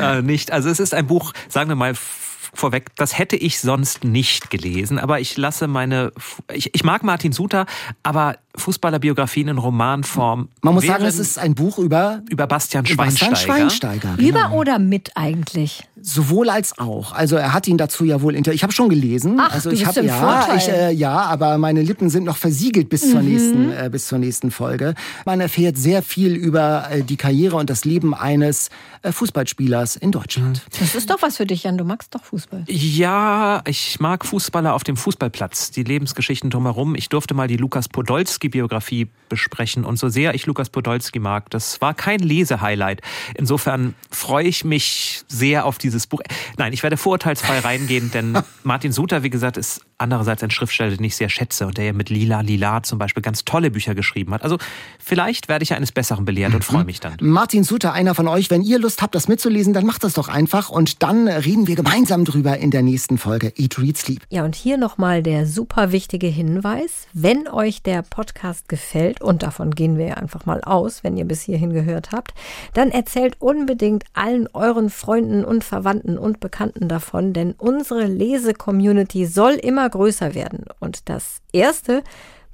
äh, 0.00 0.20
nicht. 0.20 0.50
Also 0.50 0.68
es 0.68 0.80
ist 0.80 0.92
ein 0.92 1.06
Buch, 1.06 1.32
sagen 1.48 1.68
wir 1.68 1.76
mal, 1.76 1.94
vorweg, 1.94 2.96
das 2.96 3.16
hätte 3.16 3.36
ich 3.36 3.60
sonst 3.60 4.02
nicht 4.02 4.50
gelesen, 4.50 4.98
aber 4.98 5.20
ich 5.20 5.36
lasse 5.36 5.68
meine, 5.68 6.12
ich, 6.52 6.74
ich 6.74 6.82
mag 6.82 7.04
Martin 7.04 7.30
Suter, 7.30 7.66
aber 8.02 8.36
Fußballerbiografien 8.56 9.48
in 9.48 9.58
Romanform. 9.58 10.48
Man 10.62 10.74
muss 10.74 10.86
sagen, 10.86 11.04
es 11.04 11.18
ist 11.18 11.38
ein 11.38 11.54
Buch 11.54 11.78
über 11.78 12.22
über 12.28 12.46
Bastian 12.46 12.86
Schweinsteiger. 12.86 13.30
Bastian 13.30 13.56
Schweinsteiger 13.56 14.14
genau. 14.16 14.28
Über 14.28 14.52
oder 14.52 14.78
mit 14.78 15.12
eigentlich? 15.14 15.84
Sowohl 16.00 16.50
als 16.50 16.78
auch. 16.78 17.12
Also 17.12 17.36
er 17.36 17.52
hat 17.52 17.66
ihn 17.66 17.78
dazu 17.78 18.04
ja 18.04 18.20
wohl 18.20 18.34
inter. 18.34 18.52
Ich 18.52 18.62
habe 18.62 18.72
schon 18.72 18.88
gelesen. 18.88 19.38
Ach, 19.40 19.52
also 19.52 19.70
du 19.70 19.76
ich 19.76 19.86
habe 19.86 20.02
ja, 20.02 20.54
ich, 20.56 20.68
äh, 20.68 20.92
ja, 20.92 21.20
aber 21.22 21.58
meine 21.58 21.82
Lippen 21.82 22.10
sind 22.10 22.24
noch 22.24 22.36
versiegelt 22.36 22.88
bis 22.88 23.10
zur 23.10 23.22
mhm. 23.22 23.28
nächsten 23.28 23.72
äh, 23.72 23.88
bis 23.90 24.06
zur 24.06 24.18
nächsten 24.18 24.50
Folge. 24.50 24.94
Man 25.24 25.40
erfährt 25.40 25.76
sehr 25.76 26.02
viel 26.02 26.34
über 26.34 26.90
äh, 26.90 27.02
die 27.02 27.16
Karriere 27.16 27.56
und 27.56 27.70
das 27.70 27.84
Leben 27.84 28.14
eines 28.14 28.70
äh, 29.02 29.12
Fußballspielers 29.12 29.96
in 29.96 30.12
Deutschland. 30.12 30.62
Mhm. 30.64 30.78
Das 30.80 30.94
ist 30.94 31.10
doch 31.10 31.22
was 31.22 31.36
für 31.38 31.46
dich, 31.46 31.64
Jan. 31.64 31.78
Du 31.78 31.84
magst 31.84 32.14
doch 32.14 32.24
Fußball. 32.24 32.64
Ja, 32.68 33.62
ich 33.66 34.00
mag 34.00 34.24
Fußballer 34.24 34.74
auf 34.74 34.84
dem 34.84 34.96
Fußballplatz. 34.96 35.70
Die 35.70 35.82
Lebensgeschichten 35.82 36.50
drumherum. 36.50 36.94
Ich 36.94 37.08
durfte 37.08 37.34
mal 37.34 37.48
die 37.48 37.56
Lukas 37.56 37.88
Podolski 37.88 38.45
Podolski-Biografie 38.48 39.08
besprechen. 39.28 39.84
Und 39.84 39.98
so 39.98 40.08
sehr 40.08 40.34
ich 40.34 40.46
Lukas 40.46 40.70
Podolski 40.70 41.18
mag, 41.18 41.50
das 41.50 41.80
war 41.80 41.94
kein 41.94 42.20
Lesehighlight. 42.20 43.00
Insofern 43.34 43.94
freue 44.08 44.46
ich 44.46 44.64
mich 44.64 45.24
sehr 45.26 45.64
auf 45.64 45.78
dieses 45.78 46.06
Buch. 46.06 46.20
Nein, 46.58 46.72
ich 46.72 46.84
werde 46.84 46.96
vorurteilsfrei 46.96 47.58
reingehen, 47.58 48.12
denn 48.12 48.38
Martin 48.62 48.92
Suter, 48.92 49.24
wie 49.24 49.30
gesagt, 49.30 49.56
ist 49.56 49.80
andererseits 49.98 50.44
ein 50.44 50.50
Schriftsteller, 50.50 50.94
den 50.94 51.04
ich 51.04 51.16
sehr 51.16 51.28
schätze 51.28 51.66
und 51.66 51.76
der 51.76 51.86
ja 51.86 51.92
mit 51.92 52.08
Lila 52.10 52.42
Lila 52.42 52.82
zum 52.82 52.98
Beispiel 52.98 53.22
ganz 53.22 53.44
tolle 53.44 53.70
Bücher 53.70 53.94
geschrieben 53.94 54.32
hat. 54.32 54.44
Also 54.44 54.58
vielleicht 54.98 55.48
werde 55.48 55.62
ich 55.62 55.72
eines 55.72 55.90
Besseren 55.90 56.24
belehrt 56.24 56.54
und 56.54 56.62
freue 56.62 56.84
mich 56.84 57.00
dann. 57.00 57.16
Martin 57.20 57.64
Suter, 57.64 57.94
einer 57.94 58.14
von 58.14 58.28
euch, 58.28 58.50
wenn 58.50 58.62
ihr 58.62 58.78
Lust 58.78 59.02
habt, 59.02 59.14
das 59.14 59.26
mitzulesen, 59.26 59.72
dann 59.72 59.86
macht 59.86 60.04
das 60.04 60.12
doch 60.12 60.28
einfach 60.28 60.68
und 60.68 61.02
dann 61.02 61.26
reden 61.26 61.66
wir 61.66 61.76
gemeinsam 61.76 62.24
drüber 62.24 62.58
in 62.58 62.70
der 62.70 62.82
nächsten 62.82 63.18
Folge 63.18 63.52
Eat, 63.56 63.78
Read, 63.78 63.96
Sleep. 63.96 64.22
Ja, 64.28 64.44
und 64.44 64.54
hier 64.54 64.76
nochmal 64.76 65.22
der 65.22 65.46
super 65.46 65.92
wichtige 65.92 66.28
Hinweis. 66.28 67.08
Wenn 67.12 67.48
euch 67.48 67.82
der 67.82 68.02
Podcast 68.02 68.35
gefällt, 68.68 69.20
und 69.20 69.42
davon 69.42 69.72
gehen 69.72 69.98
wir 69.98 70.16
einfach 70.18 70.46
mal 70.46 70.62
aus, 70.62 71.02
wenn 71.02 71.16
ihr 71.16 71.24
bis 71.24 71.42
hierhin 71.42 71.72
gehört 71.72 72.12
habt, 72.12 72.34
dann 72.74 72.90
erzählt 72.90 73.36
unbedingt 73.40 74.04
allen 74.14 74.48
euren 74.52 74.90
Freunden 74.90 75.44
und 75.44 75.64
Verwandten 75.64 76.18
und 76.18 76.40
Bekannten 76.40 76.88
davon, 76.88 77.32
denn 77.32 77.54
unsere 77.56 78.04
Lese-Community 78.04 79.26
soll 79.26 79.54
immer 79.54 79.88
größer 79.88 80.34
werden. 80.34 80.64
Und 80.80 81.08
das 81.08 81.40
Erste, 81.52 82.02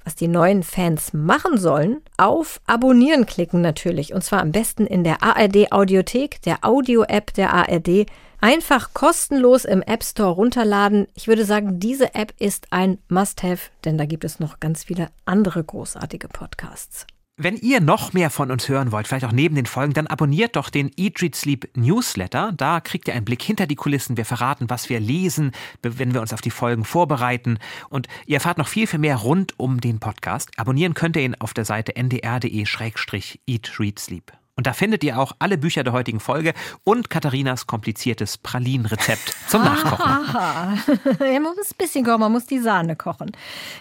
Was 0.05 0.15
die 0.15 0.27
neuen 0.27 0.63
Fans 0.63 1.13
machen 1.13 1.57
sollen, 1.57 2.01
auf 2.17 2.59
Abonnieren 2.67 3.25
klicken 3.25 3.61
natürlich. 3.61 4.13
Und 4.13 4.21
zwar 4.21 4.41
am 4.41 4.51
besten 4.51 4.85
in 4.85 5.05
der 5.05 5.23
ARD 5.23 5.71
Audiothek, 5.71 6.41
der 6.41 6.57
Audio-App 6.61 7.33
der 7.33 7.53
ARD. 7.53 8.05
Einfach 8.43 8.93
kostenlos 8.93 9.63
im 9.63 9.81
App 9.81 10.03
Store 10.03 10.31
runterladen. 10.31 11.07
Ich 11.13 11.29
würde 11.29 11.45
sagen, 11.45 11.79
diese 11.79 12.13
App 12.13 12.33
ist 12.39 12.67
ein 12.71 12.97
Must-Have, 13.07 13.69
denn 13.85 13.97
da 13.97 14.05
gibt 14.05 14.25
es 14.25 14.41
noch 14.41 14.59
ganz 14.59 14.83
viele 14.83 15.11
andere 15.23 15.63
großartige 15.63 16.27
Podcasts. 16.27 17.07
Wenn 17.37 17.55
ihr 17.55 17.79
noch 17.79 18.11
mehr 18.11 18.29
von 18.29 18.51
uns 18.51 18.67
hören 18.67 18.91
wollt, 18.91 19.07
vielleicht 19.07 19.23
auch 19.23 19.31
neben 19.31 19.55
den 19.55 19.65
Folgen, 19.65 19.93
dann 19.93 20.07
abonniert 20.07 20.57
doch 20.57 20.69
den 20.69 20.91
Eat, 20.97 21.21
Read, 21.21 21.37
Sleep 21.37 21.69
Newsletter. 21.77 22.51
Da 22.57 22.81
kriegt 22.81 23.07
ihr 23.07 23.13
einen 23.13 23.23
Blick 23.23 23.41
hinter 23.41 23.65
die 23.65 23.77
Kulissen. 23.77 24.17
Wir 24.17 24.25
verraten, 24.25 24.69
was 24.69 24.89
wir 24.89 24.99
lesen, 24.99 25.53
wenn 25.81 26.13
wir 26.13 26.19
uns 26.19 26.33
auf 26.33 26.41
die 26.41 26.51
Folgen 26.51 26.83
vorbereiten. 26.83 27.59
Und 27.87 28.09
ihr 28.25 28.35
erfahrt 28.35 28.57
noch 28.57 28.67
viel, 28.67 28.87
viel 28.87 28.99
mehr 28.99 29.15
rund 29.15 29.57
um 29.57 29.79
den 29.79 30.01
Podcast. 30.01 30.51
Abonnieren 30.57 30.95
könnt 30.95 31.15
ihr 31.15 31.23
ihn 31.23 31.35
auf 31.35 31.53
der 31.53 31.63
Seite 31.63 31.95
ndr.de-eat, 31.95 33.79
Read, 33.79 33.99
Sleep. 33.99 34.33
Und 34.55 34.67
da 34.67 34.73
findet 34.73 35.03
ihr 35.03 35.19
auch 35.19 35.31
alle 35.39 35.57
Bücher 35.57 35.83
der 35.83 35.93
heutigen 35.93 36.19
Folge 36.19 36.53
und 36.83 37.09
Katharinas 37.09 37.65
kompliziertes 37.65 38.37
Pralinenrezept 38.37 39.35
zum 39.47 39.63
Nachkochen. 39.63 40.05
Aha. 40.05 40.77
man 41.19 41.41
muss 41.41 41.71
ein 41.71 41.77
bisschen 41.77 42.05
kochen, 42.05 42.19
man 42.19 42.31
muss 42.31 42.45
die 42.45 42.59
Sahne 42.59 42.95
kochen. 42.95 43.31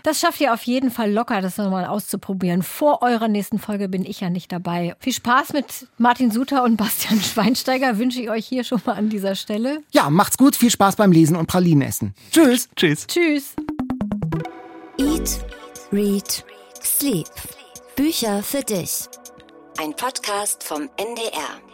Das 0.02 0.18
schafft 0.18 0.40
ihr 0.40 0.54
auf 0.54 0.62
jeden 0.62 0.90
Fall 0.90 1.12
locker, 1.12 1.42
das 1.42 1.58
nochmal 1.58 1.84
auszuprobieren. 1.84 2.62
Vor 2.62 3.02
eurer 3.02 3.28
nächsten 3.28 3.58
Folge 3.58 3.90
bin 3.90 4.06
ich 4.06 4.20
ja 4.20 4.30
nicht 4.30 4.50
dabei. 4.50 4.96
Viel 4.98 5.12
Spaß 5.12 5.52
mit 5.52 5.88
Martin 5.98 6.30
Suter 6.30 6.64
und 6.64 6.78
Bastian 6.78 7.20
Schweinsteiger 7.22 7.98
wünsche 7.98 8.22
ich 8.22 8.30
euch 8.30 8.46
hier 8.46 8.64
schon 8.64 8.80
mal 8.86 8.94
an 8.94 9.10
dieser 9.10 9.34
Stelle. 9.34 9.82
Ja, 9.90 10.08
macht's 10.08 10.38
gut, 10.38 10.56
viel 10.56 10.70
Spaß 10.70 10.96
beim 10.96 11.12
Lesen 11.12 11.36
und 11.36 11.46
Pralinen 11.48 11.82
essen. 11.82 12.14
Tschüss. 12.30 12.70
Tschüss. 12.76 13.06
Tschüss. 13.06 13.54
Eat, 14.98 15.44
Read, 15.92 16.44
Sleep. 16.82 17.28
Bücher 17.94 18.42
für 18.42 18.62
dich. 18.62 19.08
Ein 19.82 19.96
Podcast 19.96 20.62
vom 20.62 20.88
NDR. 20.96 21.71